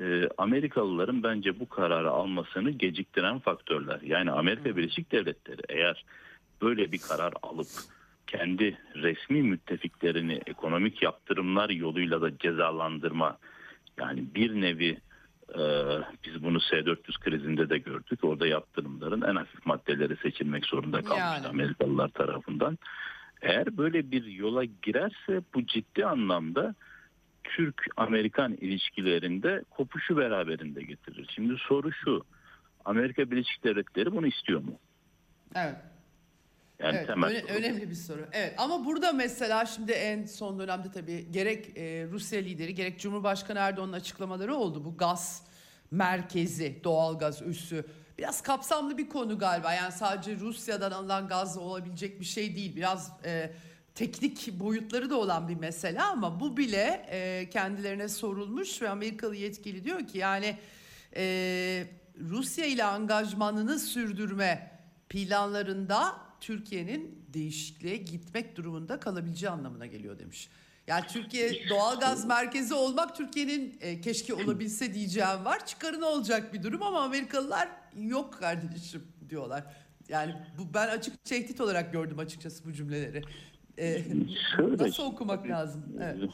e, 0.00 0.28
Amerikalıların 0.38 1.22
bence 1.22 1.60
bu 1.60 1.68
kararı 1.68 2.10
almasını 2.10 2.70
geciktiren 2.70 3.38
faktörler. 3.38 4.00
Yani 4.02 4.30
Amerika 4.30 4.76
Birleşik 4.76 5.12
Devletleri 5.12 5.62
eğer 5.68 6.04
böyle 6.62 6.92
bir 6.92 6.98
karar 6.98 7.32
alıp 7.42 7.68
kendi 8.26 8.78
resmi 8.94 9.42
müttefiklerini 9.42 10.40
ekonomik 10.46 11.02
yaptırımlar 11.02 11.70
yoluyla 11.70 12.22
da 12.22 12.38
cezalandırma 12.38 13.38
yani 13.98 14.24
bir 14.34 14.60
nevi 14.60 14.98
e, 15.54 15.62
biz 16.24 16.42
bunu 16.42 16.60
S-400 16.60 17.20
krizinde 17.20 17.70
de 17.70 17.78
gördük. 17.78 18.24
Orada 18.24 18.46
yaptırımların 18.46 19.22
en 19.22 19.36
hafif 19.36 19.66
maddeleri 19.66 20.16
seçilmek 20.16 20.66
zorunda 20.66 21.02
kalmıştı 21.02 21.22
Yani. 21.22 21.46
Amerikalılar 21.46 22.08
tarafından. 22.08 22.78
Eğer 23.42 23.76
böyle 23.76 24.10
bir 24.10 24.24
yola 24.24 24.64
girerse 24.64 25.42
bu 25.54 25.66
ciddi 25.66 26.06
anlamda 26.06 26.74
Türk-Amerikan 27.44 28.52
ilişkilerinde 28.52 29.64
kopuşu 29.70 30.16
beraberinde 30.16 30.82
getirir. 30.82 31.30
Şimdi 31.34 31.56
soru 31.68 31.92
şu. 31.92 32.24
Amerika 32.84 33.30
Birleşik 33.30 33.64
Devletleri 33.64 34.12
bunu 34.12 34.26
istiyor 34.26 34.60
mu? 34.60 34.78
Evet. 35.54 35.76
Yani 36.82 36.96
evet, 36.96 37.06
temel 37.06 37.30
öne- 37.30 37.40
soru. 37.40 37.52
önemli 37.52 37.90
bir 37.90 37.94
soru. 37.94 38.26
Evet 38.32 38.54
ama 38.58 38.84
burada 38.84 39.12
mesela 39.12 39.66
şimdi 39.66 39.92
en 39.92 40.26
son 40.26 40.58
dönemde 40.58 40.90
tabii 40.92 41.32
gerek 41.32 41.78
e, 41.78 42.06
Rusya 42.10 42.40
lideri 42.40 42.74
gerek 42.74 43.00
Cumhurbaşkanı 43.00 43.58
Erdoğan'ın 43.58 43.92
açıklamaları 43.92 44.54
oldu. 44.54 44.84
Bu 44.84 44.96
gaz 44.96 45.42
merkezi, 45.90 46.80
doğalgaz 46.84 47.42
üssü 47.42 47.84
biraz 48.18 48.42
kapsamlı 48.42 48.98
bir 48.98 49.08
konu 49.08 49.38
galiba. 49.38 49.72
Yani 49.74 49.92
sadece 49.92 50.36
Rusya'dan 50.36 50.90
alınan 50.90 51.28
gaz 51.28 51.58
olabilecek 51.58 52.20
bir 52.20 52.24
şey 52.24 52.56
değil. 52.56 52.76
Biraz 52.76 53.12
e, 53.24 53.50
teknik 53.94 54.52
boyutları 54.60 55.10
da 55.10 55.16
olan 55.16 55.48
bir 55.48 55.54
mesele 55.56 56.02
ama 56.02 56.40
bu 56.40 56.56
bile 56.56 57.06
e, 57.10 57.50
kendilerine 57.50 58.08
sorulmuş 58.08 58.82
ve 58.82 58.88
Amerikalı 58.88 59.36
yetkili 59.36 59.84
diyor 59.84 60.06
ki 60.06 60.18
yani 60.18 60.56
e, 61.16 61.84
Rusya 62.20 62.66
ile 62.66 62.84
angajmanını 62.84 63.78
sürdürme 63.78 64.70
planlarında 65.08 66.27
Türkiye'nin 66.40 67.24
değişikliğe 67.34 67.96
gitmek 67.96 68.56
durumunda 68.56 69.00
kalabileceği 69.00 69.50
anlamına 69.50 69.86
geliyor 69.86 70.18
demiş. 70.18 70.48
Yani 70.86 71.06
Türkiye 71.06 71.68
doğalgaz 71.68 72.24
merkezi 72.24 72.74
olmak 72.74 73.16
Türkiye'nin 73.16 73.78
e, 73.80 74.00
keşke 74.00 74.34
olabilse 74.34 74.94
diyeceğim 74.94 75.44
var. 75.44 75.66
Çıkarı 75.66 76.00
ne 76.00 76.04
olacak 76.04 76.54
bir 76.54 76.62
durum 76.62 76.82
ama 76.82 77.02
Amerikalılar 77.02 77.68
yok 77.96 78.34
kardeşim 78.34 79.02
diyorlar. 79.30 79.64
Yani 80.08 80.34
bu 80.58 80.74
ben 80.74 80.88
açık 80.88 81.24
tehdit 81.24 81.60
olarak 81.60 81.92
gördüm 81.92 82.18
açıkçası 82.18 82.64
bu 82.64 82.72
cümleleri. 82.72 83.22
E, 83.78 84.04
nasıl 84.78 85.02
okumak 85.02 85.48
lazım? 85.48 85.84
Evet. 86.02 86.30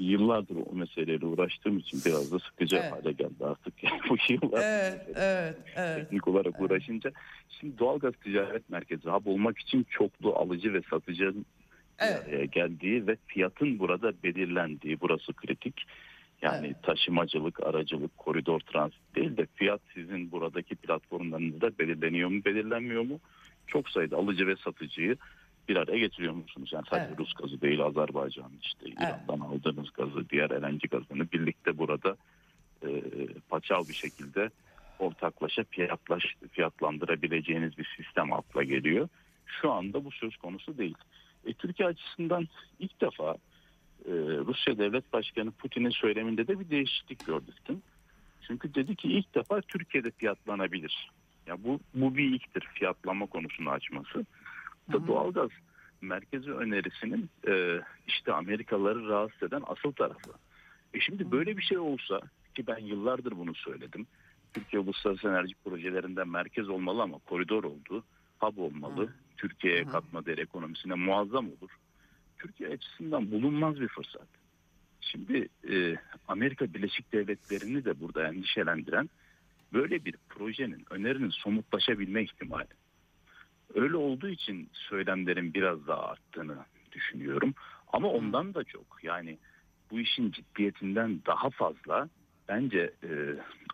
Yıllardır 0.00 0.56
o 0.70 0.74
meseleyle 0.74 1.26
uğraştığım 1.26 1.78
için 1.78 2.00
biraz 2.06 2.32
da 2.32 2.38
sıkıcı 2.38 2.76
Evet. 2.76 2.92
hale 2.92 3.12
geldi 3.12 3.44
artık. 3.44 3.74
Yani 3.84 4.00
bu 4.10 4.16
yıllar 4.28 4.62
Evet, 4.64 5.06
evet, 5.14 5.56
evet. 5.76 5.96
teknik 6.00 6.28
olarak 6.28 6.60
uğraşınca. 6.60 7.10
Şimdi 7.60 7.78
doğalgaz 7.78 8.14
ticaret 8.24 8.70
merkezi 8.70 9.08
hub 9.10 9.26
olmak 9.26 9.58
için 9.58 9.86
çoklu 9.90 10.36
alıcı 10.36 10.74
ve 10.74 10.80
satıcının 10.90 11.46
bir 12.00 12.32
Evet. 12.32 12.52
geldiği 12.52 13.06
ve 13.06 13.16
fiyatın 13.26 13.78
burada 13.78 14.12
belirlendiği 14.22 15.00
burası 15.00 15.32
kritik. 15.32 15.84
Yani 16.42 16.66
Evet. 16.66 16.82
taşımacılık, 16.82 17.62
aracılık, 17.62 18.18
koridor 18.18 18.60
transit 18.60 19.14
değil 19.16 19.36
de 19.36 19.46
fiyat 19.54 19.80
sizin 19.94 20.32
buradaki 20.32 20.76
platformlarınızda 20.76 21.78
belirleniyor 21.78 22.28
mu, 22.28 22.44
belirlenmiyor 22.44 23.02
mu? 23.02 23.20
Çok 23.66 23.88
sayıda 23.88 24.16
alıcı 24.16 24.46
ve 24.46 24.56
satıcıyı 24.56 25.16
bir 25.70 25.76
araya 25.76 25.98
getiriyor 25.98 26.32
musunuz? 26.32 26.70
Yani 26.72 26.84
sadece 26.90 27.06
Evet. 27.08 27.18
Rus 27.18 27.34
gazı 27.34 27.60
değil, 27.60 27.80
Azerbaycan 27.80 28.52
işte 28.62 28.86
İran'dan 28.86 29.40
aldığınız 29.40 29.90
gazı, 29.90 30.30
diğer 30.30 30.50
LNG 30.50 30.90
gazını 30.90 31.32
birlikte 31.32 31.78
burada 31.78 32.16
e, 32.82 33.02
paçal 33.48 33.88
bir 33.88 33.94
şekilde 33.94 34.50
ortaklaşa 34.98 35.64
fiyatlaş, 35.70 36.24
fiyatlandırabileceğiniz 36.52 37.78
bir 37.78 37.94
sistem 37.96 38.32
akla 38.32 38.62
geliyor. 38.62 39.08
Şu 39.46 39.72
anda 39.72 40.04
bu 40.04 40.10
söz 40.10 40.36
konusu 40.36 40.78
değil. 40.78 40.96
E, 41.46 41.52
Türkiye 41.52 41.88
açısından 41.88 42.48
ilk 42.78 43.00
defa 43.00 43.34
e, 44.04 44.12
Rusya 44.46 44.78
Devlet 44.78 45.12
Başkanı 45.12 45.50
Putin'in 45.50 45.90
söyleminde 45.90 46.46
de 46.46 46.60
bir 46.60 46.70
değişiklik 46.70 47.26
gördük. 47.26 47.54
Çünkü 48.46 48.74
dedi 48.74 48.96
ki 48.96 49.08
ilk 49.08 49.34
defa 49.34 49.60
Türkiye'de 49.60 50.10
fiyatlanabilir. 50.10 51.10
Ya 51.46 51.64
bu 51.64 51.80
bu 51.94 52.16
bir 52.16 52.34
ilktir 52.34 52.68
fiyatlanma 52.74 53.26
konusunu 53.26 53.70
açması. 53.70 54.26
Da 54.92 55.06
doğalgaz 55.06 55.50
merkezi 56.00 56.52
önerisinin 56.52 57.30
e, 57.48 57.80
işte 58.06 58.32
Amerikalıları 58.32 59.08
rahatsız 59.08 59.42
eden 59.42 59.62
asıl 59.66 59.92
tarafı. 59.92 60.30
E 60.94 61.00
şimdi 61.00 61.30
böyle 61.30 61.56
bir 61.56 61.62
şey 61.62 61.78
olsa 61.78 62.20
ki 62.54 62.66
ben 62.66 62.78
yıllardır 62.78 63.32
bunu 63.32 63.54
söyledim. 63.54 64.06
Türkiye 64.52 64.82
uluslararası 64.82 65.28
enerji 65.28 65.54
projelerinden 65.64 66.28
merkez 66.28 66.68
olmalı 66.68 67.02
ama 67.02 67.18
koridor 67.18 67.64
oldu. 67.64 68.04
Hub 68.40 68.58
olmalı. 68.58 69.08
Türkiye'ye 69.36 69.84
katma 69.84 70.26
değer 70.26 70.38
ekonomisine 70.38 70.94
muazzam 70.94 71.46
olur. 71.46 71.70
Türkiye 72.38 72.68
açısından 72.70 73.30
bulunmaz 73.30 73.80
bir 73.80 73.88
fırsat. 73.88 74.28
Şimdi 75.00 75.48
e, 75.70 75.96
Amerika 76.28 76.74
Birleşik 76.74 77.12
Devletleri'ni 77.12 77.84
de 77.84 78.00
burada 78.00 78.28
endişelendiren 78.28 79.10
böyle 79.72 80.04
bir 80.04 80.14
projenin, 80.28 80.84
önerinin 80.90 81.30
somutlaşabilme 81.30 82.22
ihtimali. 82.22 82.79
Öyle 83.74 83.96
olduğu 83.96 84.28
için 84.28 84.68
söylemlerin 84.72 85.54
biraz 85.54 85.86
daha 85.86 86.02
arttığını 86.02 86.56
düşünüyorum. 86.92 87.54
Ama 87.92 88.08
ondan 88.08 88.54
da 88.54 88.64
çok 88.64 88.98
yani 89.02 89.38
bu 89.90 90.00
işin 90.00 90.30
ciddiyetinden 90.30 91.20
daha 91.26 91.50
fazla 91.50 92.08
bence 92.48 92.94
e, 93.04 93.08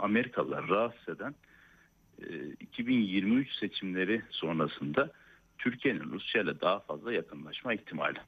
Amerikalılar 0.00 0.68
rahatsız 0.68 1.08
eden 1.08 1.34
e, 2.22 2.48
2023 2.60 3.52
seçimleri 3.52 4.22
sonrasında 4.30 5.12
Türkiye'nin 5.58 6.12
Rusya 6.12 6.42
ile 6.42 6.60
daha 6.60 6.80
fazla 6.80 7.12
yakınlaşma 7.12 7.74
ihtimali. 7.74 8.18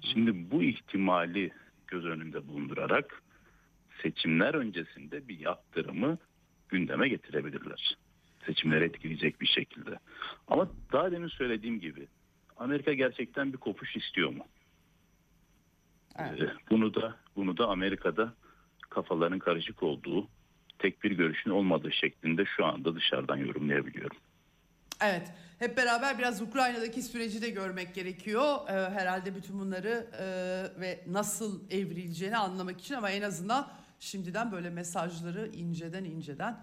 Şimdi 0.00 0.50
bu 0.50 0.62
ihtimali 0.62 1.50
göz 1.86 2.04
önünde 2.04 2.48
bulundurarak 2.48 3.22
seçimler 4.02 4.54
öncesinde 4.54 5.28
bir 5.28 5.38
yaptırımı 5.38 6.18
gündeme 6.68 7.08
getirebilirler. 7.08 7.96
Seçimleri 8.46 8.84
etkileyecek 8.84 9.40
bir 9.40 9.46
şekilde. 9.46 9.98
Ama 10.48 10.68
daha 10.92 11.12
demin 11.12 11.28
söylediğim 11.28 11.80
gibi 11.80 12.08
Amerika 12.56 12.92
gerçekten 12.92 13.52
bir 13.52 13.58
kopuş 13.58 13.96
istiyor 13.96 14.30
mu? 14.30 14.44
Evet. 16.18 16.42
Ee, 16.42 16.52
Bunu 16.70 16.94
da 16.94 17.16
bunu 17.36 17.56
da 17.56 17.66
Amerika'da 17.68 18.34
kafaların 18.90 19.38
karışık 19.38 19.82
olduğu, 19.82 20.28
tek 20.78 21.04
bir 21.04 21.10
görüşün 21.10 21.50
olmadığı 21.50 21.92
şeklinde 21.92 22.44
şu 22.56 22.64
anda 22.64 22.94
dışarıdan 22.94 23.36
yorumlayabiliyorum. 23.36 24.16
Evet. 25.04 25.32
Hep 25.58 25.76
beraber 25.76 26.18
biraz 26.18 26.42
Ukrayna'daki 26.42 27.02
süreci 27.02 27.42
de 27.42 27.50
görmek 27.50 27.94
gerekiyor. 27.94 28.56
Ee, 28.68 28.72
herhalde 28.72 29.34
bütün 29.34 29.58
bunları 29.60 30.06
e, 30.20 30.26
ve 30.80 31.04
nasıl 31.06 31.70
evrileceğini 31.70 32.36
anlamak 32.36 32.80
için 32.80 32.94
ama 32.94 33.10
en 33.10 33.22
azından 33.22 33.72
şimdiden 34.00 34.52
böyle 34.52 34.70
mesajları 34.70 35.46
inceden 35.46 36.04
inceden 36.04 36.56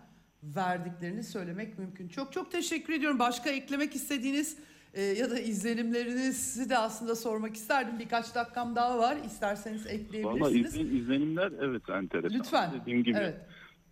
verdiklerini 0.55 1.23
söylemek 1.23 1.79
mümkün. 1.79 2.07
Çok 2.07 2.33
çok 2.33 2.51
teşekkür 2.51 2.93
ediyorum. 2.93 3.19
Başka 3.19 3.49
eklemek 3.49 3.95
istediğiniz 3.95 4.57
e, 4.93 5.01
ya 5.01 5.31
da 5.31 5.39
izlenimlerinizi 5.39 6.69
de 6.69 6.77
aslında 6.77 7.15
sormak 7.15 7.55
isterdim. 7.55 7.99
Birkaç 7.99 8.35
dakikam 8.35 8.75
daha 8.75 8.99
var. 8.99 9.17
İsterseniz 9.25 9.85
Valla 9.85 9.93
ekleyebilirsiniz. 9.95 10.75
izlen, 10.75 10.95
izlenimler 10.97 11.51
evet 11.61 11.89
enteresan. 11.89 12.39
Lütfen. 12.39 12.71
Dediğim 12.81 13.03
gibi 13.03 13.17
Evet. 13.17 13.35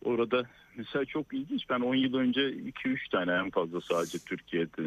orada 0.04 0.44
mesela 0.76 1.06
çok 1.06 1.34
ilginç. 1.34 1.70
Ben 1.70 1.80
10 1.80 1.96
yıl 1.96 2.14
önce 2.14 2.42
2-3 2.42 3.10
tane 3.12 3.32
en 3.32 3.50
fazla 3.50 3.82
sadece 3.82 4.20
Türkiye'de 4.20 4.82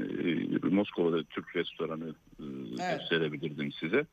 e, 0.66 0.74
Moskova'da 0.74 1.24
Türk 1.24 1.56
restoranı 1.56 2.08
e, 2.40 2.44
Evet. 2.80 3.00
gösterebilirdim 3.00 3.72
size. 3.72 4.06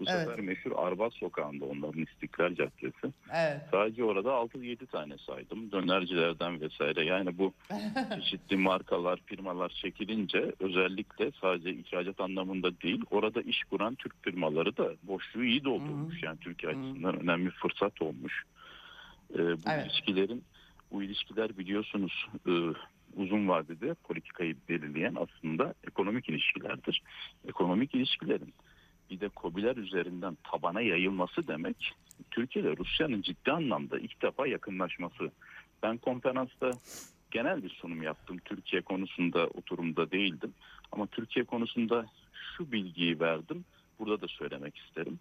Bu 0.00 0.04
Evet. 0.08 0.20
sefer 0.28 0.40
meşhur 0.40 0.72
Arbat 0.76 1.14
Sokağı'nda 1.14 1.64
onların 1.64 2.02
İstiklal 2.02 2.54
Caddesi. 2.54 3.12
Evet. 3.34 3.60
Sadece 3.70 4.04
orada 4.04 4.28
6-7 4.30 4.86
tane 4.86 5.18
saydım. 5.18 5.72
Dönercilerden 5.72 6.60
vesaire. 6.60 7.04
Yani 7.04 7.38
bu 7.38 7.52
çeşitli 8.14 8.56
markalar, 8.56 9.20
firmalar 9.26 9.68
çekilince 9.68 10.52
özellikle 10.60 11.30
sadece 11.40 11.70
ihracat 11.70 12.20
anlamında 12.20 12.80
değil, 12.80 13.02
orada 13.10 13.40
iş 13.42 13.64
kuran 13.64 13.94
Türk 13.94 14.24
firmaları 14.24 14.76
da 14.76 14.92
boşluğu 15.02 15.44
iyi 15.44 15.64
doldurmuş. 15.64 16.22
Yani 16.22 16.38
Türkiye 16.38 16.72
açısından 16.72 17.20
önemli 17.22 17.46
bir 17.46 17.50
fırsat 17.50 18.02
olmuş. 18.02 18.42
Ee, 19.34 19.38
bu 19.38 19.60
Evet. 19.70 19.86
ilişkilerin, 19.86 20.44
bu 20.92 21.02
ilişkiler 21.02 21.58
biliyorsunuz 21.58 22.26
e, 22.48 22.52
uzun 23.16 23.48
vadede 23.48 23.94
politikayı 23.94 24.56
belirleyen 24.68 25.16
aslında 25.20 25.74
ekonomik 25.86 26.28
ilişkilerdir. 26.28 27.02
Ekonomik 27.48 27.94
ilişkilerin 27.94 28.54
bir 29.10 29.20
de 29.20 29.30
COBİ'ler 29.36 29.76
üzerinden 29.76 30.36
tabana 30.44 30.80
yayılması 30.80 31.48
demek 31.48 31.94
Türkiye 32.30 32.64
ile 32.64 32.76
Rusya'nın 32.76 33.22
ciddi 33.22 33.52
anlamda 33.52 33.98
ilk 33.98 34.22
defa 34.22 34.46
yakınlaşması. 34.46 35.30
Ben 35.82 35.96
konferansta 35.96 36.70
genel 37.30 37.62
bir 37.62 37.70
sunum 37.70 38.02
yaptım. 38.02 38.38
Türkiye 38.44 38.82
konusunda 38.82 39.46
oturumda 39.46 40.10
değildim. 40.10 40.54
Ama 40.92 41.06
Türkiye 41.06 41.44
konusunda 41.44 42.06
şu 42.56 42.72
bilgiyi 42.72 43.20
verdim. 43.20 43.64
Burada 43.98 44.20
da 44.20 44.28
söylemek 44.28 44.76
isterim. 44.76 45.20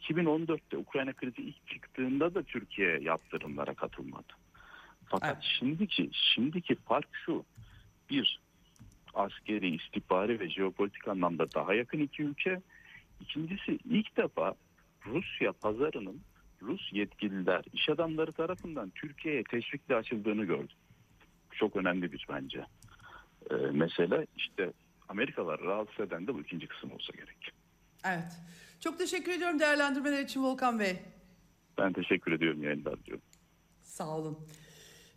2014'te 0.00 0.76
Ukrayna 0.76 1.12
krizi 1.12 1.42
ilk 1.42 1.66
çıktığında 1.66 2.34
da 2.34 2.42
Türkiye 2.42 3.00
yaptırımlara 3.00 3.74
katılmadı. 3.74 4.32
Fakat 5.06 5.34
Evet. 5.34 5.44
şimdiki 5.58 6.10
şimdiki 6.12 6.74
fark 6.74 7.08
şu. 7.26 7.44
Bir, 8.10 8.40
askeri, 9.14 9.74
istihbari 9.74 10.40
ve 10.40 10.50
jeopolitik 10.50 11.08
anlamda 11.08 11.52
daha 11.52 11.74
yakın 11.74 11.98
iki 11.98 12.22
ülke. 12.22 12.60
İkincisi 13.20 13.78
ilk 13.84 14.16
defa 14.16 14.54
Rusya 15.06 15.52
pazarının 15.52 16.20
Rus 16.62 16.92
yetkililer, 16.92 17.64
iş 17.72 17.88
adamları 17.88 18.32
tarafından 18.32 18.90
Türkiye'ye 18.90 19.44
teşvikle 19.44 19.94
açıldığını 19.94 20.44
gördüm. 20.44 20.76
Çok 21.52 21.76
önemli 21.76 22.12
bir 22.12 22.26
bence. 22.28 22.66
Ee, 23.50 23.54
mesela 23.54 24.24
işte 24.36 24.72
Amerikalar 25.08 25.60
rahatsız 25.60 26.00
eden 26.00 26.26
de 26.26 26.34
bu 26.34 26.40
ikinci 26.40 26.66
kısım 26.66 26.92
olsa 26.92 27.12
gerek. 27.12 27.52
Evet. 28.04 28.40
Çok 28.80 28.98
teşekkür 28.98 29.32
ediyorum 29.32 29.58
değerlendirmeler 29.58 30.22
için 30.22 30.42
Volkan 30.42 30.80
Bey. 30.80 30.96
Ben 31.78 31.92
teşekkür 31.92 32.32
ediyorum 32.32 32.62
yayınlar 32.62 33.04
diyorum. 33.04 33.24
Sağ 33.82 34.16
olun. 34.16 34.38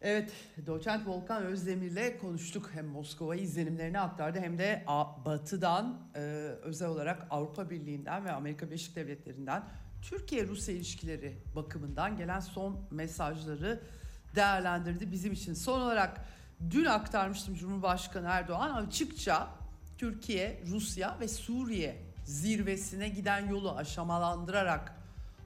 Evet, 0.01 0.31
doçent 0.65 1.07
Volkan 1.07 1.43
Özdemir'le 1.43 2.19
konuştuk. 2.21 2.69
Hem 2.73 2.85
Moskova 2.87 3.35
izlenimlerini 3.35 3.99
aktardı 3.99 4.39
hem 4.39 4.57
de 4.57 4.83
Batı'dan 5.25 5.99
e, 6.15 6.19
özel 6.63 6.87
olarak 6.87 7.27
Avrupa 7.29 7.69
Birliği'nden 7.69 8.25
ve 8.25 8.31
Amerika 8.31 8.67
Birleşik 8.67 8.95
Devletleri'nden 8.95 9.63
Türkiye-Rusya 10.01 10.75
ilişkileri 10.75 11.37
bakımından 11.55 12.17
gelen 12.17 12.39
son 12.39 12.79
mesajları 12.91 13.79
değerlendirdi 14.35 15.11
bizim 15.11 15.33
için. 15.33 15.53
Son 15.53 15.81
olarak 15.81 16.25
dün 16.71 16.85
aktarmıştım 16.85 17.55
Cumhurbaşkanı 17.55 18.27
Erdoğan 18.27 18.85
açıkça 18.85 19.47
Türkiye, 19.97 20.63
Rusya 20.67 21.17
ve 21.19 21.27
Suriye 21.27 21.97
zirvesine 22.25 23.09
giden 23.09 23.47
yolu 23.47 23.75
aşamalandırarak 23.75 24.95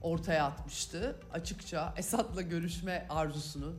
ortaya 0.02 0.44
atmıştı. 0.44 1.16
Açıkça 1.32 1.94
Esad'la 1.96 2.42
görüşme 2.42 3.06
arzusunu 3.08 3.72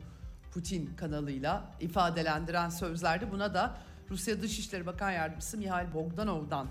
Putin 0.56 0.90
kanalıyla 0.96 1.70
ifadelendiren 1.80 2.68
sözlerdi. 2.68 3.30
Buna 3.32 3.54
da 3.54 3.76
Rusya 4.10 4.42
Dışişleri 4.42 4.86
Bakan 4.86 5.10
Yardımcısı 5.10 5.58
Mihail 5.58 5.94
Bogdanov'dan 5.94 6.66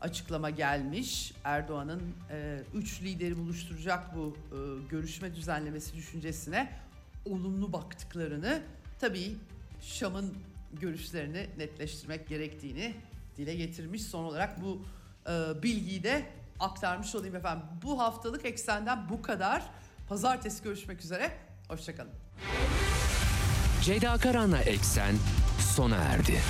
açıklama 0.00 0.50
gelmiş. 0.50 1.32
Erdoğan'ın 1.44 2.02
e, 2.30 2.60
üç 2.74 3.02
lideri 3.02 3.38
buluşturacak 3.38 4.16
bu 4.16 4.36
e, 4.36 4.56
görüşme 4.90 5.34
düzenlemesi 5.34 5.94
düşüncesine 5.94 6.72
olumlu 7.24 7.72
baktıklarını 7.72 8.62
tabii 9.00 9.36
Şam'ın 9.82 10.34
görüşlerini 10.80 11.46
netleştirmek 11.58 12.28
gerektiğini 12.28 12.94
dile 13.36 13.54
getirmiş. 13.54 14.02
Son 14.02 14.24
olarak 14.24 14.62
bu 14.62 14.82
e, 15.30 15.62
bilgiyi 15.62 16.02
de 16.02 16.26
aktarmış 16.60 17.14
olayım 17.14 17.36
efendim. 17.36 17.66
Bu 17.82 17.98
haftalık 17.98 18.44
Eksen'den 18.44 19.08
bu 19.08 19.22
kadar. 19.22 19.62
Pazartesi 20.08 20.64
görüşmek 20.64 21.00
üzere. 21.00 21.32
Hoşçakalın. 21.68 22.12
Ceyda 23.84 24.18
Karan'la 24.18 24.60
Eksen 24.60 25.18
sona 25.74 25.96
erdi. 25.96 26.40